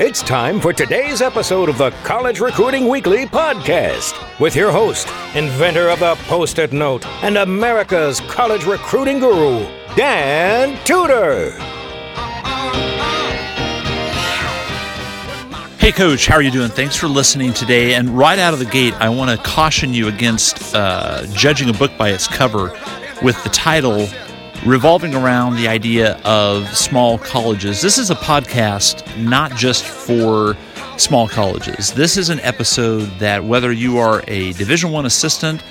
It's 0.00 0.22
time 0.22 0.60
for 0.60 0.72
today's 0.72 1.20
episode 1.20 1.68
of 1.68 1.76
the 1.76 1.90
College 2.04 2.38
Recruiting 2.38 2.86
Weekly 2.86 3.26
podcast 3.26 4.14
with 4.38 4.54
your 4.54 4.70
host, 4.70 5.08
inventor 5.34 5.88
of 5.88 5.98
the 5.98 6.14
Post 6.28 6.60
it 6.60 6.72
note, 6.72 7.04
and 7.24 7.36
America's 7.36 8.20
college 8.20 8.64
recruiting 8.64 9.18
guru, 9.18 9.66
Dan 9.96 10.78
Tudor. 10.84 11.50
Hey, 15.80 15.90
Coach, 15.90 16.28
how 16.28 16.36
are 16.36 16.42
you 16.42 16.52
doing? 16.52 16.68
Thanks 16.68 16.94
for 16.94 17.08
listening 17.08 17.52
today. 17.52 17.94
And 17.94 18.16
right 18.16 18.38
out 18.38 18.52
of 18.52 18.60
the 18.60 18.66
gate, 18.66 18.94
I 19.00 19.08
want 19.08 19.32
to 19.32 19.44
caution 19.44 19.92
you 19.92 20.06
against 20.06 20.76
uh, 20.76 21.26
judging 21.32 21.70
a 21.70 21.72
book 21.72 21.90
by 21.98 22.10
its 22.10 22.28
cover 22.28 22.72
with 23.20 23.42
the 23.42 23.50
title 23.50 24.06
revolving 24.68 25.14
around 25.14 25.56
the 25.56 25.66
idea 25.66 26.20
of 26.24 26.68
small 26.76 27.16
colleges. 27.18 27.80
This 27.80 27.96
is 27.96 28.10
a 28.10 28.14
podcast 28.14 29.16
not 29.16 29.56
just 29.56 29.82
for 29.82 30.58
small 30.98 31.26
colleges. 31.26 31.90
This 31.94 32.18
is 32.18 32.28
an 32.28 32.38
episode 32.40 33.08
that 33.18 33.42
whether 33.42 33.72
you 33.72 33.96
are 33.96 34.22
a 34.28 34.52
Division 34.52 34.92
1 34.92 35.06
assistant, 35.06 35.62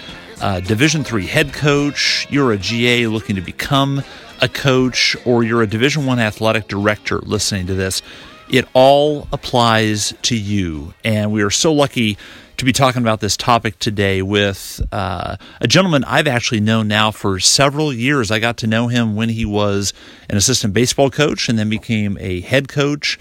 Division 0.65 1.03
3 1.03 1.27
head 1.27 1.53
coach, 1.53 2.25
you're 2.31 2.53
a 2.53 2.57
GA 2.57 3.05
looking 3.05 3.35
to 3.35 3.41
become 3.41 4.01
a 4.41 4.49
coach, 4.49 5.15
or 5.25 5.43
you're 5.43 5.61
a 5.61 5.67
Division 5.67 6.07
1 6.07 6.17
athletic 6.19 6.67
director 6.67 7.19
listening 7.19 7.67
to 7.67 7.75
this, 7.75 8.01
it 8.49 8.67
all 8.73 9.27
applies 9.31 10.15
to 10.23 10.35
you. 10.35 10.95
And 11.03 11.31
we 11.31 11.43
are 11.43 11.51
so 11.51 11.71
lucky 11.71 12.17
to 12.57 12.65
be 12.65 12.73
talking 12.73 13.03
about 13.03 13.19
this 13.19 13.37
topic 13.37 13.77
today 13.77 14.23
with 14.23 14.81
uh, 14.91 15.37
a 15.61 15.67
gentleman 15.67 16.03
I've 16.03 16.27
actually 16.27 16.59
known 16.59 16.87
now 16.87 17.11
for 17.11 17.39
several 17.39 17.93
years. 17.93 18.31
I 18.31 18.39
got 18.39 18.57
to 18.57 18.67
know 18.67 18.87
him 18.87 19.15
when 19.15 19.29
he 19.29 19.45
was 19.45 19.93
an 20.27 20.37
assistant 20.37 20.73
baseball 20.73 21.11
coach 21.11 21.49
and 21.49 21.59
then 21.59 21.69
became 21.69 22.17
a 22.19 22.41
head 22.41 22.67
coach. 22.67 23.19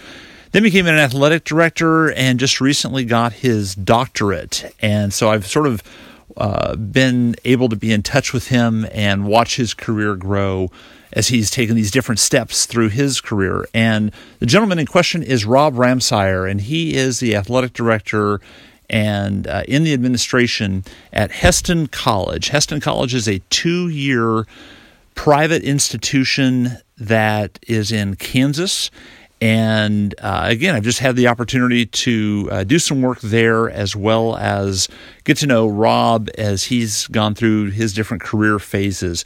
Then 0.52 0.62
became 0.62 0.86
an 0.86 0.96
athletic 0.96 1.44
director 1.44 2.10
and 2.12 2.40
just 2.40 2.62
recently 2.62 3.04
got 3.04 3.34
his 3.34 3.74
doctorate. 3.74 4.74
And 4.80 5.12
so 5.12 5.28
I've 5.28 5.46
sort 5.46 5.66
of 5.66 5.82
uh, 6.38 6.74
been 6.76 7.36
able 7.44 7.68
to 7.68 7.76
be 7.76 7.92
in 7.92 8.02
touch 8.02 8.32
with 8.32 8.48
him 8.48 8.86
and 8.90 9.26
watch 9.26 9.56
his 9.56 9.74
career 9.74 10.16
grow 10.16 10.70
as 11.12 11.28
he's 11.28 11.50
taken 11.50 11.76
these 11.76 11.90
different 11.90 12.20
steps 12.20 12.64
through 12.64 12.88
his 12.88 13.20
career. 13.20 13.66
And 13.74 14.12
the 14.38 14.46
gentleman 14.46 14.78
in 14.78 14.86
question 14.86 15.22
is 15.22 15.44
Rob 15.44 15.74
Ramseyer, 15.74 16.50
and 16.50 16.62
he 16.62 16.94
is 16.94 17.20
the 17.20 17.36
athletic 17.36 17.74
director 17.74 18.40
and 18.88 19.46
uh, 19.46 19.62
in 19.66 19.84
the 19.84 19.92
administration 19.92 20.84
at 21.12 21.30
Hesston 21.30 21.90
College. 21.90 22.50
Hesston 22.50 22.80
College 22.80 23.14
is 23.14 23.28
a 23.28 23.40
two 23.50 23.88
year 23.88 24.46
private 25.14 25.62
institution 25.62 26.76
that 26.98 27.58
is 27.66 27.90
in 27.90 28.16
Kansas. 28.16 28.90
And 29.40 30.14
uh, 30.18 30.46
again, 30.48 30.74
I've 30.74 30.82
just 30.82 31.00
had 31.00 31.16
the 31.16 31.28
opportunity 31.28 31.84
to 31.84 32.48
uh, 32.50 32.64
do 32.64 32.78
some 32.78 33.02
work 33.02 33.20
there 33.20 33.68
as 33.68 33.94
well 33.94 34.36
as 34.36 34.88
get 35.24 35.36
to 35.38 35.46
know 35.46 35.66
Rob 35.66 36.30
as 36.38 36.64
he's 36.64 37.06
gone 37.08 37.34
through 37.34 37.70
his 37.70 37.92
different 37.92 38.22
career 38.22 38.58
phases. 38.58 39.24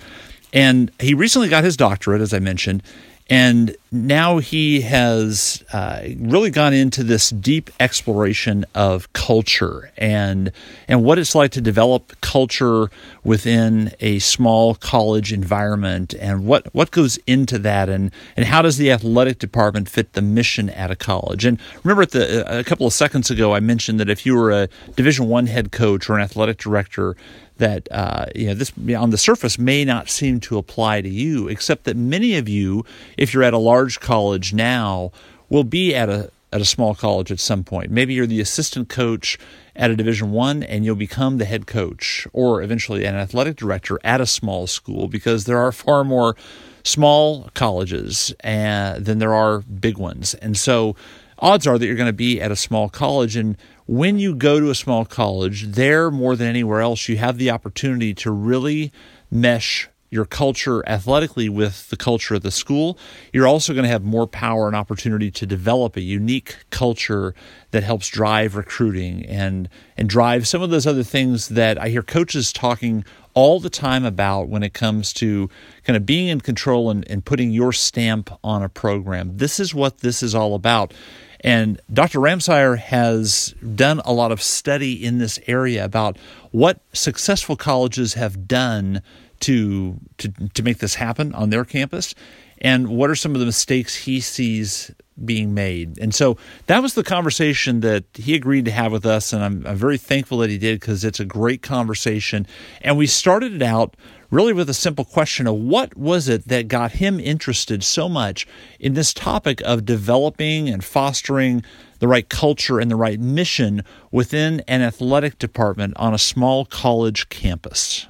And 0.53 0.91
he 0.99 1.15
recently 1.15 1.49
got 1.49 1.63
his 1.63 1.77
doctorate, 1.77 2.21
as 2.21 2.35
I 2.35 2.41
mentioned, 2.41 2.83
and 3.31 3.77
now 3.93 4.39
he 4.39 4.81
has 4.81 5.65
uh, 5.73 6.03
really 6.19 6.51
gone 6.51 6.75
into 6.75 7.05
this 7.05 7.31
deep 7.31 7.71
exploration 7.79 8.65
of 8.75 9.13
culture 9.13 9.93
and 9.97 10.51
and 10.89 11.05
what 11.05 11.17
it's 11.19 11.35
like 11.37 11.53
to 11.53 11.61
develop 11.61 12.13
culture 12.21 12.91
within 13.23 13.93
a 14.01 14.19
small 14.19 14.75
college 14.75 15.33
environment 15.33 16.13
and 16.15 16.45
what, 16.45 16.73
what 16.75 16.91
goes 16.91 17.19
into 17.27 17.59
that 17.59 17.89
and, 17.89 18.11
and 18.37 18.47
how 18.47 18.63
does 18.63 18.79
the 18.79 18.91
athletic 18.91 19.39
department 19.39 19.89
fit 19.89 20.15
the 20.15 20.23
mission 20.23 20.71
at 20.71 20.91
a 20.91 20.97
college. 20.97 21.45
And 21.45 21.61
remember 21.85 22.03
at 22.03 22.11
the 22.11 22.59
a 22.59 22.65
couple 22.65 22.87
of 22.87 22.93
seconds 22.93 23.31
ago 23.31 23.55
I 23.55 23.61
mentioned 23.61 24.01
that 24.01 24.11
if 24.11 24.27
you 24.27 24.35
were 24.35 24.51
a 24.51 24.69
division 24.97 25.29
one 25.29 25.47
head 25.47 25.71
coach 25.71 26.11
or 26.11 26.17
an 26.17 26.23
athletic 26.23 26.59
director 26.59 27.17
that 27.61 27.89
uh, 27.93 28.27
you 28.35 28.49
know 28.49 28.55
this 28.55 28.73
on 28.99 29.11
the 29.11 29.19
surface 29.19 29.59
may 29.59 29.85
not 29.85 30.11
seem 30.11 30.41
to 30.41 30.59
apply 30.59 31.01
to 31.01 31.09
you, 31.09 31.49
except 31.49 31.85
that 31.85 31.97
many 31.97 32.37
of 32.37 32.49
you, 32.49 32.85
if 33.17 33.33
you're 33.33 33.45
at 33.45 33.55
a 33.55 33.59
large 33.59 34.01
college 34.01 34.53
now, 34.53 35.13
will 35.49 35.65
be 35.65 35.95
at 35.95 36.09
a 36.09 36.31
at 36.53 36.61
a 36.61 36.65
small 36.65 36.95
college 36.95 37.31
at 37.31 37.39
some 37.39 37.63
point. 37.63 37.91
Maybe 37.91 38.15
you're 38.15 38.27
the 38.27 38.41
assistant 38.41 38.89
coach 38.89 39.39
at 39.77 39.91
a 39.91 39.97
Division 39.97 40.33
One, 40.33 40.65
and 40.65 40.85
you'll 40.85 40.97
become 40.97 41.39
the 41.39 41.45
head 41.45 41.67
coach, 41.67 42.27
or 42.33 42.61
eventually 42.61 43.05
an 43.05 43.15
athletic 43.15 43.57
director 43.57 44.01
at 44.03 44.21
a 44.21 44.27
small 44.27 44.67
school, 44.67 45.07
because 45.07 45.45
there 45.45 45.59
are 45.59 45.73
far 45.73 46.03
more 46.03 46.35
small 46.83 47.51
colleges 47.55 48.35
uh, 48.43 48.99
than 48.99 49.19
there 49.19 49.35
are 49.35 49.61
big 49.61 49.97
ones, 49.97 50.35
and 50.35 50.57
so 50.57 50.97
odds 51.39 51.67
are 51.67 51.79
that 51.79 51.87
you're 51.87 51.97
going 51.97 52.07
to 52.07 52.13
be 52.13 52.41
at 52.41 52.51
a 52.51 52.57
small 52.57 52.89
college 52.89 53.37
and 53.37 53.57
when 53.91 54.21
you 54.21 54.37
go 54.37 54.61
to 54.61 54.71
a 54.71 54.75
small 54.77 55.05
college, 55.05 55.65
there 55.73 56.13
more 56.13 56.37
than 56.37 56.47
anywhere 56.47 56.81
else, 56.81 57.09
you 57.09 57.17
have 57.17 57.39
the 57.39 57.51
opportunity 57.51 58.15
to 58.15 58.31
really 58.31 58.93
mesh 59.33 59.89
your 60.11 60.25
culture 60.25 60.89
athletically 60.89 61.49
with 61.49 61.89
the 61.89 61.97
culture 61.97 62.37
of 62.37 62.43
the 62.43 62.53
school. 62.53 62.97
You're 63.33 63.49
also 63.49 63.73
going 63.73 63.83
to 63.83 63.91
have 63.91 64.05
more 64.05 64.29
power 64.29 64.69
and 64.69 64.77
opportunity 64.77 65.33
to 65.33 65.45
develop 65.45 65.97
a 65.97 66.03
unique 66.03 66.59
culture 66.71 67.35
that 67.73 67.83
helps 67.83 68.09
drive 68.09 68.55
recruiting 68.55 69.27
and 69.27 69.69
and 69.97 70.09
drive 70.09 70.47
some 70.47 70.63
of 70.63 70.71
those 70.71 70.87
other 70.87 71.03
things 71.03 71.49
that 71.49 71.77
I 71.77 71.89
hear 71.89 72.03
coaches 72.03 72.53
talking 72.53 73.05
all 73.35 73.59
the 73.59 73.71
time 73.71 74.05
about 74.05 74.49
when 74.49 74.63
it 74.63 74.73
comes 74.73 75.13
to 75.15 75.51
kind 75.83 75.97
of 75.97 76.07
being 76.07 76.29
in 76.29 76.41
control 76.41 76.91
and, 76.91 77.09
and 77.11 77.25
putting 77.25 77.51
your 77.51 77.73
stamp 77.73 78.31
on 78.45 78.63
a 78.63 78.69
program. 78.69 79.37
This 79.39 79.59
is 79.59 79.75
what 79.75 79.99
this 79.99 80.23
is 80.23 80.33
all 80.33 80.55
about. 80.55 80.95
And 81.43 81.81
Dr. 81.93 82.21
Ramseyer 82.21 82.79
has 82.79 83.55
done 83.75 84.01
a 84.05 84.13
lot 84.13 84.31
of 84.31 84.43
study 84.43 84.93
in 84.93 85.19
this 85.19 85.39
area 85.47 85.85
about 85.85 86.19
what 86.51 86.81
successful 86.93 87.57
colleges 87.57 88.15
have 88.15 88.47
done 88.47 89.03
to, 89.41 89.99
to, 90.19 90.29
to 90.53 90.63
make 90.63 90.79
this 90.79 90.97
happen 90.97 91.35
on 91.35 91.51
their 91.51 91.65
campus 91.65 92.15
and 92.61 92.89
what 92.89 93.09
are 93.09 93.15
some 93.15 93.35
of 93.35 93.41
the 93.41 93.47
mistakes 93.47 93.97
he 93.97 94.21
sees 94.21 94.93
being 95.25 95.55
made. 95.55 95.99
And 95.99 96.15
so 96.15 96.37
that 96.67 96.83
was 96.83 96.95
the 96.95 97.03
conversation 97.03 97.81
that 97.81 98.05
he 98.15 98.35
agreed 98.35 98.65
to 98.67 98.71
have 98.71 98.93
with 98.93 99.07
us. 99.07 99.33
And 99.33 99.43
I'm, 99.43 99.67
I'm 99.67 99.77
very 99.77 99.99
thankful 99.99 100.39
that 100.39 100.51
he 100.51 100.59
did 100.59 100.81
because 100.81 101.05
it's 101.05 101.21
a 101.21 101.25
great 101.25 101.63
conversation. 101.63 102.47
And 102.81 102.97
we 102.97 103.07
started 103.07 103.55
it 103.55 103.63
out 103.63 103.97
really 104.31 104.53
with 104.53 104.71
a 104.71 104.75
simple 104.75 105.05
question 105.05 105.47
of 105.47 105.57
what 105.57 105.97
was 105.97 106.29
it 106.29 106.47
that 106.49 106.69
got 106.69 106.93
him 106.93 107.19
interested 107.19 107.83
so 107.83 108.09
much 108.09 108.47
in 108.79 108.95
this 108.95 109.13
topic 109.13 109.61
of 109.63 109.85
developing 109.85 110.69
and 110.69 110.85
fostering 110.85 111.63
the 111.99 112.09
right 112.09 112.29
culture 112.29 112.79
and 112.79 112.91
the 112.91 112.97
right 112.97 113.21
mission 113.21 113.83
within 114.11 114.61
an 114.67 114.83
athletic 114.83 115.39
department 115.39 115.95
on 115.97 116.15
a 116.15 116.19
small 116.19 116.65
college 116.65 117.29
campus. 117.29 118.07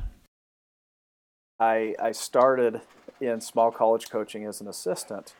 I, 1.58 1.94
I 2.00 2.12
started 2.12 2.80
in 3.20 3.40
small 3.40 3.70
college 3.70 4.08
coaching 4.08 4.46
as 4.46 4.60
an 4.60 4.68
assistant. 4.68 5.34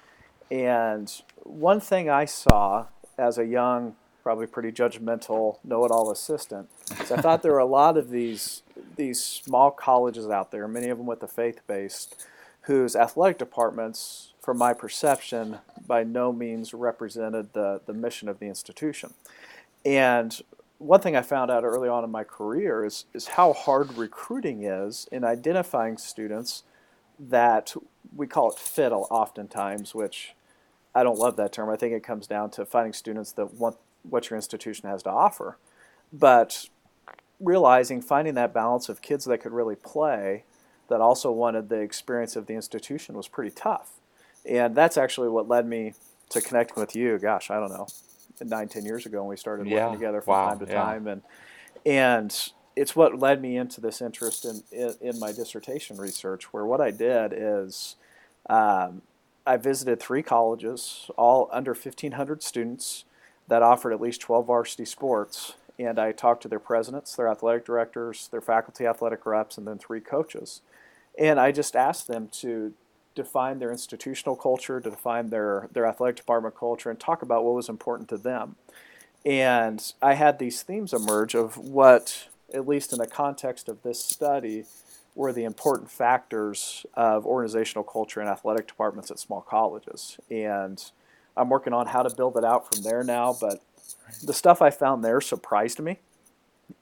And 0.51 1.13
one 1.45 1.81
thing 1.81 2.11
I 2.11 2.25
saw 2.25 2.87
as 3.17 3.39
a 3.39 3.45
young, 3.45 3.95
probably 4.23 4.47
pretty 4.47 4.73
judgmental, 4.73 5.59
know-it-all 5.65 6.11
assistant 6.11 6.69
is 7.01 7.13
I 7.13 7.21
thought 7.21 7.43
there 7.43 7.53
were 7.53 7.59
a 7.59 7.65
lot 7.81 7.97
of 7.97 8.11
these 8.11 8.63
these 8.97 9.23
small 9.23 9.71
colleges 9.71 10.29
out 10.29 10.51
there, 10.51 10.67
many 10.67 10.89
of 10.89 10.99
them 10.99 11.07
with 11.07 11.21
the 11.21 11.29
faith-based, 11.29 12.27
whose 12.63 12.97
athletic 12.97 13.39
departments, 13.39 14.33
from 14.41 14.59
my 14.59 14.73
perception, 14.73 15.59
by 15.87 16.03
no 16.03 16.33
means 16.33 16.75
represented 16.75 17.53
the, 17.53 17.81
the 17.87 17.93
mission 17.93 18.29
of 18.29 18.39
the 18.39 18.47
institution. 18.47 19.15
And 19.85 20.39
one 20.79 21.01
thing 21.01 21.17
I 21.17 21.23
found 21.23 21.51
out 21.51 21.65
early 21.65 21.89
on 21.89 22.05
in 22.05 22.11
my 22.11 22.25
career 22.25 22.85
is, 22.85 23.05
is 23.13 23.29
how 23.29 23.53
hard 23.53 23.97
recruiting 23.97 24.65
is 24.65 25.09
in 25.13 25.25
identifying 25.25 25.99
students 25.99 26.63
that 27.19 27.75
we 28.17 28.27
call 28.27 28.51
it 28.51 28.59
fiddle 28.59 29.07
oftentimes, 29.11 29.95
which 29.95 30.35
I 30.95 31.03
don't 31.03 31.19
love 31.19 31.37
that 31.37 31.53
term. 31.53 31.71
I 31.71 31.77
think 31.77 31.95
it 31.95 32.03
comes 32.03 32.27
down 32.27 32.51
to 32.53 32.65
finding 32.65 32.93
students 32.93 33.33
that 33.33 33.55
want 33.55 33.77
what 34.03 34.31
your 34.31 34.37
institution 34.37 34.89
has 34.89 35.03
to 35.05 35.11
offer. 35.11 35.57
But 36.13 36.69
realizing, 37.39 38.03
finding 38.03 38.35
that 38.35 38.53
balance 38.53 38.89
of 38.89 39.03
kids 39.03 39.25
that 39.27 39.39
could 39.39 39.53
really 39.53 39.77
play 39.77 40.45
that 40.89 41.01
also 41.01 41.31
wanted 41.31 41.69
the 41.69 41.77
experience 41.77 42.37
of 42.37 42.47
the 42.47 42.55
institution 42.55 43.17
was 43.17 43.29
pretty 43.29 43.51
tough. 43.51 43.93
And 44.45 44.75
that's 44.75 44.97
actually 44.97 45.29
what 45.29 45.49
led 45.49 45.67
me 45.67 45.95
to 46.31 46.41
connecting 46.41 46.81
with 46.81 46.97
you. 46.97 47.19
Gosh, 47.19 47.51
I 47.51 47.61
don't 47.61 47.71
know, 47.71 47.87
nine, 48.41 48.69
ten 48.69 48.85
years 48.85 49.07
ago 49.07 49.21
when 49.23 49.31
we 49.31 49.37
started 49.37 49.67
working 49.67 49.93
together 49.93 50.21
from 50.21 50.33
wow. 50.33 50.49
time 50.49 50.59
to 50.59 50.67
yeah. 50.67 50.83
time. 50.83 51.07
And 51.07 51.23
and 51.87 52.53
it's 52.77 52.97
what 52.97 53.19
led 53.19 53.41
me 53.41 53.57
into 53.57 53.81
this 53.81 54.01
interest 54.01 54.45
in, 54.45 54.63
in, 54.73 54.95
in, 55.01 55.19
my 55.19 55.33
dissertation 55.33 55.97
research, 55.97 56.53
where 56.53 56.65
what 56.65 56.81
I 56.81 56.91
did 56.91 57.33
is 57.35 57.97
um, 58.49 59.03
I 59.47 59.57
visited 59.57 60.01
three 60.01 60.23
colleges, 60.23 61.11
all 61.17 61.49
under 61.53 61.73
1,500 61.73 62.43
students 62.43 63.05
that 63.49 63.63
offered 63.63 63.93
at 63.93 64.01
least 64.01 64.21
12 64.21 64.47
varsity 64.47 64.85
sports. 64.85 65.55
And 65.79 65.99
I 65.99 66.13
talked 66.13 66.43
to 66.43 66.49
their 66.49 66.59
presidents, 66.59 67.17
their 67.17 67.29
athletic 67.29 67.65
directors, 67.65 68.29
their 68.29 68.41
faculty 68.41 68.87
athletic 68.87 69.25
reps, 69.25 69.57
and 69.57 69.67
then 69.67 69.79
three 69.79 70.01
coaches. 70.01 70.61
And 71.19 71.41
I 71.41 71.53
just 71.53 71.75
asked 71.75 72.07
them 72.07 72.29
to 72.33 72.75
define 73.15 73.59
their 73.59 73.73
institutional 73.73 74.37
culture, 74.37 74.81
to 74.81 74.91
define 74.91 75.31
their, 75.31 75.69
their 75.73 75.87
athletic 75.87 76.17
department 76.17 76.55
culture, 76.55 76.91
and 76.91 77.01
talk 77.01 77.23
about 77.23 77.45
what 77.45 77.55
was 77.55 77.69
important 77.69 78.09
to 78.11 78.19
them. 78.19 78.57
And 79.25 79.93
I 80.01 80.15
had 80.15 80.39
these 80.39 80.63
themes 80.63 80.93
emerge 80.93 81.35
of 81.35 81.57
what, 81.57 82.29
at 82.55 82.69
least 82.69 82.93
in 82.93 82.99
the 82.99 83.07
context 83.07 83.69
of 83.69 83.83
this 83.83 84.03
study, 84.03 84.65
were 85.15 85.33
the 85.33 85.45
important 85.45 85.91
factors 85.91 86.87
of 86.95 87.27
organizational 87.27 87.85
culture 87.85 88.21
and 88.21 88.29
athletic 88.29 88.67
departments 88.69 89.11
at 89.11 89.19
small 89.19 89.41
colleges. 89.41 90.19
And 90.31 90.83
I'm 91.37 91.49
working 91.49 91.73
on 91.73 91.89
how 91.89 92.03
to 92.03 92.15
build 92.15 92.37
it 92.37 92.45
out 92.45 92.73
from 92.73 92.83
there 92.83 93.03
now, 93.03 93.37
but 93.41 93.61
the 94.25 94.33
stuff 94.33 94.63
I 94.63 94.71
found 94.71 95.05
there 95.05 95.21
surprised 95.21 95.81
me. 95.81 95.99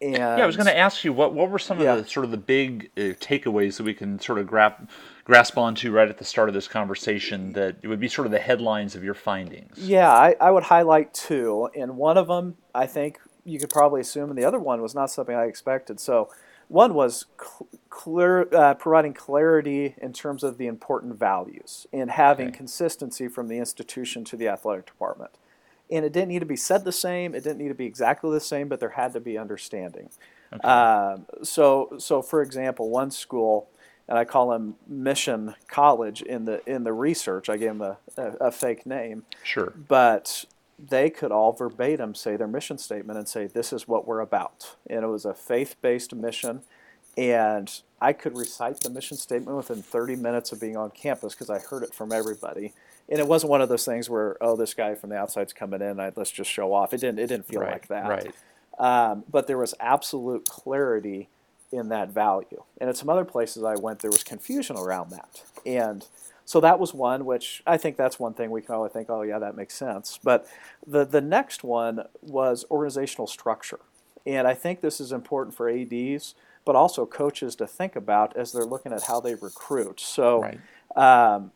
And 0.02 0.16
Yeah, 0.16 0.42
I 0.42 0.46
was 0.46 0.56
going 0.56 0.66
to 0.66 0.76
ask 0.76 1.02
you 1.04 1.12
what 1.12 1.32
what 1.32 1.50
were 1.50 1.58
some 1.58 1.80
Yeah. 1.80 1.94
of 1.94 2.04
the 2.04 2.10
sort 2.10 2.24
of 2.24 2.30
the 2.30 2.36
big 2.36 2.90
uh, 2.96 3.16
takeaways 3.20 3.78
that 3.78 3.84
we 3.84 3.94
can 3.94 4.18
sort 4.20 4.38
of 4.38 4.46
grasp 4.46 4.80
grasp 5.24 5.56
onto 5.58 5.90
right 5.90 6.08
at 6.08 6.18
the 6.18 6.24
start 6.24 6.48
of 6.48 6.54
this 6.54 6.68
conversation 6.68 7.52
that 7.54 7.76
it 7.82 7.88
would 7.88 8.00
be 8.00 8.08
sort 8.08 8.26
of 8.26 8.32
the 8.32 8.38
headlines 8.38 8.94
of 8.94 9.02
your 9.04 9.14
findings. 9.14 9.78
Yeah, 9.78 10.10
I, 10.10 10.36
I 10.40 10.50
would 10.50 10.64
highlight 10.64 11.12
two, 11.14 11.68
and 11.74 11.96
one 11.96 12.16
of 12.16 12.28
them 12.28 12.56
I 12.74 12.86
think 12.86 13.18
you 13.44 13.58
could 13.58 13.70
probably 13.70 14.00
assume, 14.00 14.30
and 14.30 14.38
the 14.38 14.44
other 14.44 14.58
one 14.58 14.82
was 14.82 14.94
not 14.94 15.10
something 15.10 15.34
I 15.34 15.44
expected. 15.44 16.00
So, 16.00 16.28
one 16.68 16.94
was 16.94 17.26
cl- 17.40 17.68
clear, 17.90 18.48
uh, 18.54 18.74
providing 18.74 19.14
clarity 19.14 19.94
in 19.98 20.12
terms 20.12 20.44
of 20.44 20.58
the 20.58 20.66
important 20.66 21.18
values 21.18 21.86
and 21.92 22.10
having 22.10 22.48
Okay. 22.48 22.56
consistency 22.56 23.28
from 23.28 23.48
the 23.48 23.58
institution 23.58 24.24
to 24.24 24.36
the 24.36 24.48
athletic 24.48 24.86
department. 24.86 25.32
And 25.90 26.04
it 26.04 26.12
didn't 26.12 26.28
need 26.28 26.40
to 26.40 26.46
be 26.46 26.56
said 26.56 26.84
the 26.84 26.92
same; 26.92 27.34
it 27.34 27.42
didn't 27.42 27.58
need 27.58 27.68
to 27.68 27.74
be 27.74 27.86
exactly 27.86 28.30
the 28.30 28.40
same, 28.40 28.68
but 28.68 28.78
there 28.80 28.90
had 28.90 29.12
to 29.14 29.20
be 29.20 29.38
understanding. 29.38 30.10
Um, 30.62 31.26
so, 31.42 31.94
so 31.98 32.20
for 32.22 32.42
example, 32.42 32.90
one 32.90 33.10
school, 33.10 33.70
and 34.06 34.18
I 34.18 34.24
call 34.26 34.50
them 34.50 34.76
Mission 34.86 35.54
College 35.68 36.20
in 36.22 36.44
the 36.44 36.62
in 36.70 36.84
the 36.84 36.92
research. 36.92 37.48
I 37.48 37.56
gave 37.56 37.68
them 37.78 37.80
a, 37.82 37.98
a, 38.18 38.48
a 38.48 38.50
fake 38.52 38.84
name 38.86 39.24
Sure. 39.42 39.72
but 39.88 40.44
they 40.78 41.10
could 41.10 41.32
all 41.32 41.52
verbatim 41.52 42.14
say 42.14 42.36
their 42.36 42.48
mission 42.48 42.78
statement 42.78 43.18
and 43.18 43.28
say 43.28 43.46
this 43.46 43.72
is 43.72 43.88
what 43.88 44.06
we're 44.06 44.20
about 44.20 44.76
and 44.88 45.04
it 45.04 45.08
was 45.08 45.24
a 45.24 45.34
faith-based 45.34 46.14
mission 46.14 46.62
and 47.16 47.82
i 48.00 48.12
could 48.12 48.36
recite 48.36 48.80
the 48.80 48.90
mission 48.90 49.16
statement 49.16 49.56
within 49.56 49.82
30 49.82 50.16
minutes 50.16 50.52
of 50.52 50.60
being 50.60 50.76
on 50.76 50.90
campus 50.90 51.34
because 51.34 51.50
i 51.50 51.58
heard 51.58 51.82
it 51.82 51.94
from 51.94 52.12
everybody 52.12 52.72
and 53.08 53.18
it 53.18 53.26
wasn't 53.26 53.50
one 53.50 53.60
of 53.60 53.68
those 53.68 53.84
things 53.84 54.08
where 54.10 54.36
oh 54.40 54.56
this 54.56 54.74
guy 54.74 54.94
from 54.94 55.10
the 55.10 55.16
outside's 55.16 55.52
coming 55.52 55.82
in 55.82 55.98
I, 56.00 56.12
let's 56.16 56.30
just 56.30 56.50
show 56.50 56.72
off 56.72 56.94
it 56.94 57.00
didn't 57.00 57.18
it 57.18 57.26
didn't 57.28 57.46
feel 57.48 57.60
right. 57.60 57.72
like 57.72 57.88
that 57.88 58.08
Right. 58.08 58.34
um, 58.78 59.24
but 59.30 59.46
there 59.48 59.58
was 59.58 59.74
absolute 59.80 60.46
clarity 60.48 61.28
in 61.72 61.88
that 61.90 62.10
value. 62.10 62.62
And 62.80 62.88
at 62.88 62.96
some 62.96 63.10
other 63.10 63.24
places 63.24 63.62
I 63.64 63.74
went, 63.74 64.00
there 64.00 64.10
was 64.10 64.24
confusion 64.24 64.76
around 64.76 65.10
that. 65.10 65.42
And 65.66 66.06
so 66.48 66.60
that 66.60 66.80
was 66.80 66.94
one, 66.94 67.26
which 67.26 67.62
I 67.66 67.76
think 67.76 67.98
that's 67.98 68.18
one 68.18 68.32
thing 68.32 68.50
we 68.50 68.62
can 68.62 68.74
always 68.74 68.90
think, 68.90 69.10
oh, 69.10 69.20
yeah, 69.20 69.38
that 69.38 69.54
makes 69.54 69.74
sense. 69.74 70.18
But 70.24 70.46
the, 70.86 71.04
the 71.04 71.20
next 71.20 71.62
one 71.62 72.04
was 72.22 72.64
organizational 72.70 73.26
structure. 73.26 73.80
And 74.24 74.48
I 74.48 74.54
think 74.54 74.80
this 74.80 74.98
is 74.98 75.12
important 75.12 75.54
for 75.54 75.68
ADs, 75.68 76.34
but 76.64 76.74
also 76.74 77.04
coaches 77.04 77.54
to 77.56 77.66
think 77.66 77.96
about 77.96 78.34
as 78.34 78.52
they're 78.52 78.64
looking 78.64 78.94
at 78.94 79.02
how 79.02 79.20
they 79.20 79.34
recruit. 79.34 80.00
So, 80.00 80.40
Right. 80.40 81.34
um, 81.34 81.52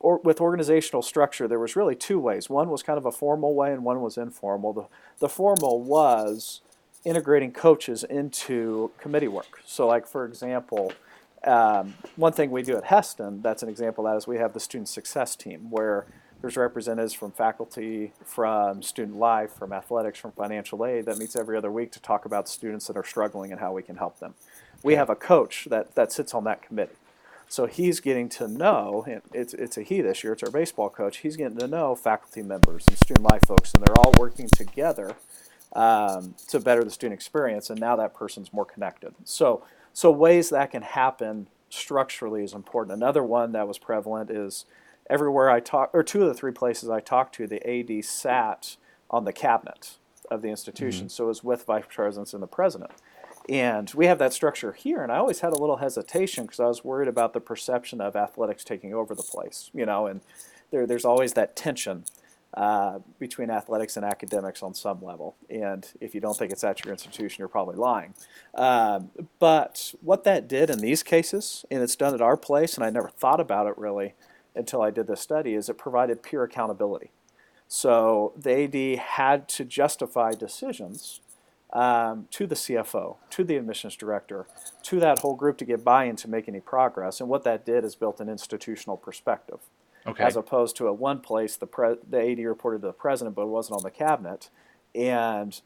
or 0.00 0.16
with 0.20 0.40
organizational 0.40 1.02
structure, 1.02 1.46
there 1.46 1.58
was 1.58 1.76
really 1.76 1.94
two 1.94 2.18
ways. 2.18 2.48
One 2.48 2.70
was 2.70 2.82
kind 2.82 2.96
of 2.96 3.04
a 3.04 3.12
formal 3.12 3.54
way, 3.54 3.70
and 3.74 3.84
one 3.84 4.00
was 4.00 4.16
informal. 4.16 4.72
The, 4.72 4.86
the 5.18 5.28
formal 5.28 5.82
was 5.82 6.62
integrating 7.04 7.52
coaches 7.52 8.02
into 8.02 8.92
committee 8.98 9.28
work. 9.28 9.60
So, 9.66 9.86
like 9.86 10.06
for 10.06 10.24
example, 10.24 10.94
um, 11.48 11.94
one 12.16 12.32
thing 12.32 12.50
we 12.50 12.62
do 12.62 12.76
at 12.76 12.84
Hesston, 12.84 13.42
that's 13.42 13.62
an 13.62 13.68
example 13.68 14.06
of 14.06 14.12
that 14.12 14.18
is 14.18 14.26
we 14.26 14.36
have 14.36 14.52
the 14.52 14.60
student 14.60 14.88
success 14.88 15.34
team 15.34 15.70
where 15.70 16.06
there's 16.40 16.56
representatives 16.56 17.14
from 17.14 17.32
faculty, 17.32 18.12
from 18.24 18.82
student 18.82 19.16
life, 19.16 19.52
from 19.52 19.72
athletics, 19.72 20.18
from 20.18 20.32
financial 20.32 20.86
aid 20.86 21.06
that 21.06 21.18
meets 21.18 21.34
every 21.34 21.56
other 21.56 21.70
week 21.70 21.90
to 21.92 22.00
talk 22.00 22.24
about 22.24 22.48
students 22.48 22.86
that 22.86 22.96
are 22.96 23.04
struggling 23.04 23.50
and 23.50 23.60
how 23.60 23.72
we 23.72 23.82
can 23.82 23.96
help 23.96 24.20
them. 24.20 24.34
We 24.82 24.94
have 24.94 25.10
a 25.10 25.16
coach 25.16 25.66
that, 25.70 25.94
that 25.96 26.12
sits 26.12 26.34
on 26.34 26.44
that 26.44 26.62
committee. 26.62 26.94
So 27.48 27.66
he's 27.66 28.00
getting 28.00 28.28
to 28.30 28.46
know, 28.46 29.04
it's, 29.32 29.54
it's 29.54 29.78
a 29.78 29.82
he 29.82 30.02
this 30.02 30.22
year, 30.22 30.34
it's 30.34 30.42
our 30.42 30.50
baseball 30.50 30.90
coach, 30.90 31.18
he's 31.18 31.36
getting 31.36 31.58
to 31.58 31.66
know 31.66 31.94
faculty 31.94 32.42
members 32.42 32.84
and 32.86 32.96
student 32.98 33.28
life 33.28 33.42
folks, 33.46 33.72
and 33.72 33.82
they're 33.82 33.98
all 33.98 34.12
working 34.18 34.48
together 34.48 35.16
um, 35.72 36.34
to 36.48 36.60
better 36.60 36.84
the 36.84 36.90
student 36.90 37.14
experience, 37.14 37.70
and 37.70 37.80
now 37.80 37.96
that 37.96 38.14
person's 38.14 38.52
more 38.52 38.66
connected. 38.66 39.14
So, 39.24 39.64
so 39.98 40.12
ways 40.12 40.50
that 40.50 40.70
can 40.70 40.82
happen 40.82 41.48
structurally 41.70 42.44
is 42.44 42.54
important. 42.54 42.96
Another 42.96 43.24
one 43.24 43.50
that 43.50 43.66
was 43.66 43.78
prevalent 43.78 44.30
is 44.30 44.64
everywhere 45.10 45.50
I 45.50 45.58
talk, 45.58 45.90
or 45.92 46.04
two 46.04 46.22
of 46.22 46.28
the 46.28 46.34
three 46.34 46.52
places 46.52 46.88
I 46.88 47.00
talked 47.00 47.34
to, 47.34 47.48
the 47.48 47.68
AD 47.68 48.04
sat 48.04 48.76
on 49.10 49.24
the 49.24 49.32
cabinet 49.32 49.96
of 50.30 50.40
the 50.40 50.50
institution, 50.50 51.06
mm-hmm. 51.06 51.10
so 51.10 51.24
it 51.24 51.26
was 51.26 51.42
with 51.42 51.64
vice 51.64 51.82
presidents 51.92 52.32
and 52.32 52.40
the 52.40 52.46
president. 52.46 52.92
And 53.48 53.92
we 53.92 54.06
have 54.06 54.20
that 54.20 54.32
structure 54.32 54.70
here, 54.70 55.02
and 55.02 55.10
I 55.10 55.16
always 55.16 55.40
had 55.40 55.52
a 55.52 55.58
little 55.58 55.78
hesitation 55.78 56.44
because 56.44 56.60
I 56.60 56.66
was 56.66 56.84
worried 56.84 57.08
about 57.08 57.32
the 57.32 57.40
perception 57.40 58.00
of 58.00 58.14
athletics 58.14 58.62
taking 58.62 58.94
over 58.94 59.16
the 59.16 59.24
place, 59.24 59.68
you 59.74 59.84
know, 59.84 60.06
and 60.06 60.20
there, 60.70 60.86
there's 60.86 61.04
always 61.04 61.32
that 61.32 61.56
tension 61.56 62.04
uh, 62.54 62.98
between 63.18 63.50
athletics 63.50 63.96
and 63.96 64.04
academics 64.04 64.62
on 64.62 64.74
some 64.74 65.02
level. 65.02 65.36
And 65.50 65.86
if 66.00 66.14
you 66.14 66.20
don't 66.20 66.36
think 66.36 66.50
it's 66.50 66.64
at 66.64 66.84
your 66.84 66.92
institution, 66.92 67.40
you're 67.40 67.48
probably 67.48 67.76
lying. 67.76 68.14
Um, 68.54 69.10
but 69.38 69.94
what 70.00 70.24
that 70.24 70.48
did 70.48 70.70
in 70.70 70.78
these 70.78 71.02
cases, 71.02 71.64
and 71.70 71.82
it's 71.82 71.96
done 71.96 72.14
at 72.14 72.22
our 72.22 72.36
place, 72.36 72.74
and 72.74 72.84
I 72.84 72.90
never 72.90 73.08
thought 73.10 73.40
about 73.40 73.66
it 73.66 73.76
really 73.76 74.14
until 74.54 74.82
I 74.82 74.90
did 74.90 75.06
this 75.06 75.20
study, 75.20 75.54
is 75.54 75.68
it 75.68 75.78
provided 75.78 76.22
peer 76.22 76.42
accountability. 76.42 77.10
So 77.68 78.32
the 78.34 78.64
AD 78.64 78.98
had 78.98 79.48
to 79.50 79.64
justify 79.64 80.32
decisions 80.32 81.20
um, 81.72 82.28
to 82.30 82.46
the 82.46 82.54
CFO, 82.54 83.16
to 83.30 83.44
the 83.44 83.56
admissions 83.56 83.94
director, 83.94 84.46
to 84.84 84.98
that 85.00 85.18
whole 85.18 85.34
group 85.34 85.58
to 85.58 85.64
get 85.66 85.84
buy-in 85.84 86.16
to 86.16 86.28
make 86.28 86.48
any 86.48 86.60
progress. 86.60 87.20
And 87.20 87.28
what 87.28 87.44
that 87.44 87.66
did 87.66 87.84
is 87.84 87.94
built 87.94 88.20
an 88.20 88.28
institutional 88.28 88.96
perspective, 88.96 89.60
Okay. 90.06 90.24
as 90.24 90.36
opposed 90.36 90.76
to 90.76 90.88
at 90.88 90.96
one 90.96 91.20
place 91.20 91.56
the 91.56 91.66
pre- 91.66 91.96
the 92.08 92.30
AD 92.32 92.38
reported 92.38 92.80
to 92.82 92.86
the 92.88 92.92
president, 92.92 93.36
but 93.36 93.42
it 93.42 93.48
wasn't 93.48 93.76
on 93.76 93.82
the 93.82 93.90
cabinet, 93.90 94.48
and 94.94 95.60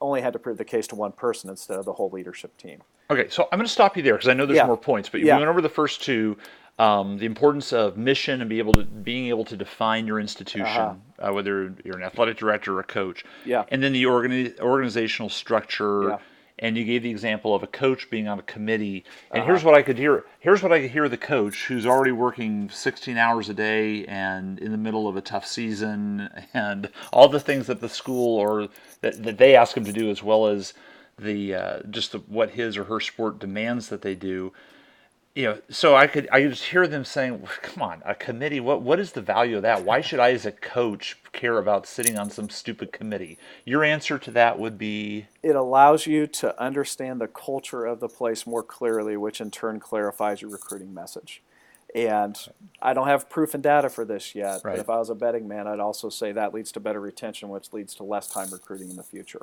only 0.00 0.20
had 0.20 0.32
to 0.32 0.38
prove 0.38 0.58
the 0.58 0.64
case 0.64 0.86
to 0.88 0.94
one 0.94 1.12
person 1.12 1.50
instead 1.50 1.78
of 1.78 1.84
the 1.84 1.94
whole 1.94 2.10
leadership 2.10 2.56
team. 2.56 2.82
Okay, 3.10 3.28
so 3.28 3.48
I'm 3.50 3.58
going 3.58 3.66
to 3.66 3.72
stop 3.72 3.96
you 3.96 4.02
there 4.02 4.14
because 4.14 4.28
I 4.28 4.34
know 4.34 4.46
there's 4.46 4.58
Yeah. 4.58 4.66
more 4.66 4.76
points, 4.76 5.08
but 5.08 5.20
Yeah. 5.20 5.36
went 5.36 5.48
over 5.48 5.60
the 5.60 5.68
first 5.68 6.02
two. 6.02 6.36
Um, 6.78 7.18
the 7.18 7.26
importance 7.26 7.72
of 7.72 7.96
mission 7.96 8.40
and 8.40 8.48
be 8.48 8.58
able 8.60 8.72
to 8.74 8.84
being 8.84 9.26
able 9.26 9.44
to 9.46 9.56
define 9.56 10.06
your 10.06 10.20
institution, 10.20 11.02
uh 11.18 11.32
whether 11.32 11.74
you're 11.84 11.96
an 11.96 12.04
athletic 12.04 12.36
director 12.36 12.76
or 12.76 12.80
a 12.80 12.84
coach. 12.84 13.24
Uh-huh. 13.24 13.42
Yeah. 13.46 13.64
And 13.70 13.82
then 13.82 13.92
the 13.92 14.04
organi- 14.04 14.56
organizational 14.60 15.28
structure. 15.28 16.10
Yeah. 16.10 16.18
And 16.60 16.76
you 16.76 16.84
gave 16.84 17.02
the 17.02 17.10
example 17.10 17.54
of 17.54 17.62
a 17.62 17.66
coach 17.68 18.10
being 18.10 18.26
on 18.28 18.38
a 18.38 18.42
committee. 18.42 19.04
And 19.32 19.42
Uh-huh. 19.42 19.46
here's 19.46 19.64
what 19.64 19.74
I 19.74 19.82
could 19.82 19.98
hear. 19.98 20.24
Here's 20.40 20.62
what 20.62 20.72
I 20.72 20.80
could 20.80 20.90
hear 20.90 21.08
the 21.08 21.16
coach 21.16 21.66
who's 21.66 21.86
already 21.86 22.12
working 22.12 22.68
16 22.70 23.16
hours 23.16 23.48
a 23.48 23.54
day 23.54 24.04
and 24.06 24.58
in 24.58 24.72
the 24.72 24.78
middle 24.78 25.06
of 25.08 25.16
a 25.16 25.20
tough 25.20 25.46
season 25.46 26.28
and 26.54 26.90
all 27.12 27.28
the 27.28 27.40
things 27.40 27.66
that 27.68 27.80
the 27.80 27.88
school 27.88 28.38
or 28.38 28.68
that, 29.02 29.22
that 29.22 29.38
they 29.38 29.54
ask 29.56 29.76
him 29.76 29.84
to 29.84 29.92
do 29.92 30.10
as 30.10 30.22
well 30.22 30.46
as 30.48 30.74
the 31.18 31.54
uh, 31.54 31.80
just 31.90 32.12
the, 32.12 32.18
what 32.20 32.50
his 32.50 32.76
or 32.76 32.84
her 32.84 33.00
sport 33.00 33.38
demands 33.38 33.88
that 33.88 34.02
they 34.02 34.14
do. 34.14 34.52
You 35.38 35.44
know, 35.44 35.58
so 35.70 35.94
I 35.94 36.08
could 36.08 36.28
I 36.32 36.40
could 36.40 36.50
just 36.50 36.64
hear 36.64 36.88
them 36.88 37.04
saying, 37.04 37.46
"Come 37.62 37.80
on, 37.80 38.02
a 38.04 38.16
committee. 38.16 38.58
What 38.58 38.82
what 38.82 38.98
is 38.98 39.12
the 39.12 39.22
value 39.22 39.54
of 39.54 39.62
that? 39.62 39.84
Why 39.84 40.00
should 40.00 40.18
I, 40.18 40.32
as 40.32 40.44
a 40.44 40.50
coach, 40.50 41.16
care 41.30 41.58
about 41.58 41.86
sitting 41.86 42.18
on 42.18 42.28
some 42.28 42.50
stupid 42.50 42.90
committee?" 42.90 43.38
Your 43.64 43.84
answer 43.84 44.18
to 44.18 44.32
that 44.32 44.58
would 44.58 44.76
be, 44.76 45.28
it 45.44 45.54
allows 45.54 46.06
you 46.06 46.26
to 46.26 46.60
understand 46.60 47.20
the 47.20 47.28
culture 47.28 47.86
of 47.86 48.00
the 48.00 48.08
place 48.08 48.48
more 48.48 48.64
clearly, 48.64 49.16
which 49.16 49.40
in 49.40 49.52
turn 49.52 49.78
clarifies 49.78 50.42
your 50.42 50.50
recruiting 50.50 50.92
message. 50.92 51.40
And 51.94 52.36
I 52.82 52.92
don't 52.92 53.06
have 53.06 53.30
proof 53.30 53.54
and 53.54 53.62
data 53.62 53.90
for 53.90 54.04
this 54.04 54.34
yet, 54.34 54.62
Right. 54.64 54.72
but 54.72 54.80
if 54.80 54.90
I 54.90 54.98
was 54.98 55.08
a 55.08 55.14
betting 55.14 55.46
man, 55.46 55.68
I'd 55.68 55.78
also 55.78 56.08
say 56.08 56.32
that 56.32 56.52
leads 56.52 56.72
to 56.72 56.80
better 56.80 57.00
retention, 57.00 57.48
which 57.48 57.72
leads 57.72 57.94
to 57.94 58.02
less 58.02 58.26
time 58.26 58.50
recruiting 58.50 58.90
in 58.90 58.96
the 58.96 59.04
future. 59.04 59.42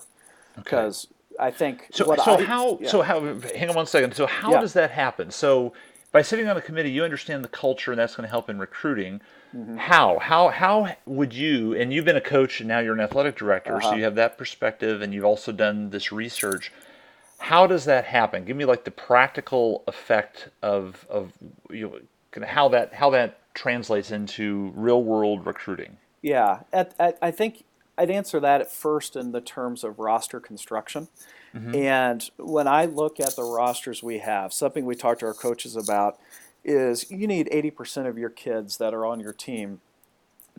Because 0.58 1.08
I 1.40 1.52
think 1.52 1.88
So, 1.92 2.06
what 2.08 2.20
so 2.22 2.38
I, 2.38 2.44
how? 2.44 2.78
yeah. 2.82 2.90
So 2.90 3.02
how? 3.02 3.20
Hang 3.56 3.70
on 3.70 3.76
one 3.76 3.86
second. 3.86 4.14
So 4.16 4.26
how 4.28 4.52
Yeah. 4.54 4.62
does 4.62 4.74
that 4.74 4.92
happen? 4.92 5.32
So 5.32 5.74
by 6.12 6.22
sitting 6.22 6.48
on 6.48 6.56
a 6.56 6.62
committee, 6.62 6.92
you 6.92 7.04
understand 7.04 7.44
the 7.44 7.50
culture, 7.50 7.92
and 7.92 8.00
that's 8.00 8.16
going 8.16 8.26
to 8.26 8.30
help 8.30 8.50
in 8.50 8.58
recruiting. 8.60 9.22
Mm-hmm. 9.56 9.78
How? 9.78 10.20
How? 10.20 10.50
How 10.50 10.96
would 11.06 11.34
you? 11.34 11.76
And 11.76 11.92
you've 11.94 12.06
been 12.06 12.16
a 12.16 12.22
coach, 12.22 12.60
and 12.62 12.68
now 12.70 12.80
you're 12.80 12.94
an 12.94 13.00
athletic 13.02 13.36
director, 13.36 13.80
so 13.82 13.88
Uh-huh. 13.88 13.96
you 13.98 14.04
have 14.04 14.16
that 14.16 14.38
perspective, 14.38 15.02
and 15.02 15.14
you've 15.14 15.26
also 15.26 15.52
done 15.52 15.90
this 15.90 16.12
research. 16.12 16.72
How 17.38 17.68
does 17.68 17.86
that 17.86 18.06
happen? 18.06 18.46
Give 18.46 18.56
me 18.56 18.66
like 18.66 18.86
the 18.86 18.92
practical 18.92 19.84
effect 19.88 20.50
of 20.62 21.06
of 21.10 21.34
you 21.70 21.88
know, 21.90 22.00
kind 22.32 22.44
of 22.44 22.50
how 22.50 22.70
that 22.70 22.94
how 22.94 23.10
that 23.12 23.38
translates 23.54 24.12
into 24.12 24.72
real 24.76 25.04
world 25.04 25.46
recruiting. 25.46 25.98
Yeah, 26.22 26.62
at, 26.74 26.94
at, 26.98 27.18
I 27.22 27.32
think 27.32 27.64
I'd 27.98 28.12
answer 28.12 28.40
that 28.40 28.62
at 28.62 28.72
first 28.72 29.16
in 29.16 29.32
the 29.32 29.42
terms 29.42 29.84
of 29.84 30.00
roster 30.00 30.40
construction. 30.40 31.08
And 31.74 32.30
when 32.38 32.68
I 32.68 32.86
look 32.86 33.20
at 33.20 33.36
the 33.36 33.44
rosters 33.44 34.04
we 34.04 34.20
have, 34.20 34.52
something 34.54 34.86
we 34.86 34.96
talk 34.96 35.20
to 35.20 35.26
our 35.26 35.34
coaches 35.34 35.76
about 35.76 36.20
is 36.64 37.10
you 37.10 37.28
need 37.28 37.48
80% 37.52 38.08
of 38.08 38.18
your 38.18 38.30
kids 38.30 38.78
that 38.78 38.94
are 38.94 39.06
on 39.06 39.20
your 39.20 39.34
team 39.34 39.80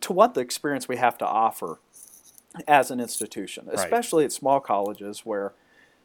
to 0.01 0.13
what 0.13 0.35
the 0.35 0.41
experience 0.41 0.89
we 0.89 0.97
have 0.97 1.19
to 1.19 1.27
offer 1.27 1.79
as 2.67 2.91
an 2.91 3.01
institution, 3.01 3.69
especially 3.71 4.25
at 4.25 4.33
small 4.33 4.61
colleges 4.61 5.21
where, 5.27 5.53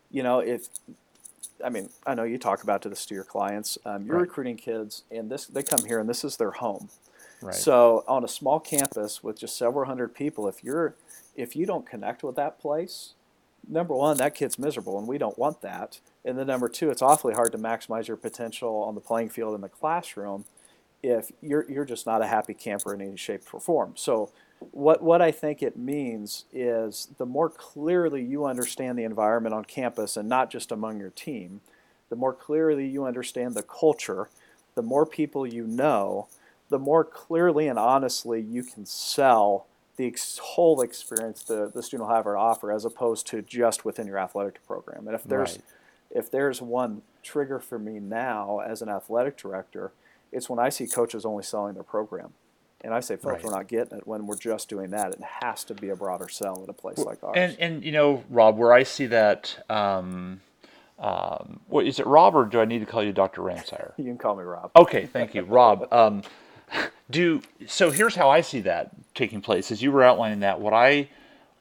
you 0.09 0.23
know, 0.23 0.39
if 0.39 0.67
I 1.63 1.69
mean, 1.69 1.89
I 2.05 2.15
know 2.15 2.23
you 2.23 2.37
talk 2.37 2.63
about 2.63 2.81
this 2.81 3.05
to 3.05 3.15
your 3.15 3.23
clients. 3.23 3.77
Um, 3.85 4.05
you're 4.05 4.17
Right. 4.17 4.23
recruiting 4.23 4.57
kids, 4.57 5.03
and 5.11 5.29
this 5.29 5.45
they 5.45 5.63
come 5.63 5.85
here, 5.85 5.99
and 5.99 6.09
this 6.09 6.23
is 6.23 6.37
their 6.37 6.51
home. 6.51 6.89
So 7.53 8.03
on 8.07 8.23
a 8.23 8.27
small 8.27 8.59
campus 8.59 9.23
with 9.23 9.39
just 9.39 9.57
several 9.57 9.85
hundred 9.85 10.13
people, 10.13 10.47
if 10.47 10.63
you're 10.63 10.95
if 11.35 11.55
you 11.55 11.65
don't 11.65 11.85
connect 11.85 12.23
with 12.23 12.35
that 12.35 12.59
place, 12.59 13.13
number 13.67 13.95
one, 13.95 14.17
that 14.17 14.35
kid's 14.35 14.59
miserable, 14.59 14.97
and 14.99 15.07
we 15.07 15.17
don't 15.17 15.37
want 15.37 15.61
that. 15.61 15.99
And 16.23 16.37
then 16.37 16.47
number 16.47 16.69
two, 16.69 16.89
it's 16.89 17.01
awfully 17.01 17.33
hard 17.33 17.51
to 17.53 17.57
maximize 17.57 18.07
your 18.07 18.17
potential 18.17 18.83
on 18.83 18.95
the 18.95 19.01
playing 19.01 19.29
field 19.29 19.55
in 19.55 19.61
the 19.61 19.69
classroom 19.69 20.45
if 21.03 21.31
you're 21.41 21.69
you're 21.69 21.85
just 21.85 22.05
not 22.05 22.21
a 22.21 22.27
happy 22.27 22.53
camper 22.53 22.93
in 22.93 23.01
any 23.01 23.17
shape 23.17 23.41
or 23.53 23.59
form. 23.59 23.93
So 23.95 24.31
what 24.71 25.01
what 25.01 25.21
I 25.21 25.31
think 25.31 25.63
it 25.63 25.77
means 25.77 26.45
is 26.53 27.09
the 27.17 27.25
more 27.25 27.49
clearly 27.49 28.23
you 28.23 28.45
understand 28.45 28.97
the 28.97 29.03
environment 29.03 29.55
on 29.55 29.65
campus 29.65 30.15
and 30.15 30.29
not 30.29 30.51
just 30.51 30.71
among 30.71 30.99
your 30.99 31.09
team, 31.09 31.61
the 32.09 32.15
more 32.15 32.33
clearly 32.33 32.87
you 32.87 33.05
understand 33.05 33.55
the 33.55 33.63
culture, 33.63 34.29
the 34.75 34.83
more 34.83 35.05
people 35.05 35.47
you 35.47 35.65
know, 35.65 36.27
the 36.71 36.79
more 36.79 37.03
clearly 37.05 37.67
and 37.67 37.77
honestly 37.77 38.41
you 38.41 38.63
can 38.63 38.85
sell 38.85 39.67
the 39.97 40.07
ex- 40.07 40.39
whole 40.39 40.81
experience 40.81 41.43
the, 41.43 41.69
the 41.75 41.83
student 41.83 42.07
will 42.09 42.15
have 42.15 42.23
to 42.23 42.31
offer 42.31 42.71
as 42.71 42.85
opposed 42.85 43.27
to 43.27 43.41
just 43.43 43.85
within 43.85 44.07
your 44.07 44.17
athletic 44.17 44.65
program. 44.65 45.05
And 45.05 45.13
if 45.13 45.23
there's 45.23 45.51
Right. 45.57 45.61
if 46.09 46.31
there's 46.31 46.61
one 46.61 47.03
trigger 47.21 47.59
for 47.59 47.77
me 47.77 47.99
now 47.99 48.59
as 48.59 48.81
an 48.81 48.89
athletic 48.89 49.37
director, 49.37 49.91
it's 50.31 50.49
when 50.49 50.59
I 50.59 50.69
see 50.69 50.87
coaches 50.87 51.25
only 51.25 51.43
selling 51.43 51.73
their 51.75 51.83
program. 51.83 52.33
And 52.83 52.93
I 52.95 52.99
say, 53.01 53.15
folks, 53.15 53.25
Right. 53.35 53.43
we're 53.43 53.51
not 53.51 53.67
getting 53.67 53.97
it 53.99 54.07
when 54.07 54.25
we're 54.25 54.37
just 54.37 54.67
doing 54.67 54.89
that. 54.89 55.11
It 55.13 55.21
has 55.41 55.63
to 55.65 55.75
be 55.75 55.89
a 55.89 55.95
broader 55.95 56.27
sell 56.29 56.63
at 56.63 56.69
a 56.69 56.73
place 56.73 56.97
like 56.97 57.23
ours. 57.23 57.33
And 57.35 57.55
and 57.59 57.83
you 57.83 57.91
know, 57.91 58.23
Rob, 58.29 58.57
where 58.57 58.73
I 58.73 58.83
see 58.83 59.05
that, 59.07 59.63
um, 59.69 60.41
um, 60.97 61.59
what 61.67 61.85
is 61.85 61.99
it, 61.99 62.07
Rob, 62.07 62.35
or 62.35 62.45
do 62.45 62.59
I 62.59 62.65
need 62.65 62.79
to 62.79 62.85
call 62.85 63.03
you 63.03 63.11
Dr. 63.11 63.41
Ramseyer? 63.41 63.91
you 63.97 64.05
can 64.05 64.17
call 64.17 64.35
me 64.35 64.43
Rob. 64.43 64.71
Okay, 64.75 65.05
thank 65.05 65.35
you, 65.35 65.43
Rob. 65.43 65.91
Um, 65.93 66.23
do 67.11 67.41
so. 67.67 67.91
Here's 67.91 68.15
how 68.15 68.29
I 68.29 68.41
see 68.41 68.61
that 68.61 68.91
taking 69.13 69.41
place. 69.41 69.71
As 69.71 69.81
you 69.81 69.91
were 69.91 70.03
outlining 70.03 70.39
that, 70.41 70.59
what 70.59 70.73
I 70.73 71.09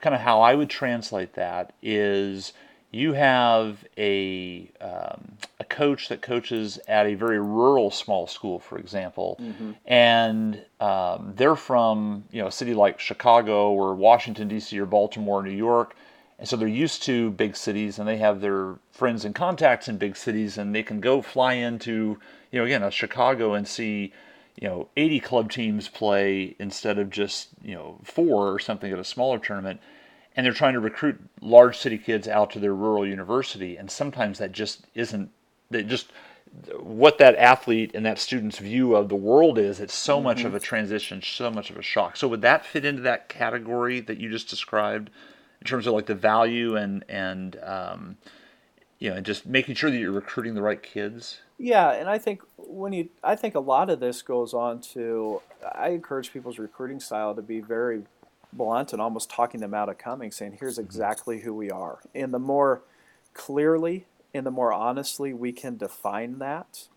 kind 0.00 0.14
of 0.14 0.21
how 0.21 0.40
I 0.40 0.54
would 0.54 0.71
translate 0.71 1.35
that 1.35 1.73
is 1.83 2.52
you 2.92 3.12
have 3.12 3.85
a 3.97 4.69
um, 4.80 5.37
a 5.61 5.64
coach 5.64 6.09
that 6.09 6.23
coaches 6.23 6.78
at 6.88 7.07
a 7.07 7.14
very 7.14 7.40
rural 7.40 7.90
small 7.90 8.26
school, 8.26 8.59
for 8.59 8.78
example, 8.78 9.38
and 9.87 10.61
um, 10.80 11.33
they're 11.37 11.57
from 11.57 12.25
you 12.33 12.42
know 12.42 12.49
a 12.49 12.52
city 12.52 12.75
like 12.75 12.99
Chicago 12.99 13.71
or 13.71 13.95
Washington 13.95 14.49
D.C. 14.49 14.78
or 14.78 14.87
Baltimore, 14.87 15.42
New 15.42 15.50
York. 15.50 15.95
And 16.40 16.49
so 16.49 16.57
they're 16.57 16.69
used 16.69 17.02
to 17.02 17.30
big 17.33 17.54
cities 17.54 17.99
and 17.99 18.09
they 18.09 18.16
have 18.16 18.40
their 18.40 18.76
friends 18.92 19.26
and 19.26 19.35
contacts 19.35 19.88
in 19.88 19.99
big 19.99 20.16
cities 20.16 20.57
and 20.57 20.75
they 20.75 20.83
can 20.83 20.99
go 20.99 21.21
fly 21.21 21.52
into, 21.52 22.19
you 22.50 22.59
know, 22.59 22.64
again, 22.64 22.83
a 22.83 22.90
Chicago 22.90 23.52
and 23.52 23.69
see, 23.69 24.14
you 24.60 24.68
know, 24.68 24.88
80 24.96 25.20
club 25.20 25.50
teams 25.50 25.88
play 25.88 26.54
instead 26.58 26.98
of 26.98 27.10
just, 27.10 27.48
you 27.62 27.74
know, 27.74 27.98
four 28.04 28.52
or 28.52 28.58
something 28.58 28.92
at 28.92 28.98
a 28.98 29.04
smaller 29.04 29.38
tournament. 29.38 29.80
And 30.36 30.46
they're 30.46 30.52
trying 30.52 30.74
to 30.74 30.80
recruit 30.80 31.18
large 31.40 31.76
city 31.76 31.98
kids 31.98 32.28
out 32.28 32.50
to 32.52 32.60
their 32.60 32.74
rural 32.74 33.06
university. 33.06 33.76
And 33.76 33.90
sometimes 33.90 34.38
that 34.38 34.52
just 34.52 34.86
isn't, 34.94 35.30
they 35.70 35.82
just, 35.82 36.12
what 36.78 37.18
that 37.18 37.36
athlete 37.36 37.92
and 37.94 38.06
that 38.06 38.18
student's 38.18 38.58
view 38.58 38.94
of 38.94 39.08
the 39.08 39.16
world 39.16 39.58
is, 39.58 39.80
it's 39.80 39.94
so 39.94 40.20
much 40.20 40.44
of 40.44 40.54
a 40.54 40.60
transition, 40.60 41.22
so 41.22 41.50
much 41.50 41.70
of 41.70 41.76
a 41.76 41.82
shock. 41.82 42.16
So 42.16 42.28
would 42.28 42.42
that 42.42 42.64
fit 42.64 42.84
into 42.84 43.02
that 43.02 43.28
category 43.28 44.00
that 44.00 44.18
you 44.18 44.30
just 44.30 44.48
described? 44.48 45.10
in 45.60 45.66
terms 45.66 45.86
of 45.86 45.94
like 45.94 46.06
the 46.06 46.14
value 46.14 46.76
and 46.76 47.04
and 47.08 47.58
um, 47.62 48.16
you 49.00 49.11
know 49.11 49.16
and 49.16 49.26
just 49.26 49.45
making 49.45 49.75
sure 49.75 49.90
that 49.90 49.99
you're 49.99 50.12
recruiting 50.12 50.54
the 50.54 50.62
right 50.62 50.83
kids 50.83 51.40
Yeah, 51.61 51.90
and 51.90 52.09
I 52.09 52.16
think 52.16 52.40
when 52.57 52.95
you, 52.95 53.11
I 53.23 53.37
think 53.37 53.54
a 53.54 53.61
lot 53.61 53.90
of 53.90 54.00
this 54.00 54.23
goes 54.23 54.54
on 54.54 54.80
to, 54.95 55.42
I 55.73 55.90
encourage 55.90 56.33
people's 56.33 56.59
recruiting 56.59 57.00
style 57.00 57.35
to 57.35 57.42
be 57.42 57.61
very 57.61 58.04
blunt 58.50 58.95
and 58.95 59.02
almost 59.02 59.30
talking 59.30 59.61
them 59.61 59.75
out 59.75 59.90
of 59.90 59.99
coming, 59.99 60.30
saying, 60.30 60.57
here's 60.59 60.76
mm-hmm. 60.76 60.87
exactly 60.87 61.40
who 61.40 61.52
we 61.52 61.71
are. 61.71 61.99
And 62.14 62.33
the 62.33 62.38
more 62.38 62.80
clearly 63.35 64.07
and 64.33 64.47
the 64.47 64.50
more 64.50 64.73
honestly 64.73 65.35
we 65.35 65.52
can 65.52 65.76
define 65.76 66.38
that, 66.38 66.88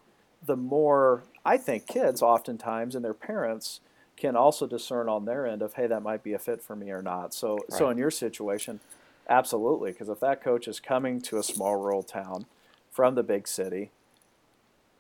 the 0.42 0.56
more 0.56 1.26
I 1.44 1.58
think 1.58 1.86
kids 1.86 2.22
oftentimes 2.22 2.96
and 2.96 3.04
their 3.04 3.14
parents 3.14 3.82
can 4.16 4.38
also 4.38 4.66
discern 4.66 5.10
on 5.10 5.26
their 5.26 5.46
end 5.46 5.62
of, 5.62 5.74
hey, 5.74 5.88
that 5.88 6.02
might 6.02 6.24
be 6.24 6.32
a 6.32 6.40
fit 6.40 6.62
for 6.62 6.78
me 6.78 6.90
or 6.90 7.02
not. 7.02 7.34
So, 7.34 7.60
so 7.68 7.90
in 7.90 7.98
your 7.98 8.12
situation, 8.12 8.80
absolutely, 9.30 9.92
because 9.92 10.10
if 10.10 10.20
that 10.20 10.44
coach 10.44 10.68
is 10.68 10.80
coming 10.80 11.22
to 11.22 11.38
a 11.38 11.44
small 11.44 11.75
rural 11.75 12.03
town 12.03 12.46
from 12.92 13.15
the 13.15 13.24
big 13.24 13.48
city, 13.48 13.92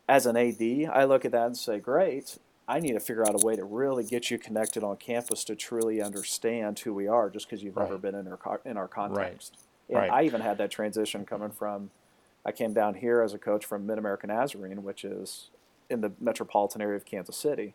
as 0.07 0.25
an 0.25 0.35
AD, 0.35 0.61
I 0.91 1.05
look 1.05 1.25
at 1.25 1.31
that 1.31 1.47
and 1.47 1.57
say, 1.57 1.79
great. 1.79 2.37
I 2.67 2.79
need 2.79 2.93
to 2.93 2.99
figure 2.99 3.27
out 3.27 3.41
a 3.41 3.45
way 3.45 3.55
to 3.55 3.65
really 3.65 4.05
get 4.05 4.31
you 4.31 4.39
connected 4.39 4.83
on 4.83 4.95
campus 4.97 5.43
to 5.45 5.55
truly 5.55 6.01
understand 6.01 6.79
who 6.79 6.93
we 6.93 7.07
are, 7.07 7.29
just 7.29 7.49
because 7.49 7.61
you've 7.61 7.75
never 7.75 7.97
been 7.97 8.15
in 8.15 8.27
our 8.27 8.61
in 8.63 8.77
our 8.77 8.87
context. 8.87 9.57
And 9.89 9.97
Right. 9.97 10.09
I 10.11 10.23
even 10.23 10.41
had 10.41 10.57
that 10.59 10.71
transition 10.71 11.25
coming 11.25 11.51
from. 11.51 11.91
I 12.45 12.51
came 12.51 12.73
down 12.73 12.95
here 12.95 13.21
as 13.21 13.33
a 13.33 13.37
coach 13.37 13.65
from 13.65 13.85
Mid 13.85 13.97
American 13.97 14.29
Nazarene, 14.29 14.83
which 14.83 15.03
is 15.03 15.49
in 15.89 16.01
the 16.01 16.13
metropolitan 16.19 16.81
area 16.81 16.95
of 16.95 17.05
Kansas 17.05 17.35
City. 17.35 17.73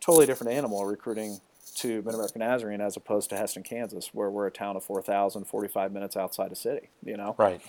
Totally 0.00 0.26
different 0.26 0.52
animal 0.52 0.84
recruiting 0.84 1.40
to 1.76 2.02
Mid 2.02 2.14
American 2.14 2.40
Nazarene 2.40 2.80
as 2.80 2.96
opposed 2.96 3.30
to 3.30 3.36
Hesston, 3.36 3.64
Kansas, 3.64 4.10
where 4.12 4.30
we're 4.30 4.46
a 4.46 4.50
town 4.50 4.76
of 4.76 4.84
4,000, 4.84 5.44
45 5.44 5.92
minutes 5.92 6.16
outside 6.16 6.52
a 6.52 6.56
city. 6.56 6.88
You 7.04 7.16
know. 7.16 7.34
right 7.38 7.60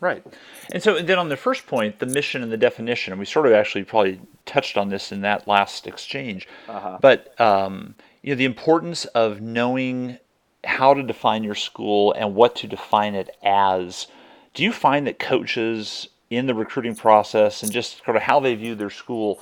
right 0.00 0.24
and 0.72 0.82
so 0.82 1.00
then 1.00 1.16
on 1.16 1.28
the 1.28 1.36
first 1.36 1.64
point 1.68 2.00
the 2.00 2.06
mission 2.06 2.42
and 2.42 2.50
the 2.50 2.56
definition 2.56 3.12
and 3.12 3.20
we 3.20 3.24
sort 3.24 3.46
of 3.46 3.52
actually 3.52 3.84
probably 3.84 4.20
touched 4.46 4.76
on 4.76 4.88
this 4.88 5.12
in 5.12 5.20
that 5.20 5.46
last 5.46 5.86
exchange 5.86 6.48
Uh-huh. 6.68 6.98
but 7.00 7.40
um, 7.40 7.94
you 8.22 8.30
know 8.32 8.36
the 8.36 8.44
importance 8.44 9.04
of 9.04 9.40
knowing 9.40 10.18
how 10.64 10.92
to 10.92 11.04
define 11.04 11.44
your 11.44 11.54
school 11.54 12.12
and 12.14 12.34
what 12.34 12.56
to 12.56 12.66
define 12.66 13.14
it 13.14 13.30
as 13.44 14.08
do 14.54 14.64
you 14.64 14.72
find 14.72 15.06
that 15.06 15.20
coaches 15.20 16.08
in 16.30 16.46
the 16.46 16.54
recruiting 16.54 16.96
process 16.96 17.62
and 17.62 17.70
just 17.70 18.04
sort 18.04 18.16
of 18.16 18.22
how 18.24 18.40
they 18.40 18.56
view 18.56 18.74
their 18.74 18.90
school 18.90 19.38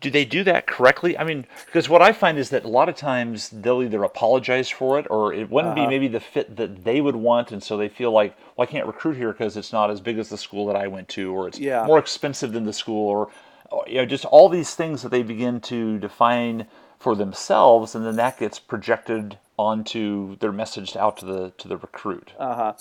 do 0.00 0.10
they 0.10 0.24
do 0.24 0.44
that 0.44 0.66
correctly? 0.66 1.16
I 1.18 1.24
mean, 1.24 1.46
because 1.66 1.88
what 1.88 2.02
I 2.02 2.12
find 2.12 2.38
is 2.38 2.50
that 2.50 2.64
a 2.64 2.68
lot 2.68 2.88
of 2.88 2.96
times 2.96 3.48
they'll 3.50 3.82
either 3.82 4.02
apologize 4.04 4.68
for 4.68 4.98
it 4.98 5.06
or 5.10 5.32
it 5.32 5.50
wouldn't 5.50 5.74
be 5.74 5.82
Uh-huh. 5.82 5.90
maybe 5.90 6.08
the 6.08 6.20
fit 6.20 6.56
that 6.56 6.84
they 6.84 7.00
would 7.00 7.16
want, 7.16 7.52
and 7.52 7.62
so 7.62 7.76
they 7.76 7.88
feel 7.88 8.10
like, 8.12 8.36
well, 8.56 8.66
I 8.68 8.70
can't 8.70 8.86
recruit 8.86 9.16
here 9.16 9.32
because 9.32 9.56
it's 9.56 9.72
not 9.72 9.90
as 9.90 10.00
big 10.00 10.18
as 10.18 10.28
the 10.28 10.38
school 10.38 10.66
that 10.66 10.76
I 10.76 10.86
went 10.88 11.08
to, 11.10 11.32
or 11.34 11.48
it's 11.48 11.58
Yeah. 11.58 11.86
more 11.86 11.98
expensive 11.98 12.52
than 12.52 12.64
the 12.64 12.72
school, 12.72 13.08
or 13.08 13.28
or, 13.70 13.84
you 13.88 13.94
know, 13.96 14.04
just 14.04 14.26
all 14.26 14.50
these 14.50 14.74
things 14.74 15.00
that 15.02 15.08
they 15.08 15.22
begin 15.22 15.58
to 15.62 15.98
define 15.98 16.66
for 16.98 17.14
themselves, 17.16 17.94
and 17.94 18.04
then 18.04 18.16
that 18.16 18.38
gets 18.38 18.58
projected 18.58 19.38
onto 19.58 20.36
their 20.40 20.52
message 20.52 20.94
out 20.96 21.16
to 21.18 21.24
the 21.24 21.52
to 21.56 21.68
the 21.68 21.76
recruit. 21.78 22.32
Uh 22.38 22.54
huh. 22.54 22.72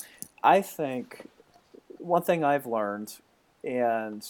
I 0.43 0.61
think 0.61 1.27
one 1.97 2.23
thing 2.23 2.43
I've 2.43 2.65
learned, 2.65 3.13
and 3.63 4.21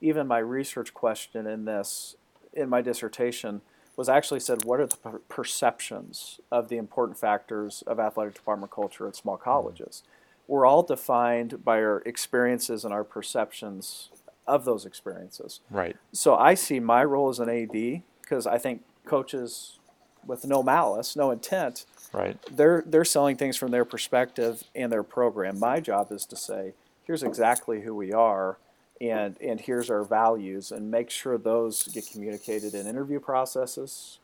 even 0.00 0.26
my 0.26 0.38
research 0.38 0.94
question 0.94 1.46
in 1.46 1.64
this, 1.64 2.16
in 2.52 2.68
my 2.68 2.82
dissertation, 2.82 3.60
was 3.96 4.08
actually 4.08 4.40
said, 4.40 4.64
what 4.64 4.78
are 4.78 4.86
the 4.86 4.96
per- 4.96 5.18
perceptions 5.28 6.40
of 6.52 6.68
the 6.68 6.76
important 6.76 7.18
factors 7.18 7.82
of 7.86 7.98
athletic 7.98 8.34
department 8.34 8.70
culture 8.70 9.08
at 9.08 9.16
small 9.16 9.36
mm-hmm. 9.36 9.44
colleges? 9.44 10.02
We're 10.46 10.66
all 10.66 10.82
defined 10.82 11.64
by 11.64 11.78
our 11.78 12.02
experiences 12.06 12.84
and 12.84 12.92
our 12.92 13.04
perceptions 13.04 14.10
of 14.46 14.64
those 14.64 14.86
experiences. 14.86 15.60
Right. 15.70 15.96
So 16.12 16.36
I 16.36 16.54
see 16.54 16.78
my 16.78 17.02
role 17.04 17.28
as 17.28 17.40
an 17.40 17.48
AD 17.48 18.02
because 18.20 18.46
I 18.46 18.58
think 18.58 18.82
coaches, 19.04 19.78
with 20.24 20.44
no 20.44 20.62
malice, 20.62 21.16
no 21.16 21.30
intent, 21.30 21.86
Right. 22.12 22.36
they're 22.50 22.82
they're 22.86 23.04
selling 23.04 23.36
things 23.36 23.56
from 23.56 23.70
their 23.70 23.84
perspective 23.84 24.64
and 24.74 24.92
their 24.92 25.02
program. 25.02 25.58
My 25.58 25.80
job 25.80 26.12
is 26.12 26.24
to 26.26 26.36
say, 26.36 26.74
here's 27.04 27.22
exactly 27.22 27.82
who 27.82 27.94
we 27.94 28.12
are, 28.12 28.58
and 29.00 29.36
and 29.40 29.60
here's 29.60 29.90
our 29.90 30.04
values, 30.04 30.72
and 30.72 30.90
make 30.90 31.10
sure 31.10 31.38
those 31.38 31.84
get 31.88 32.06
communicated 32.10 32.74
in 32.74 32.86
interview 32.86 33.20
processes, 33.20 34.18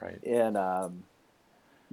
Right. 0.00 0.22
and 0.24 0.56
um, 0.56 1.04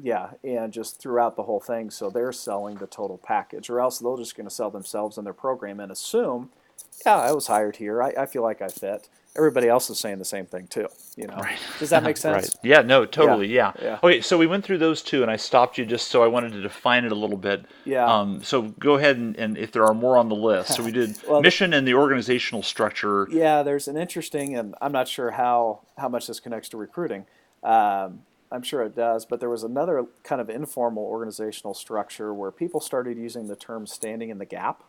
yeah, 0.02 0.32
and 0.44 0.72
just 0.72 1.00
throughout 1.00 1.36
the 1.36 1.44
whole 1.44 1.60
thing. 1.60 1.90
So 1.90 2.10
they're 2.10 2.32
selling 2.32 2.78
the 2.78 2.88
total 2.88 3.18
package, 3.18 3.70
or 3.70 3.80
else 3.82 4.00
they're 4.00 4.18
just 4.18 4.36
going 4.36 4.48
to 4.48 4.54
sell 4.54 4.70
themselves 4.72 5.18
and 5.18 5.26
their 5.26 5.34
program 5.34 5.80
and 5.80 5.92
assume, 5.92 6.50
yeah, 7.06 7.18
I 7.18 7.32
was 7.34 7.48
hired 7.48 7.78
here. 7.78 8.02
I, 8.02 8.14
I 8.18 8.26
feel 8.26 8.44
like 8.44 8.62
I 8.62 8.68
fit. 8.70 9.10
Everybody 9.36 9.68
else 9.68 9.90
is 9.90 10.00
saying 10.00 10.20
the 10.20 10.26
same 10.26 10.46
thing 10.46 10.68
too. 10.68 10.88
You 11.16 11.28
know, 11.28 11.36
right. 11.36 11.58
does 11.80 11.90
that 11.90 12.04
make 12.04 12.18
sense? 12.28 12.56
Right. 12.56 12.56
Yeah. 12.64 12.82
No. 12.82 13.06
Totally. 13.06 13.48
Yeah. 13.48 13.74
yeah. 13.82 14.00
Okay. 14.04 14.22
So 14.22 14.38
we 14.38 14.48
went 14.48 14.64
through 14.64 14.80
those 14.80 15.02
two, 15.02 15.22
and 15.22 15.32
I 15.32 15.36
stopped 15.36 15.78
you 15.78 15.86
just 15.86 16.08
so 16.10 16.24
I 16.24 16.28
wanted 16.28 16.54
to 16.54 16.62
define 16.62 17.06
it 17.06 17.12
a 17.12 17.16
little 17.16 17.38
bit. 17.38 17.66
Yeah. 17.86 18.06
Um, 18.06 18.44
so 18.44 18.64
go 18.64 18.96
ahead 18.96 19.18
and, 19.18 19.36
and 19.38 19.58
if 19.58 19.72
there 19.72 19.84
are 19.86 19.94
more 19.94 20.18
on 20.18 20.30
the 20.30 20.36
list. 20.36 20.76
So 20.76 20.84
we 20.84 20.92
did 20.92 21.18
Well, 21.28 21.42
mission 21.42 21.74
and 21.74 21.88
the 21.88 21.94
organizational 21.94 22.64
structure. 22.64 23.28
Yeah, 23.32 23.64
there's 23.64 23.88
an 23.88 23.98
interesting, 23.98 24.56
and 24.56 24.76
I'm 24.82 24.92
not 24.92 25.08
sure 25.08 25.32
how 25.32 25.82
how 25.98 26.10
much 26.10 26.28
this 26.28 26.40
connects 26.40 26.70
to 26.70 26.78
recruiting. 26.78 27.26
Um, 27.64 28.22
I'm 28.52 28.64
sure 28.64 28.82
it 28.84 28.96
does, 28.96 29.26
but 29.26 29.40
there 29.40 29.50
was 29.50 29.64
another 29.64 30.06
kind 30.24 30.42
of 30.42 30.50
informal 30.50 31.04
organizational 31.04 31.76
structure 31.76 32.34
where 32.34 32.52
people 32.52 32.80
started 32.80 33.18
using 33.18 33.48
the 33.48 33.56
term 33.56 33.86
"standing 33.86 34.30
in 34.30 34.38
the 34.38 34.46
gap." 34.46 34.84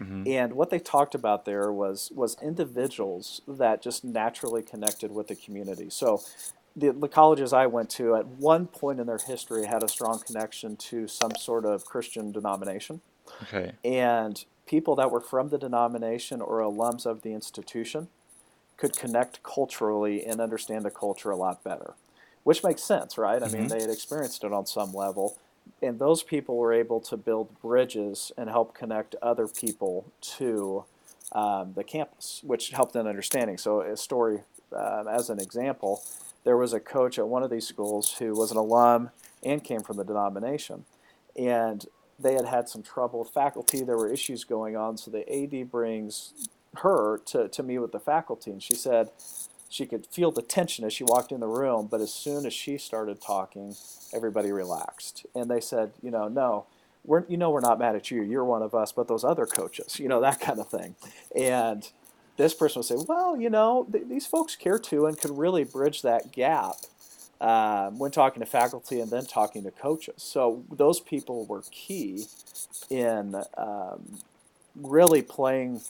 Mm-hmm. 0.00 0.24
And 0.26 0.52
what 0.54 0.70
they 0.70 0.78
talked 0.78 1.14
about 1.14 1.44
there 1.44 1.72
was 1.72 2.10
was 2.14 2.36
individuals 2.42 3.40
that 3.46 3.82
just 3.82 4.04
naturally 4.04 4.62
connected 4.62 5.12
with 5.12 5.28
the 5.28 5.36
community. 5.36 5.88
So 5.90 6.22
the, 6.76 6.90
the 6.90 7.08
colleges 7.08 7.52
I 7.52 7.66
went 7.66 7.90
to 7.90 8.16
at 8.16 8.26
one 8.26 8.66
point 8.66 8.98
in 8.98 9.06
their 9.06 9.18
history 9.18 9.66
had 9.66 9.82
a 9.84 9.88
strong 9.88 10.20
connection 10.26 10.76
to 10.76 11.06
some 11.06 11.36
sort 11.36 11.64
of 11.64 11.84
Christian 11.84 12.32
denomination 12.32 13.00
Okay. 13.42 13.72
and 13.84 14.44
people 14.66 14.94
that 14.96 15.10
were 15.10 15.20
from 15.20 15.48
the 15.48 15.58
denomination 15.58 16.40
or 16.40 16.60
alums 16.60 17.06
of 17.06 17.22
the 17.22 17.32
institution 17.32 18.08
could 18.76 18.96
connect 18.96 19.42
culturally 19.42 20.24
and 20.24 20.40
understand 20.40 20.84
the 20.84 20.90
culture 20.90 21.30
a 21.30 21.36
lot 21.36 21.62
better, 21.62 21.94
which 22.42 22.64
makes 22.64 22.82
sense, 22.82 23.16
right? 23.16 23.42
I 23.42 23.46
mean, 23.46 23.62
mm-hmm. 23.62 23.68
they 23.68 23.80
had 23.80 23.90
experienced 23.90 24.42
it 24.42 24.52
on 24.52 24.66
some 24.66 24.92
level, 24.92 25.38
and 25.82 25.98
those 25.98 26.22
people 26.22 26.56
were 26.56 26.72
able 26.72 27.00
to 27.00 27.16
build 27.16 27.60
bridges 27.60 28.32
and 28.36 28.48
help 28.48 28.74
connect 28.74 29.14
other 29.22 29.46
people 29.46 30.06
to 30.20 30.84
um, 31.32 31.72
the 31.74 31.84
campus, 31.84 32.40
which 32.44 32.70
helped 32.70 32.96
in 32.96 33.06
understanding. 33.06 33.58
So, 33.58 33.80
a 33.80 33.96
story 33.96 34.40
um, 34.74 35.08
as 35.08 35.30
an 35.30 35.40
example, 35.40 36.02
there 36.44 36.56
was 36.56 36.72
a 36.72 36.80
coach 36.80 37.18
at 37.18 37.28
one 37.28 37.42
of 37.42 37.50
these 37.50 37.66
schools 37.66 38.16
who 38.18 38.34
was 38.34 38.50
an 38.50 38.56
alum 38.56 39.10
and 39.42 39.62
came 39.62 39.80
from 39.80 39.96
the 39.96 40.04
denomination, 40.04 40.84
and 41.36 41.86
they 42.18 42.34
had 42.34 42.46
had 42.46 42.68
some 42.68 42.82
trouble 42.82 43.20
with 43.20 43.30
faculty. 43.30 43.82
There 43.82 43.96
were 43.96 44.08
issues 44.08 44.44
going 44.44 44.76
on, 44.76 44.96
so 44.96 45.10
the 45.10 45.30
AD 45.30 45.70
brings 45.70 46.48
her 46.76 47.18
to, 47.26 47.48
to 47.48 47.62
meet 47.62 47.78
with 47.78 47.92
the 47.92 48.00
faculty, 48.00 48.50
and 48.50 48.62
she 48.62 48.74
said 48.74 49.10
she 49.68 49.86
could 49.86 50.06
feel 50.06 50.30
the 50.30 50.42
tension 50.42 50.84
as 50.84 50.92
she 50.92 51.04
walked 51.04 51.32
in 51.32 51.40
the 51.40 51.48
room, 51.48 51.88
but 51.90 52.00
as 52.00 52.12
soon 52.12 52.46
as 52.46 52.54
she 52.54 52.78
started 52.78 53.20
talking, 53.20 53.76
everybody 54.14 54.52
relaxed. 54.52 55.26
And 55.34 55.50
they 55.50 55.60
said, 55.60 55.92
you 56.02 56.10
know, 56.10 56.28
no, 56.28 56.66
we're, 57.04 57.24
you 57.28 57.36
know, 57.36 57.50
we're 57.50 57.60
not 57.60 57.78
mad 57.78 57.96
at 57.96 58.10
you. 58.10 58.22
You're 58.22 58.44
one 58.44 58.62
of 58.62 58.74
us, 58.74 58.92
but 58.92 59.08
those 59.08 59.24
other 59.24 59.46
coaches, 59.46 59.98
you 60.00 60.08
know, 60.08 60.20
that 60.20 60.40
kind 60.40 60.60
of 60.60 60.68
thing. 60.68 60.96
And 61.36 61.88
this 62.36 62.54
person 62.54 62.80
would 62.80 62.86
say, 62.86 63.04
well, 63.08 63.40
you 63.40 63.50
know, 63.50 63.86
th- 63.92 64.08
these 64.08 64.26
folks 64.26 64.56
care 64.56 64.78
too 64.78 65.06
and 65.06 65.18
could 65.18 65.36
really 65.36 65.64
bridge 65.64 66.02
that 66.02 66.32
gap 66.32 66.76
um, 67.40 67.98
when 67.98 68.10
talking 68.10 68.40
to 68.40 68.46
faculty 68.46 69.00
and 69.00 69.10
then 69.10 69.26
talking 69.26 69.64
to 69.64 69.70
coaches. 69.70 70.16
So 70.18 70.64
those 70.72 71.00
people 71.00 71.46
were 71.46 71.62
key 71.70 72.26
in 72.90 73.36
um, 73.58 74.18
really 74.76 75.22
playing, 75.22 75.82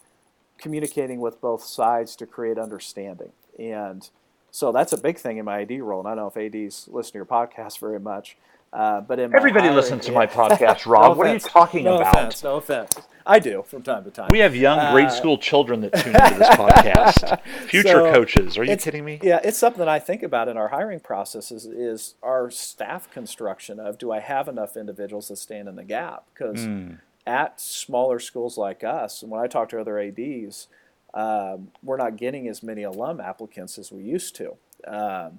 communicating 0.58 1.20
with 1.20 1.40
both 1.40 1.64
sides 1.64 2.16
to 2.16 2.26
create 2.26 2.58
understanding. 2.58 3.32
And 3.58 4.08
so 4.50 4.72
that's 4.72 4.92
a 4.92 4.96
big 4.98 5.18
thing 5.18 5.38
in 5.38 5.44
my 5.44 5.62
AD 5.62 5.80
role. 5.80 6.00
And 6.00 6.08
I 6.08 6.14
don't 6.14 6.34
know 6.36 6.42
if 6.42 6.54
ADs 6.54 6.88
listen 6.90 7.12
to 7.12 7.18
your 7.18 7.24
podcast 7.26 7.78
very 7.78 8.00
much. 8.00 8.36
Uh, 8.72 9.00
but 9.00 9.20
in 9.20 9.32
Everybody 9.36 9.64
hiring- 9.66 9.76
listens 9.76 10.04
to 10.06 10.12
my 10.12 10.26
podcast, 10.40 10.84
Rob. 10.86 11.12
No 11.12 11.18
what 11.18 11.26
are 11.28 11.32
you 11.34 11.38
talking 11.38 11.84
no 11.84 11.98
about? 11.98 12.14
Offense, 12.16 12.42
no 12.42 12.56
offense. 12.56 12.92
I 13.26 13.38
do 13.38 13.62
from 13.66 13.82
time 13.82 14.02
to 14.04 14.10
time. 14.10 14.28
We 14.30 14.40
have 14.40 14.54
young 14.56 14.92
grade 14.92 15.06
Uh, 15.06 15.10
school 15.10 15.38
children 15.38 15.80
that 15.82 15.92
tune 15.94 16.14
into 16.14 16.38
this 16.38 16.48
podcast. 16.48 17.40
Future 17.68 17.88
So, 17.88 18.12
coaches. 18.12 18.58
Are 18.58 18.64
you 18.64 18.76
kidding 18.76 19.04
me? 19.04 19.20
Yeah, 19.22 19.38
it's 19.44 19.56
something 19.56 19.78
that 19.78 19.88
I 19.88 19.98
think 20.00 20.22
about 20.24 20.48
in 20.48 20.56
our 20.56 20.68
hiring 20.68 20.98
process 21.00 21.50
is, 21.52 21.64
is 21.66 22.16
our 22.22 22.50
staff 22.50 23.08
construction 23.12 23.78
of 23.78 23.96
do 23.96 24.10
I 24.12 24.18
have 24.20 24.48
enough 24.48 24.76
individuals 24.76 25.28
that 25.28 25.36
stand 25.36 25.68
in 25.68 25.76
the 25.76 25.84
gap? 25.84 26.24
Because 26.34 26.64
Hmm. 26.64 26.94
at 27.26 27.60
smaller 27.60 28.18
schools 28.18 28.58
like 28.58 28.82
us, 28.84 29.22
and 29.22 29.30
when 29.30 29.40
I 29.40 29.46
talk 29.46 29.68
to 29.70 29.80
other 29.80 29.98
ADs, 30.00 30.66
um, 31.14 31.70
we're 31.82 31.96
not 31.96 32.16
getting 32.16 32.48
as 32.48 32.62
many 32.62 32.82
alum 32.82 33.20
applicants 33.20 33.78
as 33.78 33.90
we 33.90 34.02
used 34.02 34.34
to. 34.36 34.56
Um, 34.86 35.38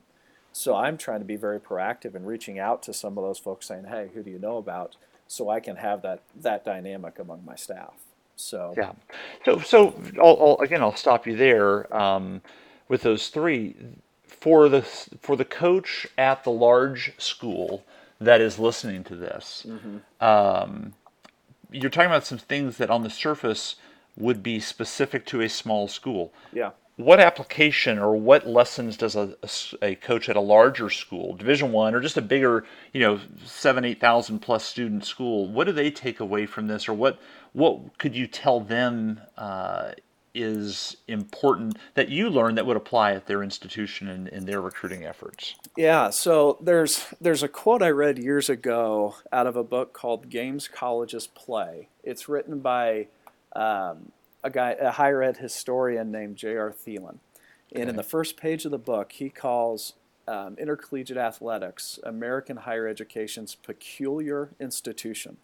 so 0.53 0.73
I'm 0.73 0.97
trying 0.97 1.19
to 1.19 1.25
be 1.25 1.35
very 1.35 1.59
proactive 1.59 2.15
in 2.15 2.25
reaching 2.25 2.59
out 2.59 2.81
to 2.83 2.93
some 2.93 3.17
of 3.17 3.23
those 3.23 3.37
folks 3.37 3.67
saying, 3.67 3.85
hey, 3.85 4.09
who 4.13 4.23
do 4.23 4.31
you 4.31 4.39
know 4.39 4.57
about? 4.57 4.95
So 5.27 5.49
I 5.49 5.59
can 5.59 5.75
have 5.75 6.01
that, 6.03 6.21
that 6.41 6.63
dynamic 6.63 7.19
among 7.19 7.43
my 7.45 7.55
staff. 7.55 7.93
So 8.37 8.73
Yeah. 8.77 8.91
So, 9.43 9.59
so 9.59 10.01
I'll, 10.17 10.37
I'll, 10.41 10.57
again, 10.61 10.81
I'll 10.81 10.95
stop 10.95 11.27
you 11.27 11.35
there 11.35 11.93
um, 11.95 12.41
with 12.87 13.01
those 13.01 13.27
three. 13.27 13.75
For 14.27 14.69
the 14.69 14.81
for 14.83 15.35
the 15.35 15.45
coach 15.45 16.05
at 16.17 16.43
the 16.43 16.51
large 16.51 17.13
school 17.17 17.83
that 18.19 18.41
is 18.41 18.59
listening 18.59 19.03
to 19.05 19.15
this, 19.15 19.65
um, 20.21 20.93
you're 21.71 21.89
talking 21.89 22.11
about 22.11 22.25
some 22.25 22.37
things 22.37 22.77
that 22.77 22.89
on 22.91 23.01
the 23.01 23.09
surface 23.09 23.75
would 24.17 24.41
be 24.41 24.59
specific 24.59 25.25
to 25.27 25.41
a 25.41 25.49
small 25.49 25.87
school. 25.87 26.33
yeah. 26.53 26.71
What 26.97 27.19
application 27.19 27.99
or 27.99 28.15
what 28.15 28.47
lessons 28.47 28.95
does 28.95 29.17
a, 29.17 29.35
a 29.81 29.95
coach 29.95 30.29
at 30.29 30.37
a 30.37 30.39
larger 30.39 30.89
school, 30.89 31.35
Division 31.35 31.73
One, 31.73 31.93
or 31.93 31.99
just 31.99 32.15
a 32.15 32.21
bigger, 32.21 32.63
you 32.93 33.01
know, 33.01 33.19
seven, 33.43 33.83
eight 33.83 33.99
thousand 33.99 34.39
plus 34.39 34.63
student 34.63 35.03
school? 35.03 35.45
What 35.51 35.65
do 35.65 35.73
they 35.73 35.91
take 35.91 36.21
away 36.21 36.45
from 36.45 36.67
this, 36.67 36.87
or 36.87 36.93
what 36.93 37.19
what 37.51 37.97
could 37.97 38.15
you 38.15 38.27
tell 38.27 38.61
them 38.61 39.19
uh, 39.37 39.91
is 40.33 40.95
important 41.09 41.77
that 41.95 42.07
you 42.07 42.29
learn 42.29 42.55
that 42.55 42.65
would 42.65 42.77
apply 42.77 43.11
at 43.11 43.27
their 43.27 43.43
institution 43.43 44.07
and 44.07 44.29
in 44.29 44.45
their 44.45 44.61
recruiting 44.61 45.03
efforts? 45.05 45.55
Yeah, 45.75 46.11
so 46.11 46.57
there's 46.61 47.13
there's 47.19 47.43
a 47.43 47.49
quote 47.49 47.81
I 47.81 47.89
read 47.89 48.17
years 48.19 48.49
ago 48.49 49.15
out 49.33 49.47
of 49.47 49.57
a 49.57 49.65
book 49.65 49.91
called 49.91 50.29
Games 50.29 50.69
Colleges 50.69 51.27
Play. 51.27 51.89
It's 52.05 52.29
written 52.29 52.59
by 52.59 53.07
um, 53.55 54.11
a 54.43 54.49
guy, 54.49 54.71
a 54.71 54.91
higher 54.91 55.23
ed 55.23 55.37
historian 55.37 56.11
named 56.11 56.35
J.R. 56.37 56.71
Thelin, 56.71 57.17
and 57.73 57.89
in 57.89 57.95
the 57.95 58.03
first 58.03 58.37
page 58.37 58.65
of 58.65 58.71
the 58.71 58.77
book, 58.77 59.13
he 59.13 59.29
calls 59.29 59.93
um, 60.27 60.55
intercollegiate 60.57 61.17
athletics 61.17 61.99
American 62.03 62.57
higher 62.57 62.87
education's 62.87 63.55
peculiar 63.55 64.49
institution. 64.59 65.37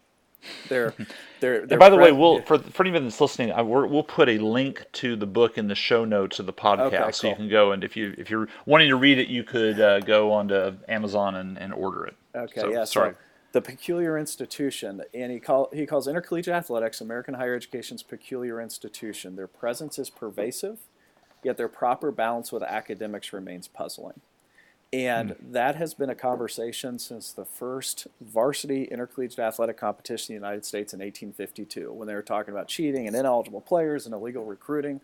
They're, 0.70 0.94
they're, 1.40 1.66
they're 1.68 1.76
And 1.76 1.80
by 1.80 1.90
the 1.90 1.98
way, 1.98 2.12
we'll 2.12 2.42
for 2.42 2.58
for 2.58 2.84
anyone 2.84 3.04
that's 3.04 3.22
listening, 3.22 3.52
I, 3.52 3.62
we're, 3.62 3.86
we'll 3.86 4.04
put 4.04 4.28
a 4.28 4.38
link 4.40 4.86
to 4.94 5.16
the 5.16 5.28
book 5.28 5.58
in 5.58 5.68
the 5.68 5.76
show 5.76 6.04
notes 6.06 6.40
of 6.40 6.46
the 6.46 6.54
podcast, 6.54 6.94
Okay, 6.94 7.12
so 7.12 7.30
you 7.30 7.36
can 7.36 7.50
go 7.50 7.72
and 7.72 7.84
if 7.84 7.96
you 7.96 8.16
if 8.18 8.30
you're 8.30 8.48
wanting 8.66 8.90
to 8.90 8.96
read 8.96 9.20
it, 9.20 9.28
you 9.28 9.44
could 9.44 9.80
uh, 9.80 10.00
go 10.00 10.32
onto 10.32 10.78
Amazon 10.88 11.36
and, 11.36 11.58
and 11.58 11.74
order 11.74 12.06
it. 12.06 12.16
Okay, 12.36 12.62
So, 12.62 12.72
yeah. 12.72 12.86
sorry. 12.86 13.12
So 13.12 13.18
the 13.52 13.62
peculiar 13.62 14.18
institution, 14.18 15.02
and 15.14 15.32
he 15.32 15.40
call 15.40 15.70
he 15.74 15.86
calls 15.86 16.08
intercollegiate 16.08 16.56
athletics 16.56 17.02
American 17.02 17.34
higher 17.34 17.56
education's 17.56 18.04
peculiar 18.04 18.62
institution. 18.62 19.36
Their 19.36 19.48
presence 19.48 20.00
is 20.00 20.10
pervasive, 20.10 20.80
yet 21.44 21.58
their 21.58 21.68
proper 21.68 22.12
balance 22.12 22.52
with 22.52 22.64
academics 22.64 23.34
remains 23.34 23.68
puzzling. 23.68 24.22
And 24.94 25.32
hmm. 25.32 25.52
that 25.54 25.76
has 25.76 25.94
been 25.94 26.10
a 26.10 26.16
conversation 26.16 27.00
since 27.00 27.32
the 27.32 27.46
first 27.46 28.08
varsity 28.20 28.86
intercollegiate 28.86 29.40
athletic 29.40 29.78
competition 29.78 30.36
in 30.36 30.42
the 30.42 30.48
United 30.48 30.66
States 30.66 30.94
in 30.94 31.00
1852, 31.00 31.92
when 31.94 32.08
they 32.08 32.14
were 32.14 32.22
talking 32.22 32.54
about 32.54 32.68
cheating 32.68 33.08
and 33.08 33.16
ineligible 33.16 33.62
players 33.62 34.06
and 34.06 34.14
illegal 34.14 34.46
recruiting. 34.46 35.02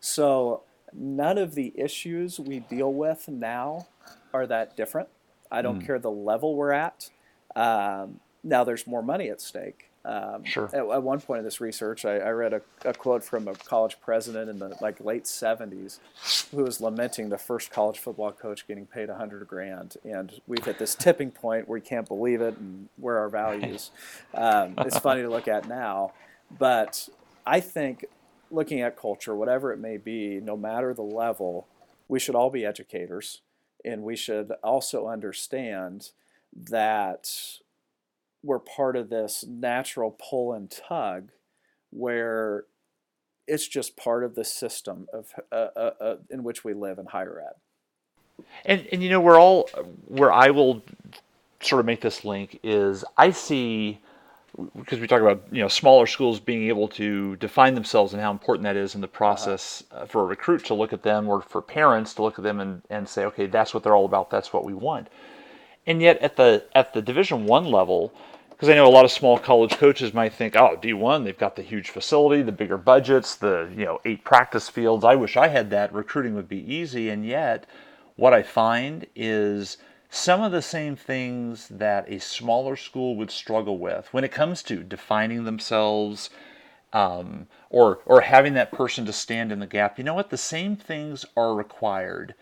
So 0.00 0.62
none 0.92 1.38
of 1.38 1.54
the 1.54 1.72
issues 1.74 2.38
we 2.38 2.60
deal 2.60 2.92
with 2.92 3.28
now 3.28 3.86
are 4.34 4.46
that 4.46 4.76
different. 4.76 5.08
I 5.50 5.62
don't 5.62 5.80
hmm. 5.80 5.86
care 5.86 5.98
the 5.98 6.10
level 6.10 6.54
we're 6.54 6.72
at. 6.72 7.10
Um, 7.56 8.20
now 8.42 8.64
there's 8.64 8.86
more 8.86 9.02
money 9.02 9.28
at 9.30 9.40
stake. 9.40 9.90
Um, 10.04 10.44
Sure. 10.44 10.66
At, 10.66 10.80
at 10.80 11.02
one 11.02 11.18
point 11.20 11.38
in 11.38 11.44
this 11.44 11.62
research, 11.62 12.04
I, 12.04 12.18
I 12.18 12.30
read 12.30 12.52
a, 12.52 12.60
a 12.84 12.92
quote 12.92 13.24
from 13.24 13.48
a 13.48 13.54
college 13.54 13.96
president 14.02 14.50
in 14.50 14.58
the 14.58 14.76
like 14.82 15.00
late 15.00 15.24
70s, 15.24 15.98
who 16.50 16.62
was 16.62 16.78
lamenting 16.80 17.30
the 17.30 17.38
first 17.38 17.70
college 17.70 17.98
football 17.98 18.30
coach 18.32 18.66
getting 18.68 18.84
paid 18.84 19.08
100 19.08 19.48
grand, 19.48 19.96
and 20.04 20.40
we've 20.46 20.64
hit 20.64 20.78
this 20.78 20.94
tipping 20.94 21.30
point 21.30 21.68
where 21.68 21.78
you 21.78 21.84
can't 21.84 22.06
believe 22.06 22.42
it, 22.42 22.58
and 22.58 22.90
where 22.96 23.18
our 23.18 23.30
values. 23.30 23.90
Um, 24.34 24.74
it's 24.78 24.98
funny 24.98 25.22
to 25.22 25.30
look 25.30 25.48
at 25.48 25.68
now, 25.68 26.12
but 26.58 27.08
I 27.46 27.60
think 27.60 28.04
looking 28.50 28.82
at 28.82 28.98
culture, 28.98 29.34
whatever 29.34 29.72
it 29.72 29.78
may 29.78 29.96
be, 29.96 30.38
no 30.38 30.56
matter 30.56 30.92
the 30.92 31.02
level, 31.02 31.66
we 32.08 32.20
should 32.20 32.34
all 32.34 32.50
be 32.50 32.66
educators, 32.66 33.40
and 33.86 34.02
we 34.02 34.16
should 34.16 34.52
also 34.62 35.08
understand 35.08 36.10
that 36.54 37.28
we're 38.42 38.58
part 38.58 38.96
of 38.96 39.08
this 39.08 39.44
natural 39.48 40.10
pull 40.10 40.52
and 40.52 40.70
tug 40.70 41.30
where 41.90 42.64
it's 43.46 43.66
just 43.66 43.96
part 43.96 44.24
of 44.24 44.34
the 44.34 44.44
system 44.44 45.06
of 45.12 45.32
uh, 45.52 45.68
uh, 45.76 45.90
uh, 46.00 46.16
in 46.30 46.42
which 46.42 46.64
we 46.64 46.74
live 46.74 46.98
in 46.98 47.06
higher 47.06 47.40
ed. 47.40 48.44
And 48.64 48.86
and 48.92 49.02
you 49.02 49.10
know 49.10 49.20
we're 49.20 49.38
all 49.38 49.68
where 50.06 50.32
I 50.32 50.50
will 50.50 50.82
sort 51.60 51.80
of 51.80 51.86
make 51.86 52.00
this 52.00 52.24
link 52.24 52.58
is 52.62 53.04
I 53.16 53.30
see 53.30 54.00
because 54.76 55.00
we 55.00 55.06
talk 55.06 55.20
about 55.20 55.42
you 55.50 55.60
know 55.60 55.68
smaller 55.68 56.06
schools 56.06 56.40
being 56.40 56.68
able 56.68 56.88
to 56.88 57.36
define 57.36 57.74
themselves 57.74 58.12
and 58.12 58.22
how 58.22 58.30
important 58.30 58.64
that 58.64 58.76
is 58.76 58.94
in 58.94 59.00
the 59.00 59.08
process 59.08 59.82
uh, 59.90 60.06
for 60.06 60.22
a 60.22 60.24
recruit 60.24 60.64
to 60.66 60.74
look 60.74 60.92
at 60.92 61.02
them 61.02 61.28
or 61.28 61.42
for 61.42 61.60
parents 61.60 62.14
to 62.14 62.22
look 62.22 62.38
at 62.38 62.44
them 62.44 62.60
and, 62.60 62.82
and 62.90 63.08
say 63.08 63.24
okay 63.24 63.46
that's 63.46 63.74
what 63.74 63.82
they're 63.82 63.96
all 63.96 64.04
about 64.04 64.30
that's 64.30 64.52
what 64.52 64.64
we 64.64 64.74
want 64.74 65.08
and 65.86 66.00
yet 66.00 66.18
at 66.18 66.36
the 66.36 66.64
at 66.74 66.92
the 66.94 67.02
division 67.02 67.46
one 67.46 67.64
level 67.64 68.12
because 68.50 68.68
i 68.68 68.74
know 68.74 68.86
a 68.86 68.88
lot 68.88 69.04
of 69.04 69.10
small 69.10 69.38
college 69.38 69.76
coaches 69.76 70.14
might 70.14 70.32
think 70.32 70.56
oh 70.56 70.76
d1 70.80 71.24
they've 71.24 71.38
got 71.38 71.56
the 71.56 71.62
huge 71.62 71.90
facility 71.90 72.42
the 72.42 72.52
bigger 72.52 72.78
budgets 72.78 73.36
the 73.36 73.70
you 73.76 73.84
know 73.84 74.00
eight 74.04 74.24
practice 74.24 74.68
fields 74.68 75.04
i 75.04 75.14
wish 75.14 75.36
i 75.36 75.48
had 75.48 75.70
that 75.70 75.92
recruiting 75.92 76.34
would 76.34 76.48
be 76.48 76.72
easy 76.72 77.08
and 77.08 77.26
yet 77.26 77.66
what 78.16 78.32
i 78.32 78.42
find 78.42 79.06
is 79.14 79.76
some 80.10 80.42
of 80.42 80.52
the 80.52 80.62
same 80.62 80.94
things 80.94 81.66
that 81.68 82.08
a 82.08 82.20
smaller 82.20 82.76
school 82.76 83.16
would 83.16 83.32
struggle 83.32 83.78
with 83.78 84.06
when 84.12 84.22
it 84.22 84.30
comes 84.30 84.62
to 84.62 84.84
defining 84.84 85.42
themselves 85.42 86.30
um, 86.92 87.48
or 87.68 87.98
or 88.06 88.20
having 88.20 88.54
that 88.54 88.70
person 88.70 89.04
to 89.04 89.12
stand 89.12 89.50
in 89.50 89.58
the 89.58 89.66
gap. 89.66 89.98
You 89.98 90.04
know 90.04 90.14
what? 90.14 90.30
The 90.30 90.38
same 90.38 90.76
things 90.76 91.26
are 91.36 91.54
required 91.54 92.34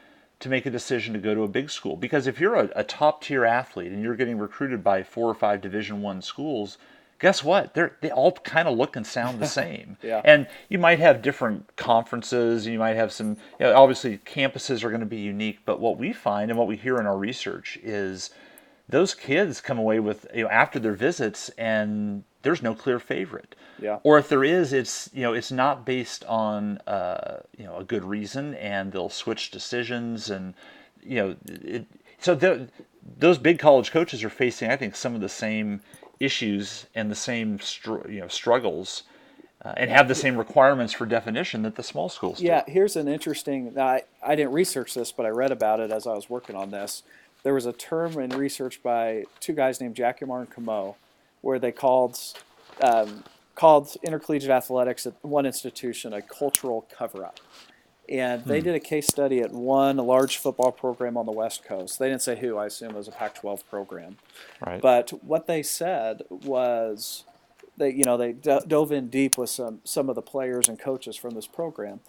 to 0.43 0.49
make 0.49 0.67
a 0.67 0.71
decision 0.71 1.13
to 1.15 1.21
go 1.21 1.35
to 1.35 1.45
a 1.45 1.49
big 1.49 1.71
school 1.71 1.97
because 1.97 2.27
if 2.27 2.41
you're 2.41 2.57
a, 2.57 2.69
a 2.75 2.83
top 2.83 3.23
tier 3.23 3.45
athlete 3.45 3.93
and 3.93 4.03
you're 4.03 4.17
getting 4.17 4.39
recruited 4.39 4.83
by 4.83 5.05
four 5.05 5.29
or 5.29 5.35
five 5.35 5.61
Division 5.61 6.03
One 6.03 6.21
schools, 6.21 6.79
guess 7.21 7.45
what? 7.45 7.75
They're 7.75 7.97
they 8.01 8.11
all 8.11 8.33
kind 8.33 8.67
of 8.67 8.77
look 8.77 8.97
and 8.97 9.07
sound 9.07 9.39
the 9.39 9.47
same. 9.63 9.97
yeah. 10.03 10.21
And 10.25 10.49
you 10.69 10.79
might 10.79 10.99
have 10.99 11.23
different 11.23 11.77
conferences. 11.77 12.67
You 12.67 12.81
might 12.81 12.97
have 12.97 13.13
some. 13.13 13.37
You 13.61 13.67
know, 13.67 13.77
obviously, 13.77 14.19
campuses 14.19 14.83
are 14.83 14.89
going 14.89 15.01
to 15.01 15.07
be 15.07 15.21
unique. 15.21 15.61
But 15.65 15.79
what 15.79 15.97
we 15.97 16.13
find 16.13 16.51
and 16.51 16.59
what 16.59 16.67
we 16.67 16.77
hear 16.77 16.99
in 16.99 17.07
our 17.07 17.17
research 17.17 17.79
is 17.81 18.31
those 18.89 19.15
kids 19.15 19.61
come 19.61 19.79
away 19.79 20.01
with 20.01 20.27
you 20.35 20.43
know 20.43 20.51
after 20.51 20.81
their 20.81 20.95
visits 20.95 21.51
and 21.51 22.25
there's 22.43 22.63
no 22.63 22.75
clear 22.75 22.99
favorite. 22.99 23.55
Yeah. 23.81 23.99
Or 24.03 24.19
if 24.19 24.29
there 24.29 24.45
is, 24.45 24.73
it's 24.73 25.11
you 25.13 25.23
know 25.23 25.33
it's 25.33 25.53
not 25.53 25.85
based 25.85 26.25
on 26.25 26.79
uh, 26.87 27.41
you 27.57 27.65
know 27.65 27.77
a 27.77 27.85
good 27.85 28.05
reason, 28.05 28.55
and 28.55 28.93
they'll 28.93 29.09
switch 29.09 29.51
decisions, 29.51 30.31
and 30.31 30.55
you 31.03 31.17
know 31.17 31.37
it, 31.47 31.87
so 32.19 32.69
those 33.19 33.39
big 33.39 33.59
college 33.59 33.91
coaches 33.91 34.23
are 34.23 34.31
facing, 34.31 34.71
I 34.71 34.77
think, 34.77 34.95
some 34.95 35.15
of 35.15 35.21
the 35.21 35.29
same 35.29 35.81
issues 36.21 36.87
and 36.95 37.11
the 37.11 37.17
same 37.17 37.59
str- 37.59 38.09
you 38.09 38.21
know 38.21 38.29
struggles 38.29 39.03
uh, 39.65 39.75
and 39.77 39.91
have 39.91 40.09
the 40.09 40.15
same 40.15 40.37
requirements 40.37 40.93
for 40.93 41.07
definition 41.07 41.63
that 41.63 41.77
the 41.77 41.83
small 41.83 42.09
schools 42.09 42.39
do. 42.39 42.45
Yeah, 42.45 42.63
here's 42.67 42.97
an 42.97 43.09
interesting. 43.09 43.79
I 43.79 44.03
I 44.23 44.35
didn't 44.35 44.53
research 44.53 44.95
this, 44.95 45.13
but 45.13 45.27
I 45.27 45.31
read 45.31 45.51
about 45.51 45.81
it 45.81 45.91
as 45.91 46.07
I 46.07 46.15
was 46.15 46.29
working 46.31 46.57
on 46.57 46.71
this. 46.71 47.03
There 47.43 47.55
was 47.55 47.67
a 47.67 47.73
term 47.73 48.19
in 48.21 48.31
research 48.31 48.83
by 48.83 49.25
two 49.41 49.53
guys 49.53 49.81
named 49.81 49.97
Jacquemart 49.97 50.41
and 50.41 50.51
Comeau, 50.51 50.95
where 51.43 51.59
they 51.59 51.73
called 51.73 52.19
um, 52.81 53.25
called 53.55 53.95
intercollegiate 54.03 54.51
athletics 54.51 55.07
at 55.07 55.15
one 55.23 55.45
institution 55.45 56.13
a 56.15 56.23
cultural 56.23 56.87
cover-up. 56.97 57.39
And 58.09 58.45
they 58.45 58.59
hmm. 58.59 58.65
did 58.65 58.75
a 58.75 58.81
case 58.81 59.07
study 59.07 59.41
at 59.41 59.53
one 59.53 59.99
large 59.99 60.39
football 60.39 60.73
program 60.73 61.17
on 61.17 61.27
the 61.27 61.33
West 61.33 61.65
Coast. 61.65 61.99
They 61.99 62.09
didn't 62.09 62.23
say 62.23 62.37
who, 62.37 62.57
I 62.57 62.67
assume 62.67 62.91
it 62.91 62.97
was 62.97 63.09
a 63.09 63.13
Pac 63.13 63.37
12 63.37 63.69
program. 63.71 64.17
Right. 64.65 64.81
But 64.81 65.11
what 65.23 65.47
they 65.47 65.63
said 65.63 66.23
was 66.29 67.25
they, 67.77 67.91
you 67.91 68.05
know, 68.05 68.17
they 68.17 68.33
d- 68.33 68.61
dove 68.67 68.91
in 68.91 69.09
deep 69.09 69.39
with 69.39 69.51
some, 69.51 69.81
some 69.85 70.09
of 70.09 70.15
the 70.15 70.23
players 70.23 70.69
and 70.69 70.79
coaches 70.79 71.17
from 71.17 71.35
this 71.35 71.47
program. 71.47 72.01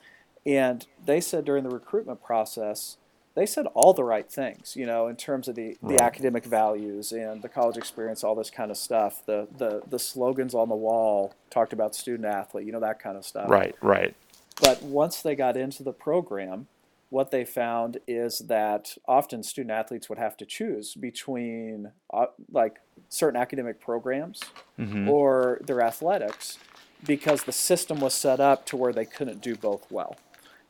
And 0.45 0.85
they 1.05 1.21
said 1.21 1.45
during 1.45 1.63
the 1.63 1.69
recruitment 1.69 2.23
process, 2.23 2.97
they 3.35 3.45
said 3.45 3.65
all 3.73 3.93
the 3.93 4.03
right 4.03 4.29
things, 4.29 4.75
you 4.75 4.85
know, 4.85 5.07
in 5.07 5.15
terms 5.15 5.47
of 5.47 5.55
the, 5.55 5.75
the 5.81 5.95
right. 5.95 6.01
academic 6.01 6.45
values 6.45 7.11
and 7.11 7.41
the 7.41 7.49
college 7.49 7.77
experience, 7.77 8.23
all 8.23 8.35
this 8.35 8.51
kind 8.51 8.69
of 8.69 8.77
stuff. 8.77 9.25
The, 9.25 9.47
the 9.57 9.81
the 9.87 9.99
slogans 9.99 10.53
on 10.53 10.69
the 10.69 10.75
wall 10.75 11.33
talked 11.49 11.73
about 11.73 11.95
student 11.95 12.25
athlete, 12.25 12.65
you 12.65 12.71
know, 12.71 12.79
that 12.79 12.99
kind 12.99 13.17
of 13.17 13.25
stuff. 13.25 13.49
Right, 13.49 13.75
right. 13.81 14.15
But 14.61 14.83
once 14.83 15.21
they 15.21 15.35
got 15.35 15.57
into 15.57 15.81
the 15.81 15.93
program, 15.93 16.67
what 17.09 17.31
they 17.31 17.45
found 17.45 17.99
is 18.07 18.39
that 18.39 18.97
often 19.07 19.43
student 19.43 19.71
athletes 19.71 20.09
would 20.09 20.17
have 20.17 20.37
to 20.37 20.45
choose 20.45 20.93
between 20.95 21.91
uh, 22.11 22.27
like 22.51 22.79
certain 23.09 23.39
academic 23.39 23.79
programs 23.79 24.41
mm-hmm. 24.79 25.09
or 25.09 25.59
their 25.63 25.81
athletics 25.81 26.57
because 27.05 27.43
the 27.43 27.51
system 27.51 27.99
was 27.99 28.13
set 28.13 28.39
up 28.39 28.65
to 28.65 28.77
where 28.77 28.93
they 28.93 29.05
couldn't 29.05 29.41
do 29.41 29.55
both 29.55 29.85
well. 29.91 30.17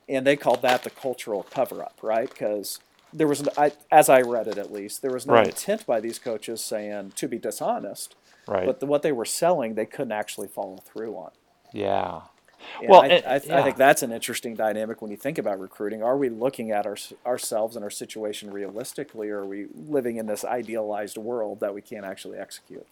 And 0.09 0.27
they 0.27 0.35
called 0.35 0.61
that 0.61 0.83
the 0.83 0.89
cultural 0.89 1.43
cover 1.43 1.81
up, 1.81 1.99
right? 2.01 2.29
Because 2.29 2.79
there 3.13 3.27
was, 3.27 3.47
I, 3.57 3.71
as 3.91 4.09
I 4.09 4.21
read 4.21 4.47
it 4.47 4.57
at 4.57 4.71
least, 4.71 5.01
there 5.01 5.11
was 5.11 5.25
no 5.25 5.33
right. 5.33 5.47
intent 5.47 5.85
by 5.85 5.99
these 5.99 6.19
coaches 6.19 6.63
saying 6.63 7.13
to 7.15 7.27
be 7.27 7.37
dishonest. 7.37 8.15
Right. 8.47 8.65
But 8.65 8.79
the, 8.79 8.85
what 8.85 9.03
they 9.03 9.11
were 9.11 9.25
selling, 9.25 9.75
they 9.75 9.85
couldn't 9.85 10.11
actually 10.11 10.47
follow 10.47 10.77
through 10.77 11.15
on. 11.15 11.31
Yeah. 11.71 12.21
And 12.79 12.89
well, 12.89 13.01
I, 13.01 13.07
I, 13.07 13.41
yeah. 13.43 13.59
I, 13.59 13.63
think 13.63 13.77
that's 13.77 14.03
an 14.03 14.11
interesting 14.11 14.55
dynamic 14.55 15.01
when 15.01 15.11
you 15.11 15.17
think 15.17 15.37
about 15.37 15.59
recruiting. 15.59 16.01
Are 16.01 16.17
we 16.17 16.29
looking 16.29 16.71
at 16.71 16.85
our, 16.85 16.97
ourselves 17.25 17.75
and 17.75 17.83
our 17.83 17.91
situation 17.91 18.51
realistically, 18.51 19.29
or 19.29 19.39
are 19.39 19.45
we 19.45 19.67
living 19.73 20.17
in 20.17 20.27
this 20.27 20.45
idealized 20.45 21.17
world 21.17 21.59
that 21.59 21.73
we 21.73 21.81
can't 21.81 22.05
actually 22.05 22.37
execute? 22.37 22.87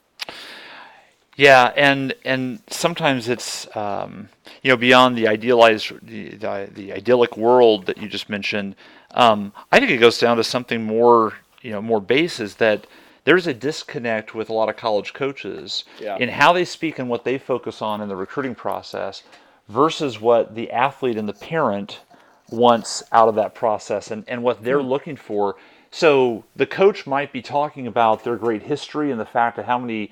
Yeah, 1.42 1.74
and 1.76 2.14
and 2.24 2.62
sometimes 2.68 3.28
it's 3.28 3.68
um, 3.76 4.30
you 4.62 4.70
know 4.70 4.78
beyond 4.78 5.18
the 5.18 5.28
idealized 5.28 5.92
the, 6.06 6.36
the, 6.36 6.70
the, 6.72 6.94
idyllic 6.94 7.36
world 7.36 7.88
that 7.88 7.98
you 7.98 8.08
just 8.08 8.30
mentioned. 8.30 8.76
Um, 9.16 9.52
I 9.72 9.80
think 9.80 9.90
it 9.90 9.98
goes 9.98 10.20
down 10.20 10.38
to 10.38 10.44
something 10.44 10.84
more 10.84 11.34
you 11.64 11.72
know 11.72 11.82
more 11.82 12.00
base 12.00 12.40
is 12.40 12.58
that 12.58 12.86
there's 13.24 13.48
a 13.48 13.56
disconnect 13.56 14.36
with 14.36 14.50
a 14.50 14.54
lot 14.54 14.70
of 14.70 14.78
college 14.78 15.14
coaches 15.14 15.84
yeah. 16.00 16.16
in 16.18 16.30
how 16.30 16.54
they 16.54 16.64
speak 16.64 17.00
and 17.00 17.10
what 17.10 17.24
they 17.24 17.40
focus 17.40 17.82
on 17.82 18.02
in 18.02 18.08
the 18.08 18.16
recruiting 18.16 18.54
process 18.54 19.24
versus 19.68 20.22
what 20.22 20.54
the 20.54 20.70
athlete 20.70 21.18
and 21.18 21.28
the 21.28 21.34
parent 21.34 22.02
wants 22.52 23.02
out 23.12 23.28
of 23.28 23.34
that 23.34 23.56
process 23.56 24.12
and, 24.12 24.24
and 24.28 24.44
what 24.44 24.64
they're 24.64 24.78
mm-hmm. 24.78 24.90
looking 24.90 25.16
for. 25.16 25.56
So 25.90 26.44
the 26.56 26.68
coach 26.68 27.08
might 27.08 27.34
be 27.34 27.42
talking 27.42 27.88
about 27.88 28.24
their 28.24 28.36
great 28.36 28.62
history 28.62 29.10
and 29.10 29.20
the 29.20 29.26
fact 29.26 29.58
of 29.58 29.66
how 29.66 29.80
many 29.80 30.12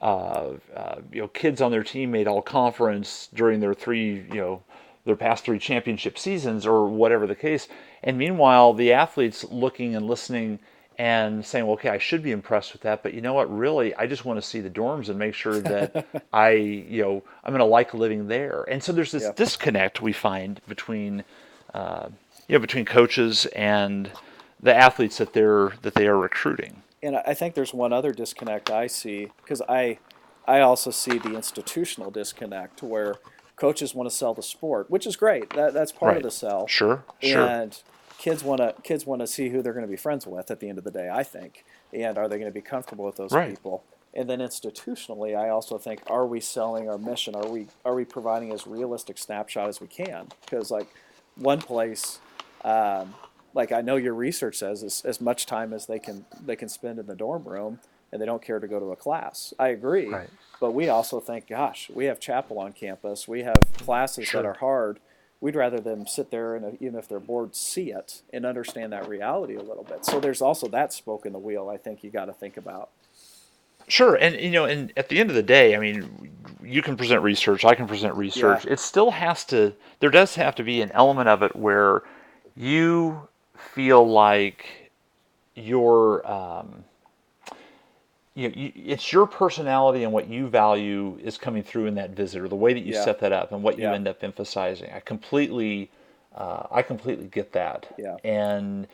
uh, 0.00 0.52
uh, 0.74 0.96
you 1.12 1.22
know 1.22 1.28
kids 1.28 1.60
on 1.60 1.70
their 1.70 1.82
team 1.82 2.10
made 2.10 2.26
all 2.26 2.42
conference 2.42 3.28
during 3.34 3.60
their 3.60 3.74
three 3.74 4.26
you 4.32 4.40
know 4.40 4.62
their 5.06 5.16
past 5.16 5.44
three 5.44 5.58
championship 5.58 6.18
seasons 6.18 6.66
or 6.66 6.88
whatever 6.88 7.26
the 7.26 7.34
case. 7.34 7.68
And 8.02 8.18
meanwhile, 8.18 8.74
the 8.74 8.92
athletes 8.92 9.44
looking 9.44 9.94
and 9.94 10.06
listening 10.06 10.58
and 10.98 11.44
saying, 11.44 11.64
well, 11.66 11.74
okay, 11.74 11.90
I 11.90 11.98
should 11.98 12.22
be 12.22 12.32
impressed 12.32 12.72
with 12.72 12.82
that, 12.82 13.02
but 13.02 13.14
you 13.14 13.20
know 13.20 13.34
what? 13.34 13.54
Really, 13.54 13.94
I 13.94 14.06
just 14.06 14.24
want 14.24 14.40
to 14.40 14.46
see 14.46 14.60
the 14.60 14.70
dorms 14.70 15.08
and 15.08 15.18
make 15.18 15.34
sure 15.34 15.60
that 15.60 16.06
I, 16.32 16.50
you 16.50 17.02
know, 17.02 17.22
I'm 17.44 17.52
going 17.52 17.60
to 17.60 17.64
like 17.64 17.94
living 17.94 18.28
there. 18.28 18.64
And 18.68 18.82
so 18.82 18.92
there's 18.92 19.12
this 19.12 19.24
yeah. 19.24 19.32
disconnect 19.36 20.00
we 20.00 20.12
find 20.12 20.60
between, 20.66 21.24
uh, 21.74 22.08
you 22.48 22.54
know, 22.54 22.60
between 22.60 22.84
coaches 22.84 23.46
and 23.46 24.10
the 24.60 24.74
athletes 24.74 25.18
that 25.18 25.34
they're 25.34 25.72
that 25.82 25.94
they 25.94 26.06
are 26.06 26.18
recruiting. 26.18 26.82
And 27.02 27.16
I 27.16 27.34
think 27.34 27.54
there's 27.54 27.74
one 27.74 27.92
other 27.92 28.12
disconnect 28.12 28.70
I 28.70 28.86
see 28.86 29.30
because 29.42 29.62
I, 29.68 29.98
I 30.46 30.60
also 30.60 30.90
see 30.90 31.18
the 31.18 31.34
institutional 31.34 32.10
disconnect 32.10 32.82
where 32.82 33.16
coaches 33.56 33.94
want 33.94 34.08
to 34.08 34.14
sell 34.14 34.34
the 34.34 34.42
sport, 34.42 34.90
which 34.90 35.06
is 35.06 35.16
great. 35.16 35.50
That 35.50 35.74
that's 35.74 35.92
part 35.92 36.10
right. 36.10 36.16
of 36.18 36.22
the 36.22 36.30
sell. 36.30 36.66
Sure, 36.66 37.04
and 37.22 37.74
sure 37.74 37.82
kids 38.18 38.42
want 38.42 38.60
to 38.60 38.74
kids 38.82 39.06
want 39.06 39.20
to 39.20 39.26
see 39.26 39.48
who 39.48 39.62
they're 39.62 39.72
going 39.72 39.84
to 39.84 39.90
be 39.90 39.96
friends 39.96 40.26
with 40.26 40.50
at 40.50 40.60
the 40.60 40.68
end 40.68 40.78
of 40.78 40.84
the 40.84 40.90
day. 40.90 41.10
I 41.12 41.22
think, 41.22 41.64
and 41.92 42.18
are 42.18 42.28
they 42.28 42.36
going 42.36 42.50
to 42.50 42.54
be 42.54 42.60
comfortable 42.60 43.04
with 43.04 43.16
those 43.16 43.32
right. 43.32 43.50
people? 43.50 43.84
And 44.14 44.30
then 44.30 44.38
institutionally, 44.38 45.36
I 45.36 45.50
also 45.50 45.76
think, 45.76 46.00
are 46.06 46.26
we 46.26 46.40
selling 46.40 46.88
our 46.88 46.98
mission? 46.98 47.34
Are 47.34 47.46
we 47.46 47.68
are 47.84 47.94
we 47.94 48.04
providing 48.04 48.52
as 48.52 48.66
realistic 48.66 49.18
snapshot 49.18 49.68
as 49.68 49.80
we 49.80 49.86
can? 49.86 50.28
Because 50.44 50.70
like 50.70 50.88
one 51.36 51.60
place, 51.60 52.20
um, 52.64 53.14
like 53.56 53.72
I 53.72 53.80
know 53.80 53.96
your 53.96 54.14
research 54.14 54.58
says, 54.58 54.82
is 54.84 55.02
as 55.04 55.20
much 55.20 55.46
time 55.46 55.72
as 55.72 55.86
they 55.86 55.98
can 55.98 56.24
they 56.44 56.54
can 56.54 56.68
spend 56.68 57.00
in 57.00 57.06
the 57.06 57.16
dorm 57.16 57.44
room, 57.44 57.80
and 58.12 58.22
they 58.22 58.26
don't 58.26 58.42
care 58.42 58.60
to 58.60 58.68
go 58.68 58.78
to 58.78 58.92
a 58.92 58.96
class. 58.96 59.52
I 59.58 59.68
agree, 59.68 60.08
right. 60.08 60.30
but 60.60 60.72
we 60.72 60.88
also 60.88 61.18
think, 61.18 61.48
gosh, 61.48 61.90
we 61.92 62.04
have 62.04 62.20
chapel 62.20 62.58
on 62.60 62.72
campus. 62.72 63.26
We 63.26 63.42
have 63.42 63.58
classes 63.78 64.28
sure. 64.28 64.42
that 64.42 64.48
are 64.48 64.58
hard 64.58 65.00
we'd 65.40 65.54
rather 65.54 65.80
them 65.80 66.06
sit 66.06 66.30
there 66.30 66.54
and 66.54 66.80
even 66.80 66.98
if 66.98 67.08
they're 67.08 67.20
bored 67.20 67.54
see 67.54 67.90
it 67.92 68.22
and 68.32 68.46
understand 68.46 68.92
that 68.92 69.08
reality 69.08 69.54
a 69.54 69.62
little 69.62 69.84
bit 69.84 70.04
so 70.04 70.18
there's 70.20 70.42
also 70.42 70.66
that 70.68 70.92
spoke 70.92 71.26
in 71.26 71.32
the 71.32 71.38
wheel 71.38 71.68
i 71.68 71.76
think 71.76 72.02
you 72.02 72.10
got 72.10 72.26
to 72.26 72.32
think 72.32 72.56
about 72.56 72.90
sure 73.88 74.14
and 74.16 74.40
you 74.40 74.50
know 74.50 74.64
and 74.64 74.92
at 74.96 75.08
the 75.08 75.18
end 75.18 75.30
of 75.30 75.36
the 75.36 75.42
day 75.42 75.76
i 75.76 75.78
mean 75.78 76.32
you 76.62 76.82
can 76.82 76.96
present 76.96 77.22
research 77.22 77.64
i 77.64 77.74
can 77.74 77.86
present 77.86 78.14
research 78.14 78.64
yeah. 78.64 78.72
it 78.72 78.80
still 78.80 79.10
has 79.10 79.44
to 79.44 79.72
there 80.00 80.10
does 80.10 80.34
have 80.34 80.54
to 80.54 80.64
be 80.64 80.80
an 80.80 80.90
element 80.92 81.28
of 81.28 81.42
it 81.42 81.54
where 81.54 82.02
you 82.56 83.28
feel 83.58 84.08
like 84.08 84.92
you're 85.54 86.26
um, 86.30 86.84
you, 88.34 88.52
you, 88.56 88.72
it's 88.76 89.12
your 89.12 89.26
personality 89.26 90.04
and 90.04 90.12
what 90.12 90.28
you 90.28 90.48
value 90.48 91.18
is 91.22 91.38
coming 91.38 91.62
through 91.62 91.86
in 91.86 91.94
that 91.96 92.10
visitor, 92.10 92.48
the 92.48 92.56
way 92.56 92.74
that 92.74 92.84
you 92.84 92.94
yeah. 92.94 93.04
set 93.04 93.20
that 93.20 93.32
up 93.32 93.52
and 93.52 93.62
what 93.62 93.78
you 93.78 93.84
yeah. 93.84 93.94
end 93.94 94.08
up 94.08 94.24
emphasizing. 94.24 94.90
I 94.92 95.00
completely, 95.00 95.90
uh, 96.34 96.64
I 96.70 96.82
completely 96.82 97.28
get 97.28 97.52
that. 97.52 97.88
Yeah. 97.98 98.18
And 98.24 98.88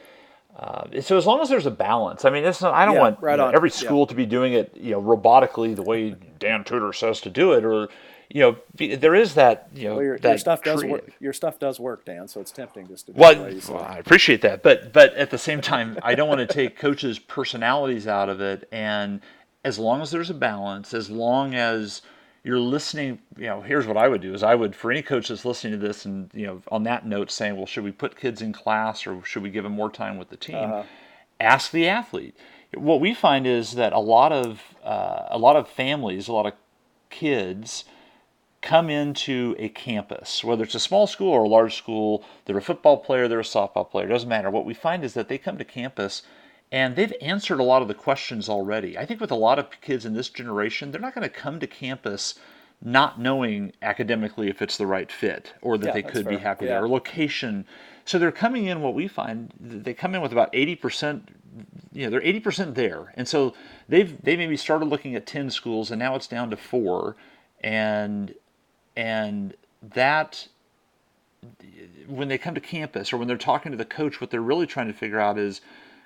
Uh, 0.56 1.00
so 1.00 1.16
as 1.16 1.26
long 1.26 1.40
as 1.40 1.48
there's 1.48 1.66
a 1.66 1.70
balance, 1.70 2.24
I 2.26 2.30
mean, 2.30 2.44
it's 2.44 2.60
not, 2.62 2.74
I 2.74 2.84
don't 2.84 2.94
Yeah, 2.94 3.00
want 3.00 3.18
right 3.20 3.38
you 3.38 3.38
know, 3.38 3.48
every 3.48 3.70
school 3.70 4.06
to 4.06 4.14
be 4.14 4.26
doing 4.26 4.52
it, 4.54 4.76
you 4.76 4.92
know, 4.92 5.02
robotically 5.02 5.74
the 5.74 5.82
way 5.82 6.14
Dan 6.38 6.64
Tudor 6.64 6.92
says 6.92 7.20
to 7.22 7.30
do 7.30 7.52
it, 7.52 7.64
or 7.64 7.88
you 8.34 8.40
know, 8.40 8.56
be, 8.76 8.94
there 8.94 9.14
is 9.14 9.34
that, 9.34 9.68
you 9.74 9.88
know, 9.88 9.96
Well, 9.96 10.04
your, 10.04 10.18
that 10.18 10.28
your 10.30 10.38
stuff 10.38 10.62
does 10.62 10.80
creative- 10.80 11.06
work. 11.06 11.12
Your 11.20 11.32
stuff 11.32 11.58
does 11.58 11.78
work, 11.78 12.04
Dan. 12.06 12.28
So 12.28 12.40
it's 12.40 12.50
tempting 12.50 12.88
just 12.88 13.06
to 13.06 13.12
do 13.12 13.20
Well, 13.20 13.34
the 13.34 13.42
way 13.42 13.52
you 13.54 13.60
say. 13.60 13.72
well, 13.74 13.82
I 13.84 13.98
appreciate 13.98 14.40
that, 14.42 14.62
but 14.62 14.92
but 14.92 15.14
at 15.14 15.30
the 15.30 15.38
same 15.38 15.60
time, 15.60 15.98
I 16.02 16.14
don't 16.14 16.28
want 16.28 16.40
to 16.40 16.46
take 16.46 16.78
coaches' 16.78 17.18
personalities 17.18 18.06
out 18.06 18.28
of 18.28 18.40
it. 18.40 18.66
And 18.72 19.20
as 19.64 19.78
long 19.78 20.00
as 20.00 20.10
there's 20.10 20.30
a 20.30 20.34
balance, 20.34 20.94
as 20.94 21.10
long 21.10 21.54
as 21.54 22.02
you're 22.44 22.58
listening, 22.58 23.20
you 23.36 23.46
know, 23.46 23.60
here's 23.60 23.86
what 23.86 23.96
I 23.98 24.08
would 24.08 24.22
do: 24.22 24.32
is 24.34 24.42
I 24.42 24.54
would 24.54 24.74
for 24.74 24.90
any 24.90 25.02
coach 25.02 25.28
that's 25.28 25.44
listening 25.44 25.78
to 25.78 25.86
this, 25.86 26.06
and 26.06 26.30
you 26.32 26.46
know, 26.46 26.62
on 26.72 26.84
that 26.84 27.06
note, 27.06 27.30
saying, 27.30 27.56
well, 27.56 27.66
should 27.66 27.84
we 27.84 27.92
put 27.92 28.16
kids 28.18 28.40
in 28.40 28.52
class 28.52 29.06
or 29.06 29.22
should 29.24 29.42
we 29.42 29.50
give 29.50 29.62
them 29.64 29.72
more 29.74 29.90
time 29.90 30.16
with 30.18 30.30
the 30.30 30.36
team? 30.38 30.56
Uh-huh. 30.56 30.82
Ask 31.38 31.70
the 31.70 31.86
athlete. 31.88 32.34
What 32.74 33.00
we 33.00 33.12
find 33.14 33.46
is 33.46 33.72
that 33.72 33.92
a 33.92 33.98
lot 34.00 34.32
of 34.32 34.62
uh, 34.82 35.26
a 35.30 35.38
lot 35.38 35.56
of 35.56 35.68
families, 35.68 36.28
a 36.28 36.32
lot 36.32 36.46
of 36.46 36.54
kids 37.10 37.84
come 38.62 38.88
into 38.88 39.54
a 39.58 39.68
campus, 39.68 40.42
whether 40.44 40.62
it's 40.64 40.74
a 40.76 40.80
small 40.80 41.06
school 41.06 41.30
or 41.32 41.44
a 41.44 41.48
large 41.48 41.76
school, 41.76 42.24
they're 42.44 42.56
a 42.56 42.62
football 42.62 42.96
player, 42.96 43.28
they're 43.28 43.40
a 43.40 43.44
softball 43.44 43.88
player, 43.90 44.06
doesn't 44.06 44.28
matter. 44.28 44.50
What 44.50 44.64
we 44.64 44.72
find 44.74 45.04
is 45.04 45.14
that 45.14 45.28
they 45.28 45.36
come 45.36 45.58
to 45.58 45.64
campus 45.64 46.22
and 46.70 46.96
they've 46.96 47.12
answered 47.20 47.60
a 47.60 47.64
lot 47.64 47.82
of 47.82 47.88
the 47.88 47.94
questions 47.94 48.48
already. 48.48 48.96
I 48.96 49.04
think 49.04 49.20
with 49.20 49.30
a 49.30 49.36
lot 49.36 49.58
of 49.58 49.68
kids 49.82 50.06
in 50.06 50.14
this 50.14 50.30
generation, 50.30 50.90
they're 50.90 51.00
not 51.00 51.14
going 51.14 51.28
to 51.28 51.28
come 51.28 51.60
to 51.60 51.66
campus 51.66 52.36
not 52.84 53.20
knowing 53.20 53.72
academically 53.82 54.48
if 54.48 54.62
it's 54.62 54.76
the 54.78 54.86
right 54.86 55.10
fit 55.10 55.52
or 55.60 55.76
that 55.78 55.86
Yeah, 55.86 55.92
they 55.92 56.02
could 56.02 56.26
be 56.26 56.38
happy 56.38 56.64
Yeah. 56.64 56.72
there 56.72 56.84
or 56.84 56.88
location. 56.88 57.66
So 58.04 58.18
they're 58.18 58.32
coming 58.32 58.66
in 58.66 58.80
what 58.80 58.94
we 58.94 59.06
find 59.06 59.52
they 59.60 59.94
come 59.94 60.14
in 60.14 60.20
with 60.22 60.32
about 60.32 60.52
80% 60.52 61.22
you 61.92 62.04
know 62.04 62.10
they're 62.10 62.20
80% 62.20 62.74
there 62.74 63.12
and 63.16 63.28
so 63.28 63.54
they've 63.88 64.20
they 64.22 64.36
maybe 64.36 64.56
started 64.56 64.86
looking 64.86 65.14
at 65.14 65.26
10 65.26 65.50
schools 65.50 65.90
and 65.90 65.98
now 65.98 66.14
it's 66.14 66.26
down 66.26 66.48
to 66.50 66.56
4 66.56 67.14
and 67.62 68.34
and 68.96 69.54
that 69.82 70.48
when 72.06 72.28
they 72.28 72.38
come 72.38 72.54
to 72.54 72.60
campus 72.60 73.12
or 73.12 73.16
when 73.16 73.26
they're 73.28 73.36
talking 73.36 73.72
to 73.72 73.78
the 73.78 73.84
coach 73.84 74.20
what 74.20 74.30
they're 74.30 74.40
really 74.40 74.66
trying 74.66 74.86
to 74.86 74.92
figure 74.92 75.20
out 75.20 75.38
is 75.38 75.60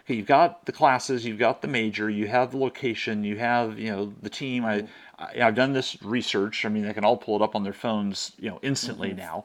okay 0.05 0.14
you've 0.14 0.27
got 0.27 0.64
the 0.66 0.72
classes 0.72 1.25
you've 1.25 1.38
got 1.38 1.62
the 1.62 1.68
major 1.68 2.09
you 2.09 2.27
have 2.27 2.53
the 2.53 2.57
location 2.57 3.25
you 3.25 3.37
have 3.37 3.79
you 3.79 3.90
know 3.90 4.12
the 4.22 4.31
team. 4.31 4.64
I, 4.64 4.87
I 5.18 5.42
i've 5.42 5.55
done 5.55 5.72
this 5.72 6.01
research. 6.03 6.64
I 6.64 6.68
mean 6.68 6.85
they 6.85 6.92
can 6.92 7.05
all 7.05 7.16
pull 7.16 7.37
it 7.37 7.42
up 7.42 7.55
on 7.55 7.64
their 7.64 7.72
phones 7.72 8.33
you 8.38 8.51
know 8.51 8.59
instantly 8.62 9.12
now. 9.12 9.44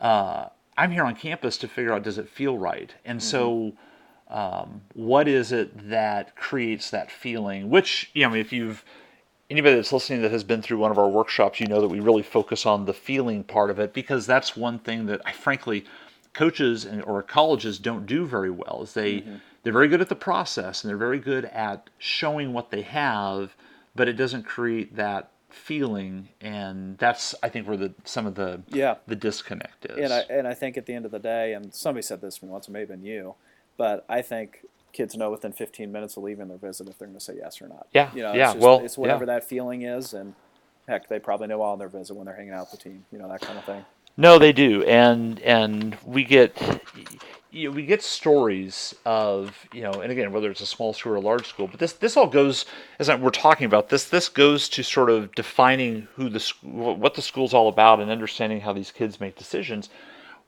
Uh, 0.00 0.48
i'm 0.76 0.90
here 0.90 1.04
on 1.04 1.14
campus 1.14 1.58
to 1.58 1.68
figure 1.68 1.92
out 1.92 2.02
does 2.02 2.18
it 2.18 2.28
feel 2.28 2.58
right? 2.58 2.94
And 3.04 3.22
so 3.22 3.72
um, 4.28 4.82
what 4.94 5.26
is 5.26 5.52
it 5.52 5.90
that 5.90 6.36
creates 6.36 6.90
that 6.90 7.10
feeling? 7.10 7.68
Which 7.68 8.10
you 8.14 8.28
know 8.28 8.34
if 8.34 8.52
you've 8.52 8.84
anybody 9.50 9.74
that's 9.74 9.92
listening 9.92 10.22
that 10.22 10.30
has 10.30 10.44
been 10.44 10.62
through 10.62 10.78
one 10.78 10.90
of 10.90 10.98
our 10.98 11.08
workshops, 11.08 11.60
you 11.60 11.66
know 11.66 11.80
that 11.80 11.88
we 11.88 12.00
really 12.00 12.22
focus 12.22 12.64
on 12.64 12.84
the 12.84 12.94
feeling 12.94 13.42
part 13.42 13.70
of 13.70 13.78
it 13.78 13.92
because 13.92 14.26
that's 14.26 14.56
one 14.56 14.78
thing 14.78 15.06
that 15.06 15.20
I 15.24 15.32
frankly 15.32 15.84
coaches 16.32 16.84
and, 16.84 17.02
or 17.02 17.22
colleges 17.22 17.78
don't 17.78 18.06
do 18.06 18.24
very 18.24 18.50
well 18.50 18.80
is 18.82 18.94
they 18.94 19.16
mm-hmm. 19.16 19.36
they're 19.62 19.72
very 19.72 19.88
good 19.88 20.00
at 20.00 20.08
the 20.08 20.14
process 20.14 20.82
and 20.82 20.88
they're 20.88 20.96
very 20.96 21.18
good 21.18 21.44
at 21.46 21.90
showing 21.98 22.52
what 22.52 22.70
they 22.70 22.82
have, 22.82 23.56
but 23.96 24.08
it 24.08 24.14
doesn't 24.14 24.44
create 24.44 24.94
that 24.96 25.32
feeling 25.48 26.28
and 26.40 26.96
that's 26.98 27.34
I 27.42 27.48
think 27.48 27.66
where 27.66 27.76
the 27.76 27.92
some 28.04 28.26
of 28.26 28.36
the 28.36 28.62
Yeah. 28.68 28.96
the 29.08 29.16
disconnect 29.16 29.86
is. 29.86 29.98
and 29.98 30.12
I 30.12 30.20
and 30.30 30.46
I 30.46 30.54
think 30.54 30.76
at 30.76 30.86
the 30.86 30.94
end 30.94 31.04
of 31.04 31.10
the 31.10 31.18
day, 31.18 31.52
and 31.54 31.74
somebody 31.74 32.02
said 32.02 32.20
this 32.20 32.40
once, 32.40 32.68
it 32.68 32.70
may 32.70 32.80
have 32.80 32.88
been 32.88 33.02
you, 33.02 33.34
but 33.76 34.04
I 34.08 34.22
think 34.22 34.64
kids 34.92 35.16
know 35.16 35.30
within 35.30 35.52
15 35.52 35.90
minutes 35.90 36.16
of 36.16 36.22
leaving 36.22 36.48
their 36.48 36.58
visit 36.58 36.88
if 36.88 36.98
they're 36.98 37.08
going 37.08 37.18
to 37.18 37.24
say 37.24 37.34
yes 37.36 37.60
or 37.62 37.68
not. 37.68 37.86
Yeah, 37.92 38.10
you 38.14 38.22
know, 38.22 38.32
yeah, 38.32 38.44
It's 38.46 38.52
just, 38.54 38.62
well, 38.64 38.80
it's 38.80 38.98
whatever 38.98 39.24
yeah. 39.24 39.34
that 39.34 39.44
feeling 39.48 39.82
is, 39.82 40.14
and 40.14 40.34
heck, 40.88 41.08
they 41.08 41.18
probably 41.18 41.46
know 41.48 41.62
all 41.62 41.72
on 41.72 41.78
their 41.78 41.88
visit 41.88 42.14
when 42.14 42.26
they're 42.26 42.36
hanging 42.36 42.52
out 42.52 42.70
with 42.70 42.80
the 42.80 42.88
team. 42.90 43.04
You 43.12 43.18
know 43.18 43.28
that 43.28 43.40
kind 43.40 43.58
of 43.58 43.64
thing. 43.64 43.84
No, 44.16 44.38
they 44.38 44.52
do, 44.52 44.82
and 44.84 45.40
and 45.40 45.96
we 46.04 46.24
get 46.24 46.60
you 47.50 47.68
know, 47.68 47.74
we 47.74 47.84
get 47.86 48.02
stories 48.02 48.94
of 49.04 49.56
you 49.72 49.82
know, 49.82 49.92
and 49.92 50.12
again, 50.12 50.32
whether 50.32 50.50
it's 50.50 50.60
a 50.60 50.66
small 50.66 50.92
school 50.92 51.12
or 51.12 51.16
a 51.16 51.20
large 51.20 51.46
school, 51.46 51.66
but 51.68 51.80
this 51.80 51.92
this 51.94 52.16
all 52.16 52.26
goes 52.26 52.66
as 52.98 53.08
I- 53.08 53.14
we're 53.14 53.30
talking 53.30 53.66
about 53.66 53.88
this. 53.88 54.04
This 54.08 54.28
goes 54.28 54.68
to 54.70 54.82
sort 54.82 55.10
of 55.10 55.34
defining 55.34 56.08
who 56.16 56.28
the 56.28 56.52
what 56.62 57.14
the 57.14 57.22
school's 57.22 57.54
all 57.54 57.68
about 57.68 58.00
and 58.00 58.10
understanding 58.10 58.60
how 58.60 58.72
these 58.72 58.90
kids 58.90 59.20
make 59.20 59.36
decisions. 59.36 59.88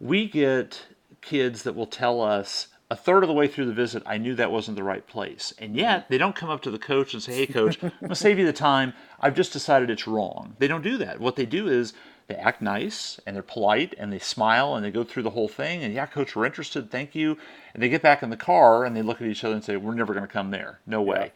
We 0.00 0.28
get 0.28 0.82
kids 1.20 1.62
that 1.62 1.74
will 1.74 1.86
tell 1.86 2.20
us 2.20 2.68
a 2.92 2.96
third 2.96 3.24
of 3.24 3.28
the 3.28 3.32
way 3.32 3.48
through 3.48 3.64
the 3.64 3.72
visit, 3.72 4.02
I 4.04 4.18
knew 4.18 4.34
that 4.34 4.52
wasn't 4.52 4.76
the 4.76 4.84
right 4.84 5.06
place. 5.06 5.54
And 5.58 5.74
yet, 5.74 6.00
mm-hmm. 6.00 6.12
they 6.12 6.18
don't 6.18 6.36
come 6.36 6.50
up 6.50 6.60
to 6.62 6.70
the 6.70 6.78
coach 6.78 7.14
and 7.14 7.22
say, 7.22 7.34
Hey, 7.34 7.46
coach, 7.46 7.82
I'm 7.82 7.90
going 8.00 8.10
to 8.10 8.14
save 8.14 8.38
you 8.38 8.44
the 8.44 8.52
time. 8.52 8.92
I've 9.18 9.34
just 9.34 9.54
decided 9.54 9.88
it's 9.88 10.06
wrong. 10.06 10.56
They 10.58 10.68
don't 10.68 10.82
do 10.82 10.98
that. 10.98 11.18
What 11.18 11.36
they 11.36 11.46
do 11.46 11.68
is 11.68 11.94
they 12.26 12.34
act 12.34 12.60
nice 12.60 13.18
and 13.26 13.34
they're 13.34 13.42
polite 13.42 13.94
and 13.96 14.12
they 14.12 14.18
smile 14.18 14.74
and 14.74 14.84
they 14.84 14.90
go 14.90 15.04
through 15.04 15.22
the 15.22 15.30
whole 15.30 15.48
thing. 15.48 15.82
And 15.82 15.94
yeah, 15.94 16.04
coach, 16.04 16.36
we're 16.36 16.44
interested. 16.44 16.90
Thank 16.90 17.14
you. 17.14 17.38
And 17.72 17.82
they 17.82 17.88
get 17.88 18.02
back 18.02 18.22
in 18.22 18.28
the 18.28 18.36
car 18.36 18.84
and 18.84 18.94
they 18.94 19.00
look 19.00 19.22
at 19.22 19.26
each 19.26 19.42
other 19.42 19.54
and 19.54 19.64
say, 19.64 19.78
We're 19.78 19.94
never 19.94 20.12
going 20.12 20.26
to 20.26 20.32
come 20.32 20.50
there. 20.50 20.80
No 20.86 21.00
way. 21.00 21.32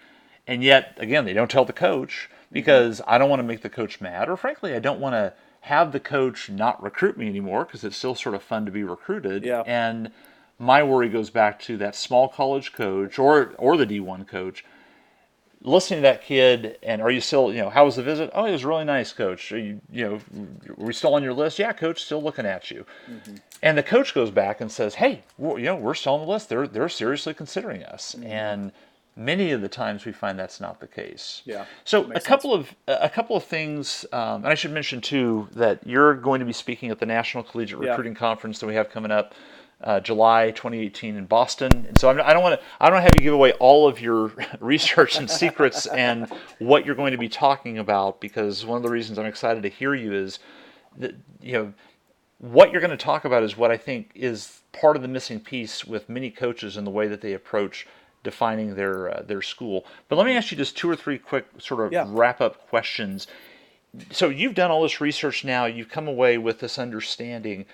And 0.46 0.62
yet, 0.62 0.98
again, 0.98 1.24
they 1.24 1.32
don't 1.32 1.50
tell 1.50 1.64
the 1.64 1.72
coach 1.72 2.28
mm-hmm. 2.30 2.52
because 2.52 3.00
I 3.06 3.16
don't 3.16 3.30
want 3.30 3.40
to 3.40 3.48
make 3.48 3.62
the 3.62 3.70
coach 3.70 3.98
mad, 4.02 4.28
or 4.28 4.36
frankly, 4.36 4.74
I 4.74 4.78
don't 4.78 5.00
want 5.00 5.14
to 5.14 5.32
have 5.62 5.92
the 5.92 6.00
coach 6.00 6.50
not 6.50 6.82
recruit 6.82 7.16
me 7.16 7.26
anymore 7.28 7.64
because 7.64 7.82
it's 7.82 7.96
still 7.96 8.14
sort 8.14 8.34
of 8.34 8.42
fun 8.42 8.66
to 8.66 8.70
be 8.70 8.84
recruited. 8.84 9.42
Yeah. 9.42 9.62
And 9.66 10.12
my 10.58 10.82
worry 10.82 11.08
goes 11.08 11.30
back 11.30 11.60
to 11.60 11.76
that 11.78 11.94
small 11.94 12.28
college 12.28 12.72
coach 12.72 13.18
or 13.18 13.54
or 13.58 13.76
the 13.76 13.86
D1 13.86 14.26
coach. 14.26 14.64
Listening 15.62 15.98
to 15.98 16.02
that 16.02 16.22
kid 16.22 16.78
and 16.82 17.02
are 17.02 17.10
you 17.10 17.20
still 17.20 17.52
you 17.52 17.60
know 17.60 17.70
how 17.70 17.84
was 17.84 17.96
the 17.96 18.02
visit? 18.02 18.30
Oh 18.34 18.44
it 18.44 18.52
was 18.52 18.64
really 18.64 18.84
nice 18.84 19.12
coach. 19.12 19.50
Are 19.52 19.58
you 19.58 19.80
you 19.90 20.04
know 20.04 20.20
were 20.76 20.86
we 20.86 20.92
still 20.92 21.14
on 21.14 21.22
your 21.22 21.32
list? 21.32 21.58
Yeah 21.58 21.72
coach 21.72 22.02
still 22.02 22.22
looking 22.22 22.46
at 22.46 22.70
you. 22.70 22.86
And 23.62 23.76
the 23.76 23.82
coach 23.82 24.14
goes 24.14 24.30
back 24.30 24.60
and 24.60 24.70
says 24.70 24.94
hey 24.94 25.22
you 25.38 25.58
know 25.58 25.76
we're 25.76 25.94
still 25.94 26.14
on 26.14 26.20
the 26.20 26.26
list. 26.26 26.48
They're 26.48 26.68
they're 26.68 26.88
seriously 26.88 27.34
considering 27.34 27.82
us. 27.84 28.14
And 28.22 28.70
many 29.16 29.50
of 29.52 29.62
the 29.62 29.68
times 29.68 30.04
we 30.04 30.12
find 30.12 30.38
that's 30.38 30.60
not 30.60 30.78
the 30.78 30.86
case. 30.86 31.40
Yeah, 31.46 31.64
so 31.84 32.12
a 32.12 32.20
couple 32.20 32.52
of 32.52 32.74
a 32.86 33.08
couple 33.08 33.34
of 33.34 33.44
things 33.44 34.04
um, 34.12 34.44
and 34.44 34.48
i 34.48 34.54
should 34.54 34.72
mention 34.72 35.00
too 35.00 35.48
that 35.52 35.84
you're 35.86 36.14
going 36.14 36.38
to 36.40 36.44
be 36.46 36.52
speaking 36.52 36.90
at 36.90 36.98
the 36.98 37.06
national 37.06 37.42
collegiate 37.42 37.82
Yeah. 37.82 37.88
recruiting 37.90 38.14
conference 38.14 38.58
that 38.58 38.66
we 38.66 38.74
have 38.74 38.90
coming 38.90 39.10
up 39.10 39.34
uh, 39.82 40.00
July 40.00 40.50
2018 40.52 41.16
in 41.16 41.26
Boston, 41.26 41.70
and 41.86 41.98
so 41.98 42.08
I'm, 42.08 42.20
I 42.20 42.32
don't 42.32 42.42
want 42.42 42.58
to 42.58 42.66
I 42.80 42.88
don't 42.88 43.02
have 43.02 43.12
you 43.16 43.22
give 43.22 43.34
away 43.34 43.52
all 43.52 43.86
of 43.86 44.00
your 44.00 44.32
research 44.60 45.18
and 45.18 45.30
secrets 45.30 45.86
and 45.86 46.28
what 46.58 46.86
you're 46.86 46.94
going 46.94 47.12
to 47.12 47.18
be 47.18 47.28
talking 47.28 47.78
about 47.78 48.20
because 48.20 48.64
one 48.64 48.78
of 48.78 48.82
the 48.82 48.90
reasons 48.90 49.18
I'm 49.18 49.26
excited 49.26 49.62
to 49.64 49.68
hear 49.68 49.94
you 49.94 50.14
is 50.14 50.38
that 50.98 51.14
you 51.42 51.52
know 51.52 51.72
what 52.38 52.70
you're 52.70 52.80
going 52.80 52.90
to 52.90 52.96
talk 52.96 53.24
about 53.24 53.42
is 53.42 53.56
what 53.56 53.70
I 53.70 53.76
think 53.76 54.10
is 54.14 54.60
part 54.72 54.96
of 54.96 55.02
the 55.02 55.08
missing 55.08 55.40
piece 55.40 55.84
with 55.84 56.08
many 56.08 56.30
coaches 56.30 56.76
in 56.76 56.84
the 56.84 56.90
way 56.90 57.06
that 57.08 57.20
they 57.20 57.32
approach 57.32 57.86
defining 58.24 58.74
their 58.74 59.10
uh, 59.18 59.22
their 59.22 59.42
school. 59.42 59.84
But 60.08 60.16
let 60.16 60.26
me 60.26 60.36
ask 60.36 60.50
you 60.50 60.56
just 60.56 60.76
two 60.76 60.88
or 60.88 60.96
three 60.96 61.18
quick 61.18 61.46
sort 61.58 61.84
of 61.86 61.92
Yeah. 61.92 62.06
wrap 62.08 62.40
up 62.40 62.66
questions. 62.68 63.26
So 64.10 64.28
you've 64.28 64.54
done 64.54 64.70
all 64.70 64.82
this 64.82 65.00
research 65.00 65.44
now. 65.44 65.64
You've 65.66 65.88
come 65.88 66.08
away 66.08 66.36
with 66.38 66.60
this 66.60 66.78
understanding 66.78 67.66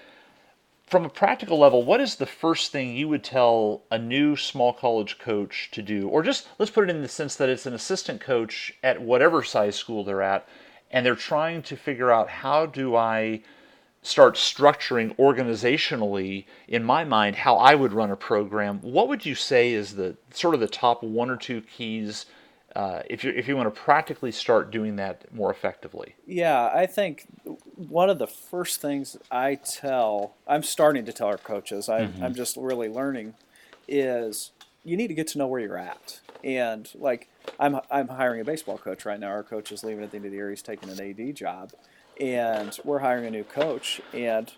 from 0.92 1.07
a 1.07 1.09
practical 1.09 1.59
level, 1.59 1.83
what 1.83 2.02
is 2.02 2.16
the 2.16 2.26
first 2.26 2.70
thing 2.70 2.94
you 2.94 3.09
would 3.09 3.24
tell 3.24 3.83
a 3.90 3.96
new 3.96 4.37
small 4.37 4.74
college 4.74 5.18
coach 5.18 5.70
to 5.72 5.81
do? 5.81 6.07
Or 6.07 6.22
just 6.22 6.46
let's 6.59 6.70
put 6.70 6.85
it 6.85 6.94
in 6.94 7.00
the 7.00 7.09
sense 7.09 7.35
that 7.37 7.48
it's 7.48 7.64
an 7.64 7.72
assistant 7.72 8.20
coach 8.20 8.74
at 8.83 9.00
whatever 9.00 9.42
size 9.42 9.74
school 9.74 10.05
they're 10.05 10.20
at, 10.20 10.46
and 10.90 11.07
they're 11.07 11.14
trying 11.14 11.62
to 11.62 11.78
figure 11.78 12.12
out 12.12 12.28
how 12.28 12.66
do 12.66 12.94
I 12.94 13.40
start 14.02 14.35
structuring 14.35 15.16
organizationally 15.16 16.44
in 16.68 16.85
my 16.85 17.05
mind 17.05 17.37
how 17.37 17.57
I 17.57 17.74
would 17.74 17.94
run 17.94 18.11
a 18.11 18.16
program. 18.16 18.83
What 18.83 19.09
would 19.09 19.24
you 19.24 19.35
say 19.35 19.72
is 19.72 19.94
the 19.94 20.18
sort 20.35 20.52
of 20.52 20.61
the 20.61 20.68
top 20.68 21.02
one 21.02 21.31
or 21.31 21.38
two 21.38 21.62
keys 21.62 22.26
uh, 22.74 23.02
if 23.08 23.22
you 23.24 23.32
if 23.32 23.48
you 23.48 23.56
want 23.56 23.72
to 23.72 23.80
practically 23.80 24.32
start 24.32 24.70
doing 24.70 24.96
that 24.96 25.32
more 25.35 25.50
effectively? 25.50 26.14
Yeah, 26.26 26.70
I 26.72 26.87
think 26.87 27.26
one 27.76 28.08
of 28.08 28.18
the 28.18 28.26
first 28.26 28.80
things 28.80 29.16
I 29.30 29.56
tell, 29.56 30.35
I'm 30.46 30.62
starting 30.62 31.04
to 31.04 31.12
tell 31.12 31.28
our 31.28 31.38
coaches, 31.38 31.88
I, 31.88 32.08
I'm 32.20 32.35
just 32.35 32.56
really 32.56 32.88
learning, 32.88 33.35
is 33.87 34.52
you 34.85 34.96
need 34.96 35.08
to 35.08 35.14
get 35.14 35.26
to 35.28 35.38
know 35.38 35.46
where 35.46 35.61
you're 35.61 35.78
at. 35.78 36.20
And 36.42 36.88
like, 36.94 37.28
I'm, 37.61 37.80
I'm 37.90 38.08
hiring 38.08 38.40
a 38.40 38.44
baseball 38.44 38.78
coach 38.78 39.04
right 39.04 39.20
now. 39.20 39.28
Our 39.28 39.42
coach 39.42 39.70
is 39.70 39.85
leaving 39.85 40.02
at 40.02 40.11
the 40.11 40.16
end 40.16 40.26
of 40.26 40.32
the 40.32 40.37
year. 40.37 40.50
He's 40.50 40.62
taking 40.62 40.88
an 40.88 41.00
AD 41.00 41.37
job. 41.37 41.72
And 42.20 42.76
we're 42.85 42.98
hiring 43.00 43.26
a 43.26 43.30
new 43.30 43.44
coach. 43.44 44.00
And 44.12 44.52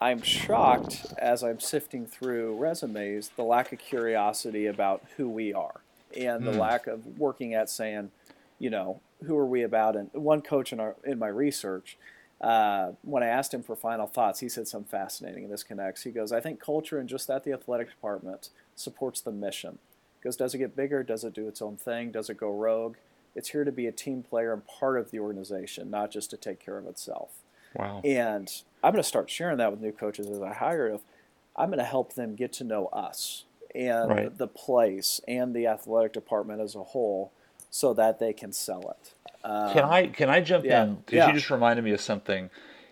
I'm 0.00 0.22
shocked 0.22 1.14
as 1.18 1.42
I'm 1.42 1.60
sifting 1.60 2.06
through 2.06 2.56
resumes, 2.56 3.30
the 3.36 3.42
lack 3.42 3.72
of 3.72 3.78
curiosity 3.78 4.66
about 4.66 5.04
who 5.16 5.28
we 5.28 5.52
are 5.52 5.80
and 6.16 6.46
the 6.46 6.52
lack 6.52 6.86
of 6.86 7.18
working 7.18 7.54
at 7.54 7.70
saying, 7.70 8.10
you 8.58 8.70
know, 8.70 9.00
who 9.24 9.36
are 9.36 9.46
we 9.46 9.62
about? 9.62 9.96
And 9.96 10.10
one 10.12 10.42
coach 10.42 10.72
in 10.72 10.80
our 10.80 10.96
in 11.04 11.18
my 11.18 11.28
research, 11.28 11.98
uh, 12.40 12.92
when 13.02 13.22
I 13.22 13.26
asked 13.26 13.54
him 13.54 13.62
for 13.62 13.76
final 13.76 14.06
thoughts, 14.06 14.40
he 14.40 14.48
said 14.48 14.68
something 14.68 14.90
fascinating, 14.90 15.44
and 15.44 15.52
this 15.52 15.62
connects. 15.62 16.02
He 16.02 16.10
goes, 16.10 16.32
I 16.32 16.40
think 16.40 16.60
culture 16.60 16.98
and 16.98 17.08
just 17.08 17.28
that 17.28 17.44
the 17.44 17.52
athletic 17.52 17.90
department, 17.90 18.50
supports 18.74 19.20
the 19.20 19.32
mission. 19.32 19.78
Goes, 20.22 20.36
does 20.36 20.54
it 20.54 20.58
get 20.58 20.76
bigger? 20.76 21.02
Does 21.02 21.24
it 21.24 21.34
do 21.34 21.48
its 21.48 21.62
own 21.62 21.76
thing? 21.76 22.10
Does 22.10 22.28
it 22.28 22.36
go 22.36 22.50
rogue? 22.50 22.96
It's 23.34 23.50
here 23.50 23.64
to 23.64 23.72
be 23.72 23.86
a 23.86 23.92
team 23.92 24.22
player 24.22 24.52
and 24.52 24.66
part 24.66 24.98
of 24.98 25.10
the 25.10 25.20
organization, 25.20 25.90
not 25.90 26.10
just 26.10 26.30
to 26.30 26.36
take 26.36 26.58
care 26.58 26.78
of 26.78 26.86
itself. 26.86 27.30
Wow. 27.74 28.00
And 28.04 28.50
I'm 28.82 28.92
going 28.92 29.02
to 29.02 29.08
start 29.08 29.30
sharing 29.30 29.58
that 29.58 29.70
with 29.70 29.80
new 29.80 29.92
coaches 29.92 30.28
as 30.28 30.40
I 30.40 30.54
hire. 30.54 30.88
Of 30.88 31.02
I'm 31.56 31.68
going 31.68 31.78
to 31.78 31.84
help 31.84 32.14
them 32.14 32.34
get 32.34 32.52
to 32.54 32.64
know 32.64 32.86
us 32.86 33.44
and 33.74 34.08
Right. 34.08 34.38
the 34.38 34.48
place 34.48 35.20
and 35.28 35.54
the 35.54 35.66
athletic 35.66 36.12
department 36.12 36.60
as 36.60 36.74
a 36.74 36.82
whole, 36.82 37.32
so 37.70 37.92
that 37.94 38.18
they 38.18 38.32
can 38.32 38.52
sell 38.52 38.90
it. 38.90 39.14
Um, 39.44 39.70
Can 39.72 39.84
I 39.84 40.06
can 40.08 40.28
I 40.30 40.40
jump 40.40 40.64
yeah, 40.64 40.84
in? 40.84 40.96
Because 40.96 41.12
yeah. 41.12 41.28
you 41.28 41.34
just 41.34 41.50
reminded 41.50 41.84
me 41.84 41.92
of 41.92 42.00
something. 42.00 42.50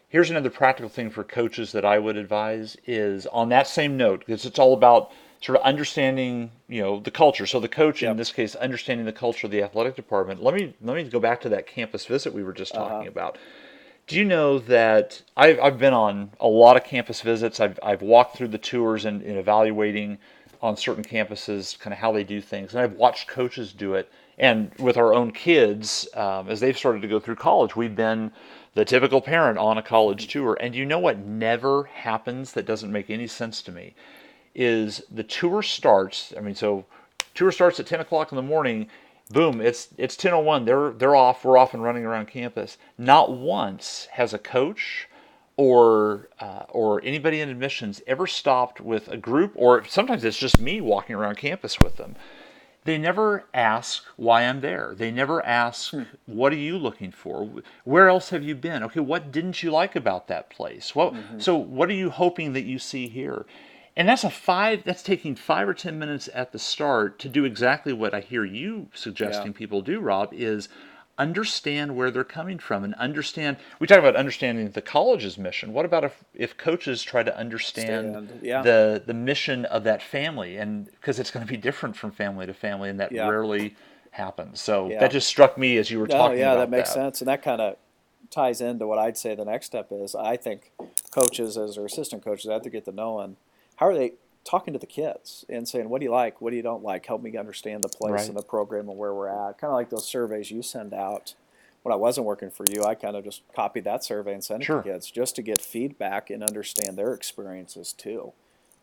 Here's 0.09 0.31
another 0.31 0.51
practical 0.51 0.89
thing 0.89 1.11
for 1.11 1.25
coaches 1.25 1.73
that 1.73 1.85
I 1.85 1.99
would 1.99 2.17
advise 2.17 2.77
is 2.87 3.27
on 3.27 3.49
that 3.49 3.67
same 3.67 3.97
note 3.97 4.21
because 4.21 4.45
it's 4.45 4.59
all 4.59 4.73
about 4.75 5.11
sort 5.41 5.59
of 5.59 5.65
understanding 5.65 6.53
you 6.69 6.81
know 6.81 7.01
the 7.01 7.11
culture. 7.11 7.47
So 7.47 7.61
the 7.61 7.69
coach 7.69 8.03
in 8.03 8.17
this 8.17 8.33
case 8.33 8.55
understanding 8.55 9.07
the 9.07 9.13
culture 9.13 9.47
of 9.47 9.51
the 9.51 9.63
athletic 9.63 9.97
department. 9.97 10.43
Let 10.43 10.55
me 10.55 10.75
let 10.83 10.97
me 10.97 11.05
go 11.05 11.21
back 11.21 11.41
to 11.43 11.49
that 11.51 11.67
campus 11.67 12.07
visit 12.07 12.33
we 12.33 12.45
were 12.45 12.53
just 12.53 12.75
Uh-huh. 12.75 12.89
talking 12.89 13.09
about. 13.09 13.39
Do 14.07 14.17
you 14.17 14.25
know 14.25 14.59
that 14.59 15.23
I've, 15.37 15.59
I've 15.61 15.79
been 15.79 15.95
on 15.95 16.33
a 16.39 16.47
lot 16.47 16.77
of 16.77 16.85
campus 16.85 17.23
visits? 17.23 17.59
I've, 17.59 17.79
I've 17.83 18.03
walked 18.03 18.37
through 18.37 18.49
the 18.49 18.59
tours 18.59 19.05
and, 19.07 19.23
and 19.23 19.39
evaluating 19.39 20.19
on 20.65 20.77
certain 20.77 21.05
campuses 21.05 21.79
kind 21.79 21.93
of 21.93 21.99
how 21.99 22.11
they 22.11 22.25
do 22.25 22.41
things. 22.41 22.73
And 22.73 22.81
I've 22.81 22.95
watched 22.95 23.29
coaches 23.29 23.73
do 23.73 23.95
it. 23.95 24.11
And 24.39 24.73
with 24.79 24.97
our 24.97 25.15
own 25.15 25.31
kids, 25.31 26.09
um, 26.15 26.49
as 26.49 26.59
they've 26.61 26.77
started 26.77 27.03
to 27.03 27.09
go 27.09 27.21
through 27.21 27.37
college, 27.37 27.77
we've 27.77 27.95
been 27.95 28.33
the 28.75 28.85
typical 28.85 29.21
parent 29.21 29.59
on 29.59 29.79
a 29.79 29.83
college 29.83 30.27
tour. 30.27 30.57
And 30.61 30.75
you 30.75 30.85
know 30.85 30.99
what 30.99 31.19
never 31.19 31.85
happens 31.85 32.53
that 32.53 32.67
doesn't 32.67 32.91
make 32.91 33.11
any 33.11 33.27
sense 33.27 33.63
to 33.63 33.73
me? 33.73 33.95
is 34.55 35.03
the 35.11 35.25
tour 35.25 35.63
starts. 35.63 36.33
I 36.37 36.41
mean, 36.41 36.55
so 36.55 36.85
tour 37.35 37.51
starts 37.51 37.81
at 37.81 37.87
10 37.87 38.01
o'clock 38.01 38.33
in 38.33 38.37
the 38.37 38.43
morning. 38.43 38.89
Boom! 39.31 39.61
It's 39.61 39.89
it's 39.97 40.17
10:01. 40.17 40.67
They're 40.67 40.91
they're 40.91 41.17
off. 41.17 41.45
We're 41.45 41.57
off 41.57 41.73
and 41.73 41.83
running 41.83 42.05
around 42.05 42.27
campus. 42.27 42.77
Not 42.99 43.33
once 43.33 44.07
has 44.13 44.35
a 44.35 44.39
coach 44.39 45.09
or 45.57 46.29
uh, 46.41 46.65
or 46.69 47.01
anybody 47.05 47.41
in 47.41 47.49
admissions 47.49 48.03
ever 48.07 48.27
stopped 48.27 48.81
with 48.81 49.09
a 49.09 49.17
group, 49.17 49.53
or 49.55 49.85
sometimes 49.87 50.25
it's 50.25 50.39
just 50.39 50.61
me 50.61 50.81
walking 50.81 51.15
around 51.15 51.37
campus 51.37 51.79
with 51.81 51.97
them. 51.97 52.17
They 52.85 52.99
never 52.99 53.45
ask 53.55 54.05
why 54.17 54.43
I'm 54.43 54.61
there. 54.61 54.95
They 54.95 55.11
never 55.11 55.45
ask, 55.47 55.95
what 56.27 56.53
are 56.53 56.57
you 56.57 56.77
looking 56.77 57.13
for? 57.13 57.49
Where 57.85 58.11
else 58.11 58.29
have 58.29 58.43
you 58.43 58.55
been? 58.55 58.83
Okay, 58.83 59.01
what 59.01 59.33
didn't 59.33 59.63
you 59.63 59.71
like 59.71 59.97
about 59.97 60.29
that 60.29 60.51
place? 60.51 60.95
What, 60.95 61.15
So, 61.39 61.57
what 61.57 61.89
are 61.89 61.95
you 61.95 62.11
hoping 62.11 62.53
that 62.53 62.65
you 62.65 62.79
see 62.79 63.09
here? 63.09 63.47
And 63.97 64.07
that's 64.09 64.25
a 64.25 64.29
five, 64.31 64.85
that's 64.85 65.03
taking 65.03 65.35
five 65.35 65.67
or 65.67 65.73
10 65.73 65.99
minutes 65.99 66.29
at 66.35 66.53
the 66.53 66.59
start 66.59 67.19
to 67.21 67.29
do 67.29 67.45
exactly 67.47 67.93
what 67.93 68.13
I 68.13 68.21
hear 68.21 68.45
you 68.45 68.89
suggesting 68.93 69.53
people 69.55 69.81
do, 69.81 70.01
Rob, 70.01 70.35
is 70.35 70.69
understand 71.19 71.97
where 71.97 72.11
they're 72.11 72.25
coming 72.25 72.59
from 72.59 72.85
and 72.85 72.95
understand. 72.95 73.57
We 73.79 73.87
talk 73.87 73.99
about 73.99 74.17
understanding 74.17 74.71
the 74.71 74.83
college's 74.83 75.39
mission. 75.39 75.73
What 75.73 75.85
about 75.85 76.05
if, 76.05 76.25
if 76.35 76.57
coaches 76.57 77.03
try 77.03 77.23
to 77.23 77.37
understand 77.37 78.29
Stand, 78.29 78.41
yeah. 78.43 78.63
the 78.63 79.03
the 79.07 79.15
mission 79.15 79.65
of 79.67 79.85
that 79.85 80.03
family 80.03 80.57
and 80.57 80.87
because 80.87 81.19
it's 81.19 81.31
going 81.31 81.47
to 81.47 81.51
be 81.51 81.57
different 81.57 81.97
from 81.97 82.11
family 82.11 82.47
to 82.47 82.55
family 82.55 82.91
and 82.91 82.99
that 83.01 83.13
Yeah. 83.13 83.29
rarely 83.29 83.75
happens 84.11 84.61
so 84.61 84.89
Yeah. 84.89 85.01
that 85.01 85.11
just 85.11 85.27
struck 85.29 85.57
me 85.59 85.77
as 85.77 85.91
you 85.91 85.99
were 85.99 86.07
Oh, 86.07 86.09
talking 86.17 86.39
yeah, 86.39 86.53
about 86.53 86.55
that 86.55 86.59
Yeah, 86.61 86.65
that 86.67 86.71
makes 86.71 86.91
sense, 86.93 87.21
and 87.21 87.29
that 87.29 87.43
kind 87.43 87.61
of 87.61 87.77
ties 88.31 88.61
into 88.61 88.87
what 88.87 88.99
I'd 88.99 89.17
say 89.17 89.35
the 89.35 89.45
next 89.45 89.67
step 89.67 89.89
is. 89.91 90.15
I 90.15 90.37
think 90.37 90.73
coaches, 91.11 91.57
as 91.57 91.77
their 91.77 91.85
assistant 91.87 92.25
coaches, 92.25 92.49
I 92.49 92.55
have 92.55 92.63
to 92.63 92.71
get 92.71 92.85
to 92.87 92.93
knowing 92.93 93.37
how 93.77 93.87
are 93.87 93.95
they 93.95 94.15
talking 94.45 94.73
to 94.75 94.79
the 94.79 94.87
kids 94.87 95.45
and 95.49 95.67
saying, 95.69 95.89
"What 95.89 96.01
do 96.01 96.05
you 96.05 96.11
like? 96.13 96.41
What 96.41 96.51
do 96.51 96.57
you 96.57 96.63
don't 96.63 96.83
like? 96.85 97.07
Help 97.07 97.23
me 97.23 97.37
understand 97.37 97.83
the 97.83 97.89
place 97.89 98.13
Right. 98.13 98.29
and 98.29 98.37
the 98.37 98.43
program 98.43 98.89
and 98.89 98.99
where 98.99 99.15
we're 99.15 99.29
at." 99.29 99.59
Kind 99.59 99.71
of 99.71 99.75
like 99.75 99.91
those 99.91 100.07
surveys 100.07 100.51
you 100.51 100.63
send 100.63 100.93
out. 100.95 101.35
When 101.83 101.93
I 101.93 101.97
wasn't 101.97 102.27
working 102.27 102.51
for 102.51 102.65
you, 102.67 102.83
I 102.85 102.95
kind 102.95 103.15
of 103.15 103.25
just 103.25 103.43
copied 103.55 103.85
that 103.85 104.03
survey 104.03 104.33
and 104.33 104.43
sent 104.43 104.63
it 104.63 104.65
Sure. 104.67 104.83
to 104.83 104.89
kids 104.91 105.11
just 105.11 105.37
to 105.37 105.43
get 105.43 105.61
feedback 105.61 106.31
and 106.31 106.43
understand 106.43 106.97
their 106.97 107.13
experiences 107.13 107.93
too. 107.93 108.33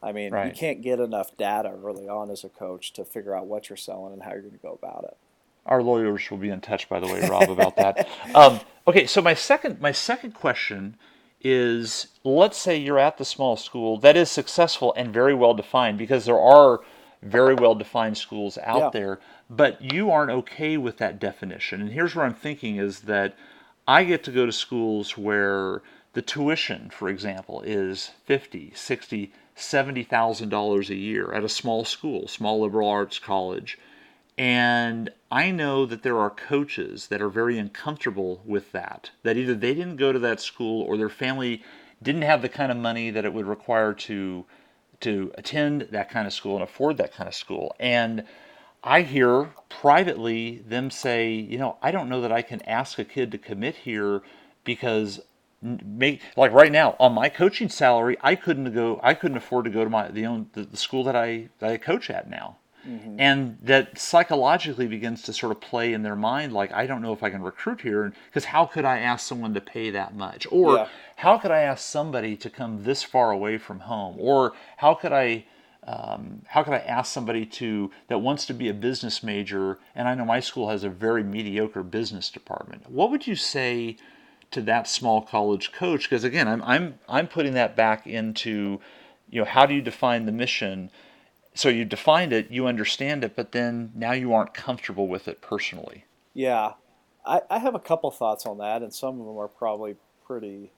I 0.04 0.12
mean, 0.12 0.34
you 0.48 0.52
can't 0.52 0.82
get 0.82 1.00
enough 1.00 1.36
data 1.38 1.72
early 1.84 2.08
on 2.08 2.30
as 2.32 2.44
a 2.44 2.50
coach 2.50 2.94
to 2.94 3.06
figure 3.06 3.36
out 3.36 3.46
what 3.48 3.70
you're 3.70 3.78
selling 3.78 4.14
and 4.14 4.24
how 4.24 4.32
you're 4.32 4.42
going 4.42 4.52
to 4.54 4.58
go 4.60 4.74
about 4.74 5.04
it. 5.06 5.18
our 5.66 5.84
lawyers 5.84 6.30
will 6.32 6.40
be 6.40 6.50
in 6.50 6.60
touch 6.60 6.90
by 6.90 7.00
the 7.00 7.06
way 7.06 7.28
rob 7.30 7.48
about 7.50 7.76
that 7.76 8.08
um, 8.36 8.60
okay 8.88 9.06
so 9.06 9.22
my 9.22 9.36
second 9.36 9.80
my 9.80 9.92
second 9.92 10.32
question 10.34 10.98
is 11.44 12.08
let's 12.24 12.58
say 12.58 12.78
you're 12.78 13.00
at 13.00 13.18
the 13.18 13.26
small 13.26 13.56
school 13.58 13.98
that 13.98 14.16
is 14.16 14.30
successful 14.30 14.94
and 14.96 15.14
very 15.14 15.34
well 15.34 15.54
defined 15.54 15.98
because 15.98 16.26
there 16.26 16.40
are 16.40 16.80
very 17.22 17.56
well 17.56 17.76
defined 17.76 18.18
schools 18.18 18.58
out 18.64 18.80
Yeah. 18.80 18.90
there 18.94 19.20
but 19.50 19.82
you 19.82 20.12
aren't 20.12 20.32
okay 20.32 20.78
with 20.78 20.98
that 20.98 21.20
definition 21.20 21.82
and 21.82 21.92
here's 21.92 22.16
where 22.16 22.26
i'm 22.26 22.34
thinking 22.34 22.78
is 22.78 23.02
that 23.02 23.36
i 23.88 24.04
get 24.04 24.24
to 24.26 24.32
go 24.32 24.46
to 24.46 24.52
schools 24.52 25.18
where 25.18 25.82
the 26.14 26.22
tuition 26.22 26.90
for 26.92 27.10
example 27.10 27.62
is 27.62 28.12
50 28.26 28.74
60 28.76 29.32
70000 29.56 30.50
dollars 30.50 30.90
a 30.90 30.96
year 30.96 31.32
at 31.34 31.44
a 31.44 31.50
small 31.50 31.86
school 31.86 32.28
small 32.28 32.62
liberal 32.62 32.88
arts 32.90 33.20
college 33.20 33.78
and 34.42 35.12
I 35.30 35.52
know 35.52 35.86
that 35.86 36.02
there 36.02 36.18
are 36.18 36.32
coaches 36.32 37.10
that 37.10 37.22
are 37.22 37.30
very 37.30 37.60
uncomfortable 37.60 38.42
with 38.44 38.72
that. 38.72 39.12
That 39.22 39.38
either 39.38 39.54
they 39.54 39.76
didn't 39.76 39.98
go 39.98 40.12
to 40.12 40.18
that 40.18 40.42
school 40.42 40.82
or 40.82 40.98
their 40.98 41.10
family 41.10 41.62
didn't 42.02 42.24
have 42.24 42.42
the 42.42 42.50
kind 42.50 42.72
of 42.72 42.78
money 42.80 43.12
that 43.12 43.24
it 43.24 43.36
would 43.36 43.46
require 43.46 43.94
to 43.94 44.46
to 45.02 45.32
attend 45.38 45.90
that 45.92 46.10
kind 46.10 46.26
of 46.26 46.34
school 46.34 46.56
and 46.56 46.64
afford 46.64 46.98
that 46.98 47.14
kind 47.14 47.28
of 47.28 47.36
school. 47.36 47.76
And 47.80 48.24
I 48.84 49.04
hear 49.04 49.52
privately 49.70 50.64
them 50.68 50.90
say, 50.90 51.34
you 51.34 51.60
know, 51.60 51.78
I 51.84 51.92
don't 51.92 52.10
know 52.10 52.22
that 52.22 52.32
I 52.32 52.42
can 52.42 52.64
ask 52.64 52.98
a 52.98 53.06
kid 53.06 53.32
to 53.34 53.38
commit 53.38 53.76
here 53.76 54.24
because 54.64 55.22
make 55.62 56.20
like 56.36 56.52
right 56.52 56.72
now 56.72 56.96
on 57.00 57.14
my 57.14 57.30
coaching 57.30 57.70
salary, 57.70 58.18
I 58.22 58.34
couldn't 58.34 58.74
go, 58.74 59.00
I 59.04 59.14
couldn't 59.14 59.38
afford 59.38 59.66
to 59.66 59.72
go 59.72 59.84
to 59.84 59.90
my 59.92 60.08
the 60.08 60.48
the 60.52 60.78
school 60.78 61.04
that 61.04 61.16
I 61.16 61.50
that 61.60 61.70
I 61.70 61.78
coach 61.78 62.10
at 62.10 62.28
now, 62.28 62.58
and 63.20 63.58
that 63.62 63.98
psychologically 64.00 64.88
begins 64.88 65.22
to 65.24 65.34
sort 65.34 65.52
of 65.52 65.62
play 65.62 65.94
in 65.94 66.02
their 66.04 66.16
mind 66.16 66.52
like 66.54 66.72
I 66.72 66.88
don't 66.88 67.02
know 67.02 67.14
if 67.14 67.22
I 67.24 67.30
can 67.30 67.42
recruit 67.42 67.82
here 67.82 68.12
because 68.30 68.46
how 68.46 68.66
could 68.66 68.86
I 68.86 69.00
ask 69.00 69.26
someone 69.28 69.54
to 69.54 69.62
pay 69.62 69.90
that 69.92 70.16
much 70.16 70.48
or 70.52 70.76
Yeah. 70.76 70.88
how 71.18 71.38
could 71.38 71.52
I 71.52 71.62
ask 71.62 71.86
somebody 71.86 72.36
to 72.38 72.50
come 72.50 72.84
this 72.84 73.04
far 73.04 73.32
away 73.32 73.58
from 73.58 73.82
home 73.82 74.16
or 74.18 74.54
how 74.78 74.94
could 74.96 75.14
I 75.14 75.46
um, 75.86 76.44
how 76.48 76.64
could 76.64 76.74
I 76.74 76.80
ask 76.80 77.12
somebody 77.12 77.46
to 77.46 77.90
that 78.08 78.20
wants 78.20 78.46
to 78.48 78.54
be 78.54 78.70
a 78.70 78.74
business 78.74 79.24
major 79.24 79.80
and 79.96 80.08
I 80.08 80.14
know 80.16 80.26
my 80.26 80.40
school 80.40 80.70
has 80.70 80.84
a 80.84 80.90
very 80.90 81.24
mediocre 81.24 81.84
business 81.84 82.30
department. 82.30 82.90
What 82.90 83.10
would 83.12 83.26
you 83.28 83.36
say 83.36 83.98
to 84.52 84.62
that 84.62 84.88
small 84.88 85.22
college 85.22 85.72
coach? 85.72 86.10
Because 86.10 86.24
again, 86.24 86.48
I'm 86.48 86.62
I'm 86.64 87.00
I'm 87.10 87.28
putting 87.28 87.54
that 87.54 87.76
back 87.76 88.06
into 88.08 88.80
you 89.30 89.40
know 89.42 89.46
how 89.46 89.66
do 89.66 89.74
you 89.74 89.82
define 89.82 90.26
the 90.26 90.32
mission? 90.32 90.92
So 91.54 91.70
you 91.70 91.84
defined 91.86 92.32
it, 92.34 92.50
you 92.50 92.66
understand 92.68 93.24
it, 93.24 93.36
but 93.36 93.52
then 93.52 93.92
now 93.94 94.14
you 94.14 94.34
aren't 94.34 94.54
comfortable 94.54 95.08
with 95.08 95.28
it 95.28 95.42
personally. 95.42 96.06
Yeah, 96.34 96.74
I, 97.26 97.42
I 97.50 97.60
have 97.60 97.76
a 97.76 97.80
couple 97.80 98.10
thoughts 98.12 98.46
on 98.46 98.58
that, 98.60 98.82
and 98.82 98.94
some 98.94 99.20
of 99.20 99.26
them 99.26 99.38
are 99.38 99.50
probably 99.50 99.96
pretty 100.26 100.72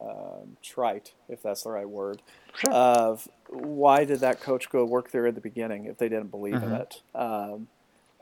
um, 0.00 0.56
trite, 0.62 1.14
if 1.28 1.42
that's 1.42 1.62
the 1.64 1.70
right 1.70 1.88
word. 1.88 2.22
Sure. 2.56 2.70
Of 2.72 3.28
why 3.48 4.04
did 4.04 4.20
that 4.20 4.40
coach 4.40 4.70
go 4.70 4.84
work 4.84 5.10
there 5.10 5.26
at 5.26 5.34
the 5.34 5.40
beginning 5.40 5.86
if 5.86 5.98
they 5.98 6.08
didn't 6.08 6.30
believe 6.30 6.54
in 6.62 6.72
it? 6.72 7.02
Um, 7.14 7.68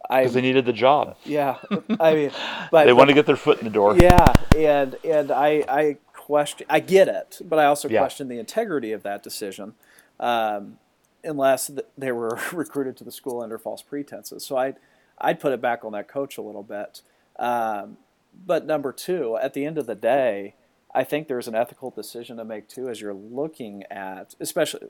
I 0.09 0.27
they 0.27 0.41
needed 0.41 0.65
the 0.65 0.73
job. 0.73 1.17
yeah, 1.25 1.59
I 2.01 2.15
mean, 2.15 2.31
but 2.71 2.87
They 2.87 2.93
want 2.93 3.09
to 3.09 3.15
get 3.15 3.27
their 3.27 3.37
foot 3.37 3.59
in 3.59 3.65
the 3.65 3.71
door. 3.71 3.97
yeah, 3.97 4.35
and 4.57 4.97
and 5.05 5.31
I 5.31 5.63
I 5.69 5.97
question 6.13 6.67
I 6.71 6.81
get 6.81 7.09
it, 7.09 7.41
but 7.45 7.59
I 7.59 7.67
also 7.67 7.89
Yeah. 7.89 8.01
question 8.01 8.29
the 8.29 8.39
integrity 8.39 8.93
of 8.93 9.03
that 9.03 9.23
decision, 9.23 9.75
um, 10.19 10.79
unless 11.25 11.71
they 11.97 12.13
were 12.13 12.39
recruited 12.53 12.97
to 12.99 13.05
the 13.05 13.13
school 13.13 13.43
under 13.43 13.59
false 13.59 13.83
pretenses. 13.83 14.45
So 14.45 14.57
I 14.57 14.75
I'd 15.19 15.41
put 15.41 15.53
it 15.53 15.61
back 15.61 15.85
on 15.85 15.93
that 15.93 16.09
coach 16.09 16.37
a 16.37 16.43
little 16.43 16.63
bit. 16.63 17.03
Um, 17.39 17.99
but 18.47 18.67
number 18.67 18.93
two, 18.93 19.37
at 19.37 19.55
the 19.55 19.65
end 19.65 19.79
of 19.79 19.87
the 19.87 19.95
day, 19.95 20.55
I 20.95 21.05
think 21.05 21.29
there's 21.29 21.49
an 21.49 21.55
ethical 21.55 21.91
decision 21.91 22.37
to 22.39 22.45
make 22.45 22.69
too 22.69 22.89
as 22.89 23.01
you're 23.01 23.15
looking 23.15 23.85
at, 23.85 24.35
especially 24.41 24.89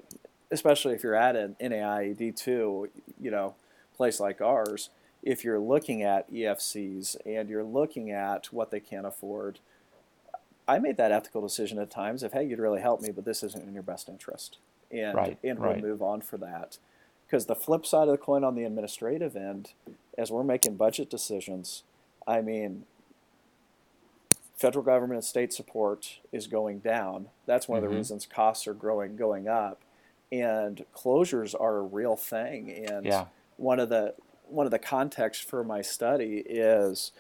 especially 0.51 0.95
if 0.95 1.03
you're 1.03 1.15
at 1.15 1.35
an 1.37 1.57
NAIA 1.61 2.17
D 2.17 2.31
two, 2.33 2.91
you 3.21 3.31
know, 3.31 3.55
place 3.97 4.21
like 4.21 4.41
ours. 4.41 4.91
If 5.23 5.45
you're 5.45 5.61
looking 5.61 6.03
at 6.03 6.31
EFCs 6.33 7.17
and 7.25 7.49
you're 7.49 7.63
looking 7.63 8.11
at 8.11 8.53
what 8.53 8.73
they 8.73 8.81
can 8.81 9.05
afford, 9.05 9.61
I 10.67 10.79
made 10.79 10.97
that 10.97 11.13
ethical 11.13 11.41
decision 11.41 11.79
at 11.79 11.91
times 11.91 12.23
of, 12.23 12.33
hey, 12.33 12.45
you'd 12.45 12.59
really 12.59 12.81
help 12.81 13.01
me, 13.01 13.11
but 13.13 13.25
this 13.25 13.43
isn't 13.43 13.67
in 13.67 13.73
your 13.73 13.85
best 13.85 14.09
interest, 14.09 14.59
and 14.93 15.15
Right, 15.17 15.39
and 15.43 15.59
right. 15.59 15.81
we'll 15.83 15.91
move 15.93 16.03
on 16.03 16.21
for 16.21 16.37
that. 16.39 16.79
Because 17.27 17.47
the 17.47 17.55
flip 17.55 17.87
side 17.87 18.09
of 18.09 18.13
the 18.13 18.19
coin 18.19 18.45
on 18.45 18.55
the 18.55 18.65
administrative 18.65 19.35
end, 19.37 19.73
as 20.19 20.31
we're 20.31 20.45
making 20.45 20.77
budget 20.77 21.09
decisions, 21.09 21.83
I 22.27 22.43
mean, 22.43 22.85
federal 24.57 24.85
government 24.85 25.17
and 25.19 25.25
state 25.25 25.53
support 25.53 26.21
is 26.31 26.47
going 26.47 26.81
down. 26.81 27.31
That's 27.47 27.69
one 27.69 27.79
of 27.79 27.85
Mhm. 27.85 27.89
the 27.91 27.97
reasons 27.97 28.27
costs 28.27 28.67
are 28.67 28.75
growing 28.75 29.17
going 29.17 29.49
up. 29.49 29.81
and 30.35 30.87
closures 30.95 31.55
are 31.61 31.77
a 31.77 31.83
real 31.83 32.17
thing. 32.17 32.71
And 32.71 33.05
Yeah. 33.05 33.27
one 33.59 33.79
of 33.79 33.91
the 33.91 34.15
one 34.49 34.65
of 34.67 34.71
the 34.71 34.79
contexts 34.79 35.45
for 35.45 35.63
my 35.63 35.83
study 35.83 36.39
is 36.39 37.13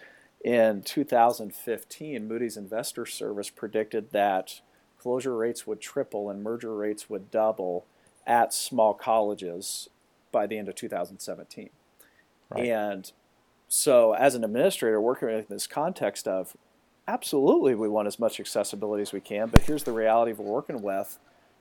in 0.42 0.80
2015, 0.82 2.26
Moody's 2.26 2.56
Investor 2.56 3.04
Service 3.04 3.50
predicted 3.50 4.12
that 4.12 4.62
closure 5.02 5.36
rates 5.36 5.66
would 5.66 5.80
triple 5.80 6.30
and 6.30 6.42
merger 6.42 6.74
rates 6.74 7.10
would 7.10 7.30
double 7.30 7.84
at 8.26 8.54
small 8.54 8.94
colleges 8.94 9.88
by 10.30 10.46
the 10.46 10.56
end 10.58 10.68
of 10.68 10.74
2017. 10.76 11.70
Right. 12.50 12.64
And 12.68 13.10
so, 13.68 14.12
as 14.12 14.34
an 14.34 14.44
administrator 14.44 15.00
working 15.00 15.28
in 15.28 15.46
this 15.48 15.66
context 15.66 16.28
of 16.28 16.56
absolutely 17.08 17.74
we 17.74 17.88
want 17.88 18.06
as 18.06 18.18
much 18.18 18.38
accessibility 18.38 19.02
as 19.02 19.12
we 19.12 19.20
can, 19.20 19.48
but 19.48 19.62
here's 19.62 19.82
the 19.82 19.92
reality 19.92 20.32
we're 20.32 20.44
working 20.44 20.82
with. 20.82 21.18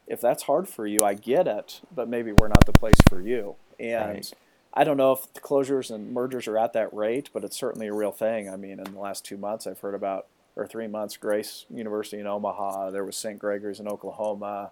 If 0.08 0.22
that's 0.22 0.44
hard 0.44 0.68
for 0.68 0.86
you, 0.86 1.00
I 1.04 1.14
get 1.14 1.48
it, 1.48 1.82
but 1.94 2.08
maybe 2.08 2.32
we're 2.32 2.48
not 2.48 2.66
the 2.66 2.74
place 2.74 3.00
for 3.10 3.22
you. 3.22 3.56
And 3.80 4.16
Right. 4.16 4.34
I 4.74 4.84
don't 4.84 4.98
know 4.98 5.12
if 5.14 5.34
the 5.34 5.42
closures 5.42 5.90
and 5.94 6.14
mergers 6.14 6.48
are 6.48 6.58
at 6.58 6.74
that 6.74 6.94
rate, 6.94 7.30
but 7.34 7.44
it's 7.44 7.58
certainly 7.58 7.88
a 7.88 7.94
real 7.94 8.12
thing. 8.12 8.50
I 8.50 8.56
mean, 8.56 8.80
in 8.80 8.94
the 8.94 9.00
last 9.00 9.26
two 9.26 9.38
months, 9.38 9.66
I've 9.68 9.80
heard 9.80 9.96
about, 9.96 10.28
or 10.56 10.68
three 10.68 10.88
months, 10.88 11.18
Grace 11.18 11.66
University 11.70 12.20
in 12.20 12.28
Omaha. 12.28 12.92
There 12.92 13.06
was 13.06 13.16
St. 13.16 13.40
Gregory's 13.40 13.80
in 13.80 13.88
Oklahoma. 13.88 14.72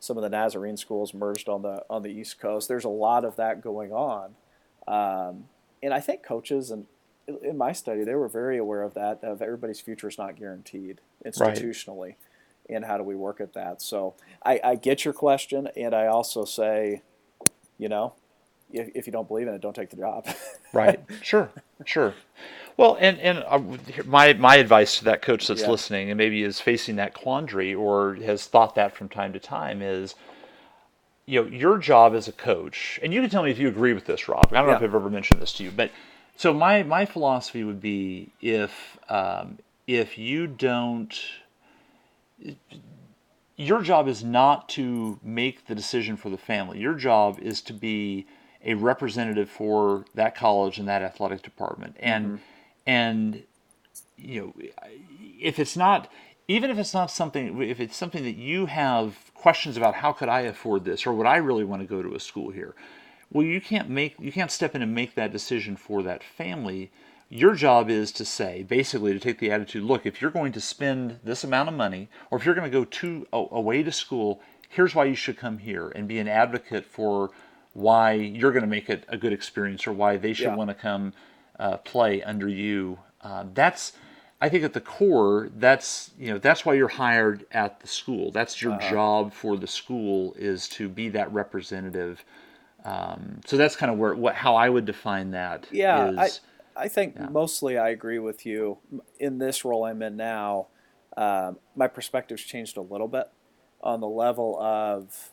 Some 0.00 0.16
of 0.16 0.22
the 0.22 0.28
Nazarene 0.28 0.76
schools 0.76 1.14
merged 1.14 1.48
on 1.48 1.62
the 1.62 1.84
on 1.88 2.02
the 2.02 2.10
East 2.10 2.40
Coast. 2.40 2.68
There's 2.68 2.84
a 2.84 2.88
lot 2.88 3.24
of 3.24 3.36
that 3.36 3.60
going 3.60 3.92
on, 3.92 4.34
um, 4.88 5.44
and 5.82 5.94
I 5.94 6.00
think 6.00 6.24
coaches 6.24 6.70
and 6.70 6.86
in 7.42 7.56
my 7.56 7.72
study 7.72 8.02
they 8.02 8.16
were 8.16 8.28
very 8.28 8.58
aware 8.58 8.82
of 8.82 8.94
that. 8.94 9.22
Of 9.22 9.40
everybody's 9.42 9.80
future 9.80 10.08
is 10.08 10.18
not 10.18 10.34
guaranteed 10.36 11.00
institutionally, 11.24 12.16
and 12.68 12.84
how 12.84 12.96
do 12.96 13.04
we 13.04 13.14
work 13.14 13.40
at 13.40 13.52
that? 13.52 13.80
So 13.80 14.14
I, 14.44 14.60
I 14.64 14.74
get 14.74 15.04
your 15.04 15.14
question, 15.14 15.68
and 15.76 15.94
I 15.94 16.06
also 16.06 16.44
say, 16.44 17.02
you 17.78 17.88
know, 17.88 18.14
if, 18.72 18.88
if 18.94 19.06
you 19.06 19.12
don't 19.12 19.28
believe 19.28 19.48
in 19.48 19.54
it, 19.54 19.60
don't 19.60 19.74
take 19.74 19.90
the 19.90 19.96
job. 19.96 20.26
Right. 20.74 21.00
Sure. 21.20 21.50
Sure. 21.84 22.14
Well, 22.78 22.96
and 22.98 23.20
and 23.20 23.44
uh, 23.46 23.60
my 24.06 24.32
my 24.32 24.56
advice 24.56 24.98
to 25.00 25.04
that 25.04 25.20
coach 25.20 25.46
that's 25.46 25.60
Yeah. 25.60 25.68
listening 25.68 26.10
and 26.10 26.16
maybe 26.16 26.42
is 26.42 26.60
facing 26.60 26.96
that 26.96 27.12
quandary 27.12 27.74
or 27.74 28.14
has 28.14 28.46
thought 28.46 28.74
that 28.76 28.96
from 28.96 29.10
time 29.10 29.34
to 29.34 29.38
time 29.38 29.82
is, 29.82 30.14
you 31.26 31.42
know, 31.42 31.48
your 31.50 31.76
job 31.76 32.14
as 32.14 32.26
a 32.26 32.32
coach, 32.32 32.98
and 33.02 33.12
you 33.12 33.20
can 33.20 33.28
tell 33.28 33.42
me 33.42 33.50
if 33.50 33.58
you 33.58 33.68
agree 33.68 33.92
with 33.92 34.06
this, 34.06 34.28
Rob. 34.30 34.46
I 34.50 34.56
don't 34.56 34.66
know 34.66 34.72
if 34.72 34.82
I've 34.82 34.94
ever 34.94 35.10
mentioned 35.10 35.42
this 35.42 35.52
to 35.54 35.64
you, 35.64 35.70
but 35.70 35.90
so 36.36 36.54
my 36.54 36.82
my 36.82 37.04
philosophy 37.04 37.64
would 37.64 37.82
be 37.82 38.30
if 38.40 38.96
um, 39.10 39.58
if 39.86 40.16
you 40.16 40.46
don't 40.46 41.20
your 43.56 43.82
job 43.82 44.08
is 44.08 44.24
not 44.24 44.68
to 44.70 45.18
make 45.22 45.66
the 45.66 45.74
decision 45.74 46.16
for 46.16 46.30
the 46.30 46.38
family. 46.38 46.78
Your 46.78 46.94
job 46.94 47.38
is 47.40 47.60
to 47.62 47.72
be 47.72 48.26
a 48.64 48.74
representative 48.74 49.48
for 49.48 50.04
that 50.14 50.34
college 50.34 50.78
and 50.78 50.88
that 50.88 51.02
athletic 51.02 51.42
department. 51.42 51.96
And 52.00 52.26
mm-hmm. 52.26 52.36
and 52.86 53.42
you 54.16 54.40
know, 54.40 54.54
if 55.40 55.58
it's 55.58 55.76
not 55.76 56.10
even 56.48 56.70
if 56.70 56.78
it's 56.78 56.94
not 56.94 57.10
something 57.10 57.60
if 57.62 57.80
it's 57.80 57.96
something 57.96 58.24
that 58.24 58.36
you 58.36 58.66
have 58.66 59.32
questions 59.34 59.76
about 59.76 59.94
how 59.96 60.12
could 60.12 60.28
I 60.28 60.42
afford 60.42 60.84
this 60.84 61.06
or 61.06 61.12
would 61.12 61.26
I 61.26 61.36
really 61.36 61.64
want 61.64 61.82
to 61.82 61.88
go 61.88 62.02
to 62.02 62.14
a 62.14 62.20
school 62.20 62.50
here? 62.50 62.74
Well, 63.32 63.44
you 63.44 63.60
can't 63.60 63.88
make 63.88 64.14
you 64.20 64.32
can't 64.32 64.50
step 64.50 64.74
in 64.74 64.82
and 64.82 64.94
make 64.94 65.14
that 65.14 65.32
decision 65.32 65.76
for 65.76 66.02
that 66.02 66.22
family. 66.22 66.90
Your 67.28 67.54
job 67.54 67.88
is 67.88 68.12
to 68.12 68.26
say, 68.26 68.62
basically, 68.62 69.14
to 69.14 69.18
take 69.18 69.38
the 69.38 69.50
attitude: 69.50 69.84
look, 69.84 70.04
if 70.04 70.20
you're 70.20 70.30
going 70.30 70.52
to 70.52 70.60
spend 70.60 71.18
this 71.24 71.42
amount 71.42 71.70
of 71.70 71.74
money, 71.74 72.10
or 72.30 72.38
if 72.38 72.44
you're 72.44 72.54
going 72.54 72.70
to 72.70 72.78
go 72.78 72.84
to 72.84 73.26
a- 73.32 73.46
away 73.50 73.82
to 73.82 73.90
school, 73.90 74.42
here's 74.68 74.94
why 74.94 75.06
you 75.06 75.14
should 75.14 75.38
come 75.38 75.58
here, 75.58 75.88
and 75.88 76.06
be 76.06 76.18
an 76.18 76.28
advocate 76.28 76.84
for 76.84 77.30
why 77.74 78.12
you're 78.12 78.52
going 78.52 78.62
to 78.64 78.68
make 78.68 78.90
it 78.90 79.04
a 79.08 79.16
good 79.16 79.32
experience, 79.32 79.86
or 79.86 79.92
why 79.92 80.16
they 80.16 80.32
should 80.32 80.46
Yeah. 80.46 80.56
want 80.56 80.68
to 80.70 80.74
come 80.74 81.12
uh, 81.58 81.78
play 81.78 82.22
under 82.22 82.48
you. 82.48 82.98
Uh, 83.20 83.44
that's, 83.54 83.92
I 84.40 84.48
think, 84.48 84.64
at 84.64 84.72
the 84.72 84.80
core, 84.80 85.48
that's 85.56 86.10
you 86.18 86.30
know 86.32 86.38
that's 86.38 86.64
why 86.66 86.74
you're 86.74 86.88
hired 86.88 87.46
at 87.52 87.80
the 87.80 87.86
school. 87.86 88.30
That's 88.30 88.60
your 88.60 88.76
job 88.78 89.32
for 89.32 89.56
the 89.56 89.66
school 89.66 90.34
is 90.38 90.68
to 90.70 90.88
be 90.88 91.08
that 91.10 91.32
representative. 91.32 92.24
Um, 92.84 93.40
so 93.46 93.56
that's 93.56 93.76
kind 93.76 93.92
of 93.92 93.98
where 93.98 94.14
what 94.14 94.34
how 94.34 94.56
I 94.56 94.68
would 94.68 94.84
define 94.84 95.30
that. 95.32 95.66
Yeah, 95.70 96.10
is- 96.10 96.40
I, 96.76 96.84
I 96.84 96.88
think 96.88 97.18
mostly 97.30 97.78
I 97.78 97.90
agree 97.90 98.18
with 98.18 98.44
you. 98.44 98.78
In 99.20 99.38
this 99.38 99.64
role 99.64 99.84
I'm 99.84 100.02
in 100.02 100.16
now, 100.16 100.66
um, 101.16 101.58
my 101.76 101.86
perspective's 101.86 102.42
changed 102.42 102.76
a 102.76 102.80
little 102.82 103.08
bit 103.08 103.28
on 103.82 104.00
the 104.00 104.08
level 104.08 104.58
of 104.60 105.31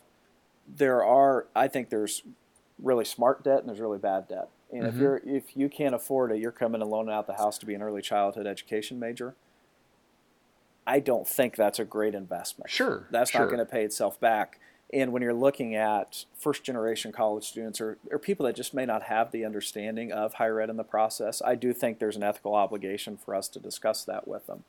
there 0.76 1.04
are. 1.04 1.46
I 1.54 1.68
think 1.68 1.90
there's 1.90 2.22
really 2.82 3.04
smart 3.04 3.44
debt 3.44 3.60
and 3.60 3.68
there's 3.68 3.80
really 3.80 3.98
bad 3.98 4.28
debt. 4.28 4.48
And 4.72 4.86
if 4.86 4.94
mm-hmm. 4.94 5.02
you're 5.02 5.20
if 5.24 5.56
you 5.56 5.68
can't 5.68 5.94
afford 5.94 6.32
it, 6.32 6.38
you're 6.38 6.52
coming 6.52 6.80
and 6.80 6.90
loaning 6.90 7.12
out 7.12 7.26
the 7.26 7.34
house 7.34 7.58
to 7.58 7.66
be 7.66 7.74
an 7.74 7.82
early 7.82 8.02
childhood 8.02 8.46
education 8.46 8.98
major. 8.98 9.34
I 10.86 11.00
don't 11.00 11.26
think 11.26 11.56
that's 11.56 11.78
a 11.78 11.84
great 11.84 12.14
investment. 12.14 12.70
Sure, 12.70 13.06
that's 13.10 13.30
sure. 13.30 13.42
not 13.42 13.46
going 13.48 13.58
to 13.58 13.66
pay 13.66 13.84
itself 13.84 14.18
back. 14.20 14.58
And 14.92 15.12
when 15.12 15.22
you're 15.22 15.34
looking 15.34 15.76
at 15.76 16.24
first 16.36 16.64
generation 16.64 17.12
college 17.12 17.44
students 17.44 17.80
or, 17.80 17.98
or 18.10 18.18
people 18.18 18.46
that 18.46 18.56
just 18.56 18.74
may 18.74 18.84
not 18.84 19.04
have 19.04 19.30
the 19.30 19.44
understanding 19.44 20.10
of 20.10 20.34
higher 20.34 20.60
ed 20.60 20.68
in 20.68 20.76
the 20.76 20.84
process, 20.84 21.40
I 21.44 21.54
do 21.54 21.72
think 21.72 21.98
there's 21.98 22.16
an 22.16 22.24
ethical 22.24 22.56
obligation 22.56 23.16
for 23.16 23.36
us 23.36 23.46
to 23.50 23.60
discuss 23.60 24.04
that 24.04 24.26
with 24.26 24.48
them. 24.48 24.64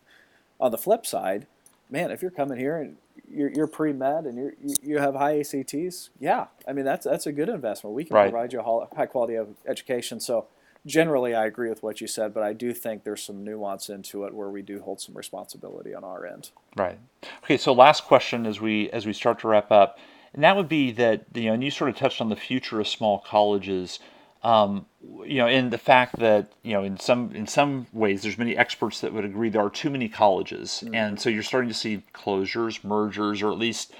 On 0.59 0.69
the 0.71 0.77
flip 0.77 1.07
side, 1.07 1.47
man, 1.89 2.11
if 2.11 2.21
you're 2.21 2.29
coming 2.29 2.59
here 2.59 2.77
and 2.77 2.97
you're, 3.33 3.51
you're 3.51 3.67
pre 3.67 3.93
med 3.93 4.25
and 4.25 4.37
you're, 4.37 4.53
you 4.63 4.75
you 4.81 4.97
have 4.99 5.15
high 5.15 5.39
ACTs, 5.39 6.09
yeah, 6.19 6.47
I 6.67 6.73
mean 6.73 6.85
that's 6.85 7.05
that's 7.05 7.25
a 7.27 7.31
good 7.31 7.49
investment. 7.49 7.95
We 7.95 8.03
can 8.05 8.15
Right. 8.15 8.31
provide 8.31 8.53
you 8.53 8.59
a 8.59 8.95
high 8.95 9.05
quality 9.05 9.35
of 9.35 9.49
education. 9.67 10.19
So 10.19 10.47
generally, 10.85 11.35
I 11.35 11.45
agree 11.45 11.69
with 11.69 11.83
what 11.83 12.01
you 12.01 12.07
said, 12.07 12.33
but 12.33 12.43
I 12.43 12.53
do 12.53 12.73
think 12.73 13.03
there's 13.03 13.23
some 13.23 13.43
nuance 13.43 13.89
into 13.89 14.25
it 14.25 14.33
where 14.33 14.49
we 14.49 14.61
do 14.61 14.81
hold 14.81 14.99
some 14.99 15.15
responsibility 15.15 15.93
on 15.93 16.03
our 16.03 16.25
end. 16.25 16.51
Right. 16.75 16.99
Okay. 17.43 17.57
So 17.57 17.73
last 17.73 18.05
question 18.05 18.45
as 18.45 18.59
we 18.59 18.89
as 18.91 19.05
we 19.05 19.13
start 19.13 19.39
to 19.39 19.47
wrap 19.47 19.71
up, 19.71 19.97
and 20.33 20.43
that 20.43 20.55
would 20.55 20.69
be 20.69 20.91
that 20.93 21.25
you 21.33 21.45
know, 21.45 21.53
and 21.53 21.63
you 21.63 21.71
sort 21.71 21.89
of 21.89 21.95
touched 21.95 22.21
on 22.21 22.29
the 22.29 22.35
future 22.35 22.79
of 22.79 22.87
small 22.87 23.19
colleges. 23.19 23.99
Um, 24.43 24.87
you 25.25 25.37
know, 25.37 25.47
in 25.47 25.69
the 25.69 25.77
fact 25.77 26.17
that 26.19 26.51
you 26.63 26.73
know, 26.73 26.83
in 26.83 26.97
some 26.99 27.31
in 27.35 27.45
some 27.45 27.87
ways, 27.93 28.23
there's 28.23 28.37
many 28.37 28.57
experts 28.57 29.01
that 29.01 29.13
would 29.13 29.25
agree 29.25 29.49
there 29.49 29.61
are 29.63 29.69
too 29.69 29.89
many 29.89 30.09
colleges, 30.09 30.83
and 30.93 31.19
so 31.19 31.29
you're 31.29 31.43
starting 31.43 31.69
to 31.69 31.75
see 31.75 32.03
closures, 32.13 32.83
mergers, 32.83 33.41
or 33.41 33.51
at 33.51 33.57
least 33.57 33.93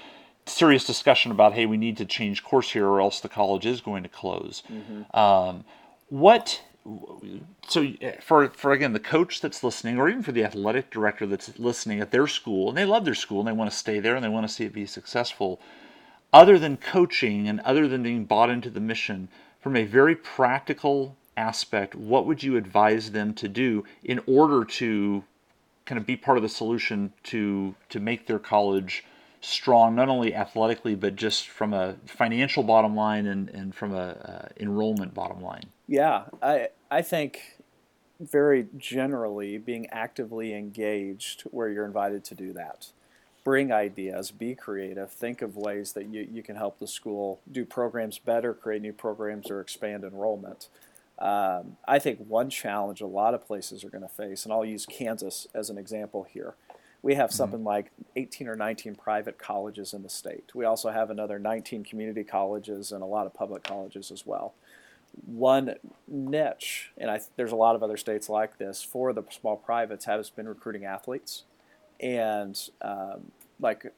serious 0.46 0.84
discussion 0.84 1.30
about, 1.30 1.52
hey, 1.52 1.66
we 1.66 1.76
need 1.76 1.96
to 1.96 2.04
change 2.04 2.42
course 2.42 2.72
here, 2.72 2.88
or 2.88 3.00
else 3.00 3.20
the 3.20 3.28
college 3.28 3.64
is 3.64 3.80
going 3.80 4.02
to 4.02 4.08
close. 4.08 4.64
Um, 5.14 5.64
what 6.08 6.60
so 7.68 7.86
uh, 8.02 8.10
for 8.20 8.48
for 8.50 8.72
again 8.72 8.92
the 8.92 8.98
coach 9.00 9.40
that's 9.40 9.62
listening 9.62 9.98
or 9.98 10.08
even 10.08 10.22
for 10.22 10.32
the 10.32 10.44
athletic 10.44 10.90
director 10.90 11.26
that's 11.26 11.56
listening 11.58 12.00
at 12.00 12.10
their 12.10 12.26
school 12.26 12.68
and 12.68 12.76
they 12.76 12.84
love 12.84 13.04
their 13.04 13.14
school 13.14 13.38
and 13.38 13.48
they 13.48 13.52
want 13.52 13.70
to 13.70 13.76
stay 13.76 14.00
there 14.00 14.16
and 14.16 14.24
they 14.24 14.28
want 14.28 14.46
to 14.46 14.52
see 14.52 14.64
it 14.64 14.72
be 14.72 14.84
successful 14.84 15.60
other 16.32 16.58
than 16.58 16.76
coaching 16.76 17.46
and 17.46 17.60
other 17.60 17.86
than 17.86 18.02
being 18.02 18.24
bought 18.24 18.50
into 18.50 18.68
the 18.68 18.80
mission 18.80 19.28
from 19.62 19.76
a 19.76 19.84
very 19.84 20.14
practical 20.14 21.16
aspect 21.36 21.94
what 21.94 22.26
would 22.26 22.42
you 22.42 22.56
advise 22.56 23.12
them 23.12 23.32
to 23.32 23.48
do 23.48 23.82
in 24.04 24.20
order 24.26 24.66
to 24.66 25.24
kind 25.86 25.98
of 25.98 26.06
be 26.06 26.14
part 26.14 26.36
of 26.36 26.42
the 26.42 26.48
solution 26.48 27.10
to 27.22 27.74
to 27.88 27.98
make 27.98 28.26
their 28.26 28.38
college 28.38 29.02
strong 29.40 29.94
not 29.94 30.10
only 30.10 30.34
athletically 30.34 30.94
but 30.94 31.16
just 31.16 31.48
from 31.48 31.72
a 31.72 31.96
financial 32.04 32.62
bottom 32.62 32.94
line 32.94 33.26
and, 33.26 33.48
and 33.48 33.74
from 33.74 33.94
a 33.94 34.08
uh, 34.08 34.48
enrollment 34.60 35.14
bottom 35.14 35.40
line 35.40 35.64
Yeah, 35.88 36.24
I 36.42 36.68
I 36.90 37.02
think 37.02 37.58
very 38.18 38.68
generally 38.78 39.58
being 39.58 39.86
actively 39.90 40.54
engaged 40.54 41.42
where 41.50 41.68
you're 41.68 41.84
invited 41.84 42.24
to 42.24 42.34
do 42.34 42.52
that. 42.54 42.92
Bring 43.44 43.72
ideas, 43.72 44.30
be 44.30 44.54
creative, 44.54 45.10
think 45.10 45.42
of 45.42 45.56
ways 45.56 45.92
that 45.92 46.06
you, 46.06 46.26
you 46.30 46.42
can 46.42 46.56
help 46.56 46.78
the 46.78 46.86
school 46.86 47.40
do 47.50 47.64
programs 47.64 48.18
better, 48.18 48.54
create 48.54 48.82
new 48.82 48.92
programs, 48.92 49.50
or 49.50 49.60
expand 49.60 50.04
enrollment. 50.04 50.68
Um, 51.18 51.76
I 51.86 51.98
think 51.98 52.20
one 52.20 52.50
challenge 52.50 53.00
a 53.00 53.06
lot 53.06 53.34
of 53.34 53.44
places 53.46 53.84
are 53.84 53.90
going 53.90 54.02
to 54.02 54.08
face, 54.08 54.44
and 54.44 54.52
I'll 54.52 54.64
use 54.64 54.86
Kansas 54.86 55.48
as 55.54 55.70
an 55.70 55.78
example 55.78 56.24
here. 56.24 56.54
We 57.02 57.16
have 57.16 57.32
something 57.32 57.64
like 57.64 57.90
18 58.14 58.46
or 58.46 58.54
19 58.54 58.94
private 58.94 59.38
colleges 59.38 59.92
in 59.92 60.04
the 60.04 60.08
state. 60.08 60.50
We 60.54 60.64
also 60.64 60.90
have 60.90 61.10
another 61.10 61.40
19 61.40 61.82
community 61.82 62.22
colleges 62.22 62.92
and 62.92 63.02
a 63.02 63.06
lot 63.06 63.26
of 63.26 63.34
public 63.34 63.64
colleges 63.64 64.12
as 64.12 64.24
well 64.24 64.54
one 65.26 65.74
niche, 66.08 66.90
and 66.96 67.10
I, 67.10 67.20
there's 67.36 67.52
a 67.52 67.56
lot 67.56 67.76
of 67.76 67.82
other 67.82 67.96
states 67.96 68.28
like 68.28 68.58
this 68.58 68.82
for 68.82 69.12
the 69.12 69.22
small 69.30 69.56
privates, 69.56 70.06
has 70.06 70.30
been 70.30 70.48
recruiting 70.48 70.84
athletes, 70.84 71.44
and 72.02 72.58
um, 72.82 73.32
like 73.60 73.92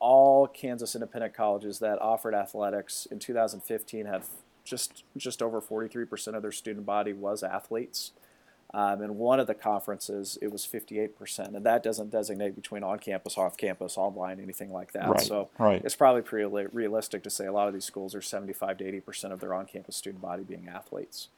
all 0.00 0.46
Kansas 0.46 0.94
independent 0.94 1.34
colleges 1.34 1.78
that 1.78 2.00
offered 2.02 2.34
athletics 2.34 3.06
in 3.10 3.18
2015 3.18 4.06
had 4.06 4.22
just 4.64 5.04
just 5.16 5.42
over 5.42 5.60
43% 5.60 6.34
of 6.34 6.42
their 6.42 6.52
student 6.52 6.84
body 6.84 7.12
was 7.12 7.42
athletes. 7.42 8.12
Um, 8.72 9.02
in 9.02 9.18
one 9.18 9.38
of 9.38 9.46
the 9.46 9.54
conferences, 9.54 10.36
it 10.42 10.50
was 10.50 10.66
58%, 10.66 11.54
and 11.54 11.64
that 11.64 11.84
doesn't 11.84 12.10
designate 12.10 12.56
between 12.56 12.82
on 12.82 12.98
campus, 12.98 13.38
off 13.38 13.56
campus, 13.56 13.96
online, 13.96 14.40
anything 14.40 14.72
like 14.72 14.92
that. 14.94 15.08
Right, 15.08 15.20
So 15.20 15.48
right. 15.60 15.80
it's 15.84 15.94
probably 15.94 16.22
pretty 16.22 16.46
realistic 16.72 17.22
to 17.22 17.30
say 17.30 17.46
a 17.46 17.52
lot 17.52 17.68
of 17.68 17.74
these 17.74 17.84
schools 17.84 18.16
are 18.16 18.20
75 18.20 18.78
to 18.78 18.84
80% 18.84 19.30
of 19.30 19.38
their 19.38 19.54
on 19.54 19.66
campus 19.66 19.94
student 19.94 20.20
body 20.20 20.42
being 20.42 20.66
athletes. 20.66 21.28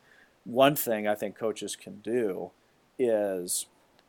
One 0.44 0.76
thing 0.76 1.06
I 1.06 1.14
think 1.14 1.36
coaches 1.36 1.76
can 1.76 2.00
do 2.00 2.52
is 2.98 3.66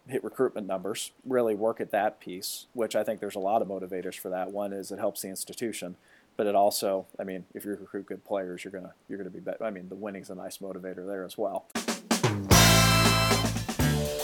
hit 0.08 0.24
recruitment 0.24 0.68
numbers, 0.68 1.12
really 1.26 1.56
work 1.56 1.82
at 1.82 1.92
that 1.92 2.20
piece, 2.20 2.68
which 2.74 2.96
I 2.96 3.04
think 3.04 3.20
there's 3.20 3.36
a 3.36 3.40
lot 3.40 3.62
of 3.62 3.68
motivators 3.68 4.16
for 4.16 4.30
that. 4.30 4.52
One 4.52 4.74
is 4.74 4.92
it 4.92 5.00
helps 5.00 5.22
the 5.22 5.30
institution, 5.30 5.96
but 6.36 6.48
it 6.48 6.56
also, 6.56 7.06
I 7.20 7.24
mean, 7.24 7.46
if 7.54 7.66
you 7.66 7.72
recruit 7.72 8.06
good 8.06 8.24
players, 8.26 8.64
you're 8.64 8.72
gonna 8.72 8.94
you're 9.10 9.18
gonna 9.18 9.30
be 9.30 9.40
better. 9.40 9.64
I 9.64 9.72
mean, 9.72 9.90
the 9.90 9.96
winning's 9.96 10.30
a 10.30 10.36
nice 10.36 10.60
motivator 10.60 11.06
there 11.06 11.24
as 11.24 11.38
well. 11.38 11.66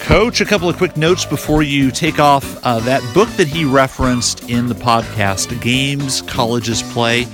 Coach, 0.04 0.42
a 0.42 0.46
couple 0.46 0.68
of 0.68 0.76
quick 0.76 0.98
notes 0.98 1.26
before 1.26 1.64
you 1.64 1.90
take 1.90 2.20
off. 2.20 2.44
Uh, 2.66 2.80
that 2.82 3.02
book 3.14 3.30
that 3.38 3.48
he 3.48 3.64
referenced 3.64 4.50
in 4.50 4.68
the 4.68 4.76
podcast, 4.76 5.60
Games 5.62 6.22
Colleges 6.24 6.84
Play, 6.92 7.26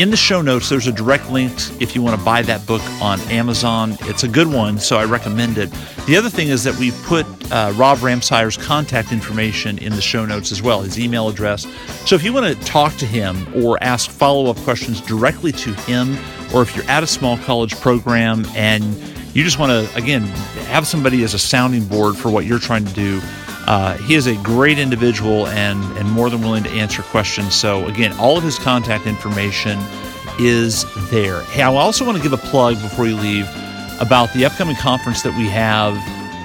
in 0.00 0.10
the 0.10 0.16
show 0.16 0.40
notes, 0.40 0.70
there's 0.70 0.86
a 0.86 0.92
direct 0.92 1.28
link 1.30 1.52
if 1.78 1.94
you 1.94 2.00
want 2.00 2.18
to 2.18 2.24
buy 2.24 2.40
that 2.40 2.66
book 2.66 2.80
on 3.02 3.20
Amazon. 3.22 3.98
It's 4.02 4.22
a 4.22 4.28
good 4.28 4.46
one, 4.46 4.78
so 4.78 4.96
I 4.96 5.04
recommend 5.04 5.58
it. 5.58 5.70
The 6.06 6.16
other 6.16 6.30
thing 6.30 6.48
is 6.48 6.64
that 6.64 6.74
we 6.76 6.90
put 7.04 7.26
uh, 7.52 7.74
Rob 7.76 7.98
Ramseyer's 7.98 8.56
contact 8.56 9.12
information 9.12 9.76
in 9.76 9.92
the 9.92 10.00
show 10.00 10.24
notes 10.24 10.52
as 10.52 10.62
well, 10.62 10.80
his 10.80 10.98
email 10.98 11.28
address. 11.28 11.66
So 12.06 12.14
if 12.14 12.24
you 12.24 12.32
want 12.32 12.46
to 12.46 12.64
talk 12.64 12.94
to 12.96 13.04
him 13.04 13.46
or 13.54 13.76
ask 13.82 14.10
follow 14.10 14.50
up 14.50 14.56
questions 14.58 15.02
directly 15.02 15.52
to 15.52 15.74
him, 15.74 16.16
or 16.54 16.62
if 16.62 16.74
you're 16.74 16.88
at 16.88 17.02
a 17.02 17.06
small 17.06 17.36
college 17.36 17.76
program 17.76 18.46
and 18.56 18.82
you 19.34 19.44
just 19.44 19.58
want 19.58 19.70
to, 19.70 19.96
again, 19.96 20.22
have 20.68 20.86
somebody 20.86 21.24
as 21.24 21.34
a 21.34 21.38
sounding 21.38 21.84
board 21.84 22.16
for 22.16 22.30
what 22.30 22.46
you're 22.46 22.58
trying 22.58 22.86
to 22.86 22.94
do. 22.94 23.20
Uh, 23.66 23.96
he 23.98 24.14
is 24.14 24.26
a 24.26 24.36
great 24.36 24.78
individual 24.78 25.46
and, 25.48 25.82
and 25.98 26.10
more 26.10 26.30
than 26.30 26.40
willing 26.40 26.64
to 26.64 26.70
answer 26.70 27.02
questions. 27.02 27.54
So, 27.54 27.86
again, 27.86 28.12
all 28.18 28.36
of 28.36 28.44
his 28.44 28.58
contact 28.58 29.06
information 29.06 29.78
is 30.38 30.84
there. 31.10 31.42
Hey, 31.44 31.62
I 31.62 31.72
also 31.72 32.04
want 32.04 32.16
to 32.16 32.22
give 32.22 32.32
a 32.32 32.38
plug 32.48 32.80
before 32.80 33.06
you 33.06 33.16
leave 33.16 33.48
about 34.00 34.32
the 34.32 34.44
upcoming 34.44 34.76
conference 34.76 35.22
that 35.22 35.36
we 35.36 35.48
have 35.48 35.94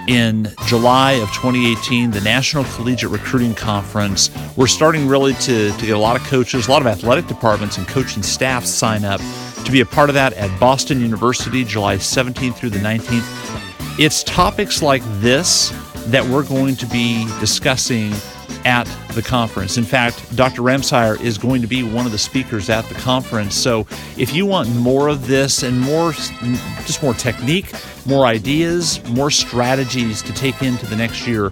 in 0.07 0.51
July 0.67 1.13
of 1.13 1.29
2018, 1.29 2.11
the 2.11 2.21
National 2.21 2.63
Collegiate 2.65 3.09
Recruiting 3.09 3.55
Conference. 3.55 4.29
We're 4.55 4.67
starting 4.67 5.07
really 5.07 5.33
to, 5.33 5.71
to 5.71 5.85
get 5.85 5.95
a 5.95 5.99
lot 5.99 6.15
of 6.15 6.23
coaches, 6.27 6.67
a 6.67 6.71
lot 6.71 6.81
of 6.81 6.87
athletic 6.87 7.27
departments, 7.27 7.77
and 7.77 7.87
coaching 7.87 8.21
staff 8.21 8.65
sign 8.65 9.03
up 9.03 9.21
to 9.63 9.71
be 9.71 9.81
a 9.81 9.85
part 9.85 10.09
of 10.09 10.15
that 10.15 10.33
at 10.33 10.59
Boston 10.59 10.99
University, 11.01 11.63
July 11.63 11.95
17th 11.95 12.55
through 12.55 12.69
the 12.69 12.79
19th. 12.79 13.99
It's 13.99 14.23
topics 14.23 14.81
like 14.81 15.01
this 15.21 15.73
that 16.07 16.25
we're 16.25 16.45
going 16.45 16.75
to 16.77 16.85
be 16.87 17.25
discussing 17.39 18.13
at 18.65 18.85
the 19.13 19.21
conference. 19.21 19.77
In 19.77 19.83
fact, 19.83 20.35
Dr. 20.35 20.61
Ramseyer 20.61 21.19
is 21.21 21.37
going 21.37 21.61
to 21.61 21.67
be 21.67 21.83
one 21.83 22.05
of 22.05 22.11
the 22.11 22.17
speakers 22.17 22.69
at 22.69 22.85
the 22.85 22.95
conference. 22.95 23.55
So 23.55 23.81
if 24.17 24.33
you 24.33 24.45
want 24.45 24.73
more 24.75 25.07
of 25.07 25.27
this 25.27 25.63
and 25.63 25.79
more, 25.79 26.11
just 26.11 27.03
more 27.03 27.13
technique, 27.13 27.71
more 28.05 28.25
ideas, 28.25 29.03
more 29.09 29.31
strategies 29.31 30.21
to 30.23 30.33
take 30.33 30.61
into 30.63 30.85
the 30.87 30.95
next 30.95 31.27
year, 31.27 31.51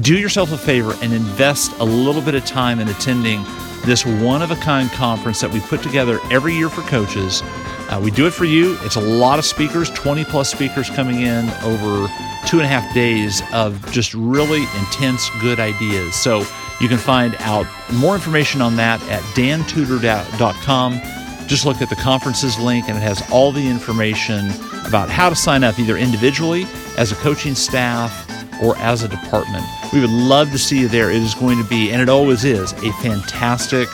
do 0.00 0.18
yourself 0.18 0.52
a 0.52 0.58
favor 0.58 0.94
and 1.02 1.12
invest 1.12 1.72
a 1.78 1.84
little 1.84 2.22
bit 2.22 2.34
of 2.34 2.44
time 2.44 2.80
in 2.80 2.88
attending 2.88 3.42
this 3.84 4.04
one 4.04 4.42
of 4.42 4.50
a 4.50 4.56
kind 4.56 4.90
conference 4.90 5.40
that 5.40 5.50
we 5.50 5.60
put 5.60 5.82
together 5.82 6.18
every 6.30 6.54
year 6.54 6.68
for 6.68 6.82
coaches. 6.82 7.42
Uh, 7.90 8.00
we 8.02 8.10
do 8.10 8.26
it 8.26 8.32
for 8.32 8.44
you. 8.44 8.76
It's 8.82 8.96
a 8.96 9.00
lot 9.00 9.38
of 9.38 9.44
speakers, 9.44 9.90
20 9.90 10.24
plus 10.24 10.50
speakers 10.50 10.90
coming 10.90 11.20
in 11.20 11.48
over 11.62 12.08
two 12.46 12.58
and 12.58 12.66
a 12.66 12.68
half 12.68 12.92
days 12.94 13.42
of 13.52 13.90
just 13.92 14.14
really 14.14 14.62
intense, 14.78 15.28
good 15.40 15.60
ideas. 15.60 16.14
So 16.14 16.44
you 16.80 16.88
can 16.88 16.98
find 16.98 17.36
out 17.40 17.66
more 17.94 18.14
information 18.14 18.60
on 18.60 18.76
that 18.76 19.02
at 19.08 19.22
dantudor.com. 19.34 21.00
Just 21.46 21.66
look 21.66 21.82
at 21.82 21.90
the 21.90 21.96
conferences 21.96 22.58
link, 22.58 22.88
and 22.88 22.96
it 22.96 23.02
has 23.02 23.22
all 23.30 23.52
the 23.52 23.68
information 23.68 24.50
about 24.86 25.10
how 25.10 25.28
to 25.28 25.36
sign 25.36 25.62
up 25.62 25.78
either 25.78 25.96
individually, 25.96 26.66
as 26.96 27.12
a 27.12 27.16
coaching 27.16 27.54
staff, 27.54 28.22
or 28.62 28.76
as 28.78 29.02
a 29.02 29.08
department. 29.08 29.64
We 29.92 30.00
would 30.00 30.10
love 30.10 30.50
to 30.52 30.58
see 30.58 30.80
you 30.80 30.88
there. 30.88 31.10
It 31.10 31.22
is 31.22 31.34
going 31.34 31.58
to 31.58 31.68
be, 31.68 31.90
and 31.90 32.00
it 32.00 32.08
always 32.08 32.44
is, 32.44 32.72
a 32.72 32.92
fantastic, 32.94 33.88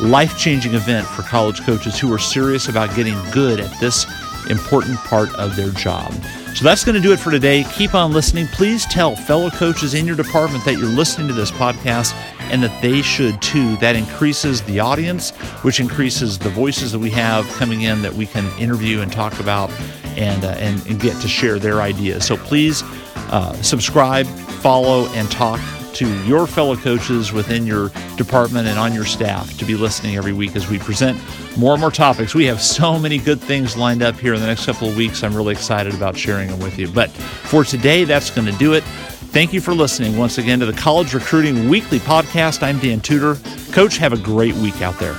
life 0.00 0.36
changing 0.38 0.74
event 0.74 1.06
for 1.06 1.22
college 1.22 1.60
coaches 1.62 1.98
who 1.98 2.12
are 2.12 2.18
serious 2.18 2.68
about 2.68 2.94
getting 2.94 3.18
good 3.30 3.60
at 3.60 3.80
this 3.80 4.06
important 4.50 4.98
part 4.98 5.34
of 5.36 5.56
their 5.56 5.70
job. 5.70 6.12
So 6.54 6.64
that's 6.64 6.84
going 6.84 6.94
to 6.94 7.00
do 7.00 7.12
it 7.12 7.18
for 7.18 7.32
today. 7.32 7.64
Keep 7.72 7.94
on 7.94 8.12
listening. 8.12 8.46
Please 8.48 8.86
tell 8.86 9.16
fellow 9.16 9.50
coaches 9.50 9.94
in 9.94 10.06
your 10.06 10.14
department 10.14 10.64
that 10.64 10.74
you're 10.78 10.86
listening 10.86 11.26
to 11.28 11.34
this 11.34 11.50
podcast 11.50 12.14
and 12.38 12.62
that 12.62 12.80
they 12.80 13.02
should 13.02 13.42
too. 13.42 13.76
That 13.78 13.96
increases 13.96 14.62
the 14.62 14.78
audience, 14.78 15.30
which 15.62 15.80
increases 15.80 16.38
the 16.38 16.50
voices 16.50 16.92
that 16.92 17.00
we 17.00 17.10
have 17.10 17.48
coming 17.54 17.82
in 17.82 18.02
that 18.02 18.12
we 18.12 18.26
can 18.26 18.46
interview 18.58 19.00
and 19.00 19.10
talk 19.10 19.40
about 19.40 19.70
and, 20.16 20.44
uh, 20.44 20.50
and, 20.58 20.86
and 20.86 21.00
get 21.00 21.20
to 21.22 21.28
share 21.28 21.58
their 21.58 21.80
ideas. 21.80 22.24
So 22.24 22.36
please 22.36 22.84
uh, 23.32 23.54
subscribe, 23.62 24.26
follow, 24.26 25.06
and 25.14 25.28
talk 25.32 25.60
to 25.94 26.24
your 26.24 26.46
fellow 26.46 26.76
coaches 26.76 27.32
within 27.32 27.66
your 27.66 27.90
department 28.16 28.66
and 28.66 28.78
on 28.78 28.92
your 28.92 29.04
staff 29.04 29.56
to 29.58 29.64
be 29.64 29.74
listening 29.74 30.16
every 30.16 30.32
week 30.32 30.56
as 30.56 30.68
we 30.68 30.78
present 30.78 31.18
more 31.56 31.72
and 31.72 31.80
more 31.80 31.90
topics. 31.90 32.34
We 32.34 32.44
have 32.46 32.60
so 32.60 32.98
many 32.98 33.18
good 33.18 33.40
things 33.40 33.76
lined 33.76 34.02
up 34.02 34.16
here 34.16 34.34
in 34.34 34.40
the 34.40 34.46
next 34.46 34.66
couple 34.66 34.88
of 34.88 34.96
weeks. 34.96 35.22
I'm 35.22 35.34
really 35.34 35.52
excited 35.52 35.94
about 35.94 36.16
sharing 36.16 36.48
them 36.48 36.60
with 36.60 36.78
you. 36.78 36.88
But 36.88 37.10
for 37.10 37.64
today, 37.64 38.04
that's 38.04 38.30
going 38.30 38.50
to 38.50 38.58
do 38.58 38.74
it. 38.74 38.82
Thank 38.84 39.52
you 39.52 39.60
for 39.60 39.74
listening 39.74 40.16
once 40.16 40.38
again 40.38 40.60
to 40.60 40.66
the 40.66 40.72
College 40.72 41.12
Recruiting 41.12 41.68
Weekly 41.68 41.98
Podcast. 41.98 42.62
I'm 42.62 42.78
Dan 42.78 43.00
Tudor. 43.00 43.36
Coach, 43.72 43.96
have 43.96 44.12
a 44.12 44.18
great 44.18 44.54
week 44.54 44.80
out 44.80 44.98
there. 44.98 45.16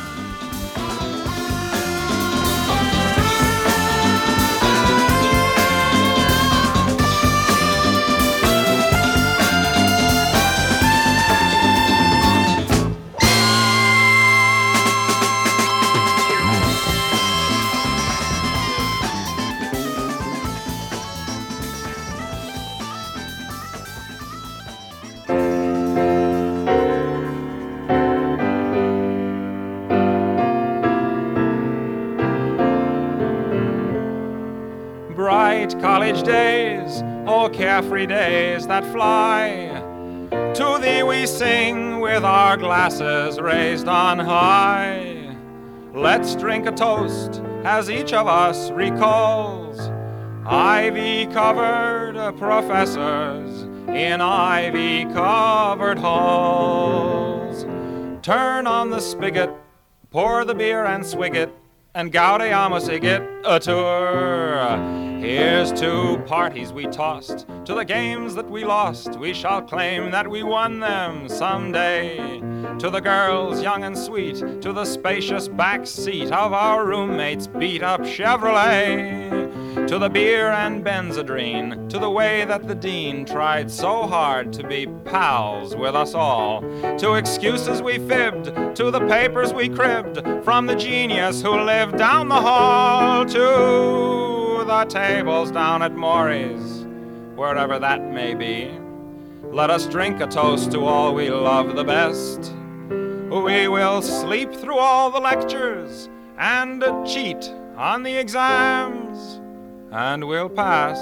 Raised 43.40 43.88
on 43.88 44.20
high. 44.20 45.36
Let's 45.94 46.36
drink 46.36 46.66
a 46.68 46.72
toast 46.72 47.42
as 47.64 47.90
each 47.90 48.14
of 48.14 48.28
us 48.28 48.70
recalls 48.72 49.80
ivy 50.46 51.26
covered 51.28 52.38
professors 52.38 53.64
in 53.90 54.22
ivy 54.22 55.06
covered 55.14 55.98
halls. 55.98 57.64
Turn 58.22 58.68
on 58.68 58.90
the 58.90 59.00
spigot, 59.00 59.50
pour 60.12 60.46
the 60.46 60.54
beer 60.54 60.86
and 60.86 61.06
swig 61.06 61.36
it, 61.36 61.50
and 61.94 62.12
gaudeamus 62.12 62.90
igitt 62.90 63.24
a 63.46 63.60
tour. 63.60 64.78
Here's 65.20 65.72
to 65.80 66.22
parties 66.28 66.74
we 66.74 66.88
tossed, 66.88 67.48
to 67.66 67.74
the 67.74 67.86
games 67.86 68.36
that 68.36 68.50
we 68.50 68.64
lost. 68.66 69.18
We 69.18 69.34
shall 69.34 69.62
claim 69.62 70.12
that 70.12 70.28
we 70.28 70.44
won 70.44 70.80
them 70.82 71.30
someday. 71.30 72.42
To 72.80 72.89
the 72.89 72.99
girls 72.99 73.63
young 73.63 73.86
and 73.86 73.97
sweet, 73.97 74.36
to 74.61 74.73
the 74.73 74.84
spacious 74.84 75.47
back 75.47 75.88
seat 75.88 76.32
of 76.32 76.51
our 76.51 76.86
roommate's 76.86 77.47
beat 77.47 77.82
up 77.82 78.01
Chevrolet. 78.01 79.88
To 79.88 79.97
the 79.97 80.09
beer 80.09 80.51
and 80.51 80.84
Benzedrine, 80.84 81.89
to 81.89 81.99
the 81.99 82.09
way 82.09 82.43
that 82.43 82.67
the 82.67 82.76
dean 82.76 83.23
tried 83.26 83.71
so 83.71 84.07
hard 84.07 84.51
to 84.53 84.67
be 84.67 84.88
pals 85.05 85.76
with 85.76 85.95
us 85.95 86.13
all. 86.13 86.61
To 86.97 87.13
excuses 87.13 87.82
we 87.82 87.97
fibbed, 87.97 88.76
to 88.76 88.91
the 88.91 89.07
papers 89.07 89.53
we 89.53 89.69
cribbed 89.69 90.21
from 90.43 90.65
the 90.67 90.76
genius 90.76 91.41
who 91.41 91.59
lived 91.61 91.97
down 91.97 92.28
the 92.28 92.36
hall. 92.36 93.26
To 93.26 94.65
the 94.65 94.86
tables 94.89 95.49
down 95.49 95.82
at 95.82 95.95
Mory's, 95.95 96.86
wherever 97.36 97.80
that 97.80 98.01
may 98.01 98.36
be. 98.36 98.69
Let 99.51 99.69
us 99.69 99.88
drink 99.88 100.19
a 100.19 100.28
toast 100.28 100.71
to 100.73 100.86
all 100.86 101.15
we 101.15 101.30
love 101.30 101.76
the 101.76 101.84
best. 101.86 102.53
We 103.30 103.67
will 103.67 104.01
sleep 104.01 104.53
through 104.53 104.78
all 104.78 105.09
the 105.09 105.19
lectures 105.19 106.09
and 106.38 106.84
cheat 107.07 107.51
on 107.76 108.03
the 108.03 108.15
exams, 108.17 109.41
and 109.91 110.28
we'll 110.28 110.49
pass 110.49 110.99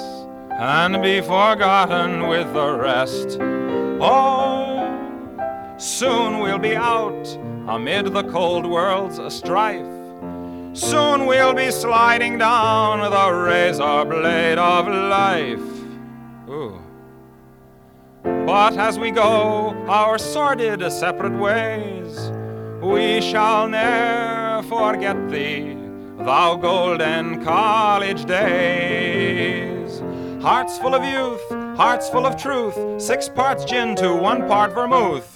and 0.51 1.01
be 1.03 1.19
forgotten 1.19 2.27
with 2.27 2.53
the 2.53 2.77
rest. 2.77 3.37
Oh, 4.01 5.75
soon 5.77 6.39
we'll 6.39 6.59
be 6.59 6.75
out 6.75 7.27
amid 7.67 8.13
the 8.13 8.23
cold 8.23 8.65
world's 8.65 9.19
strife. 9.33 9.85
Soon 10.73 11.25
we'll 11.25 11.53
be 11.53 11.71
sliding 11.71 12.37
down 12.37 12.99
the 13.01 13.31
razor 13.33 14.05
blade 14.05 14.57
of 14.57 14.87
life. 14.87 15.59
Ooh. 16.49 16.79
But 18.23 18.77
as 18.77 18.97
we 18.97 19.11
go 19.11 19.75
our 19.87 20.17
sordid 20.17 20.89
separate 20.91 21.37
ways, 21.37 22.31
we 22.81 23.21
shall 23.21 23.67
ne'er 23.67 24.63
forget 24.63 25.29
thee, 25.29 25.77
thou 26.19 26.55
golden 26.55 27.43
college 27.43 28.25
days. 28.25 29.99
Hearts 30.41 30.77
full 30.77 30.95
of 30.95 31.03
youth, 31.03 31.41
hearts 31.77 32.09
full 32.09 32.25
of 32.25 32.35
truth, 32.35 33.01
six 33.01 33.29
parts 33.29 33.65
gin 33.65 33.95
to 33.97 34.13
one 34.13 34.47
part 34.47 34.73
vermouth. 34.73 35.32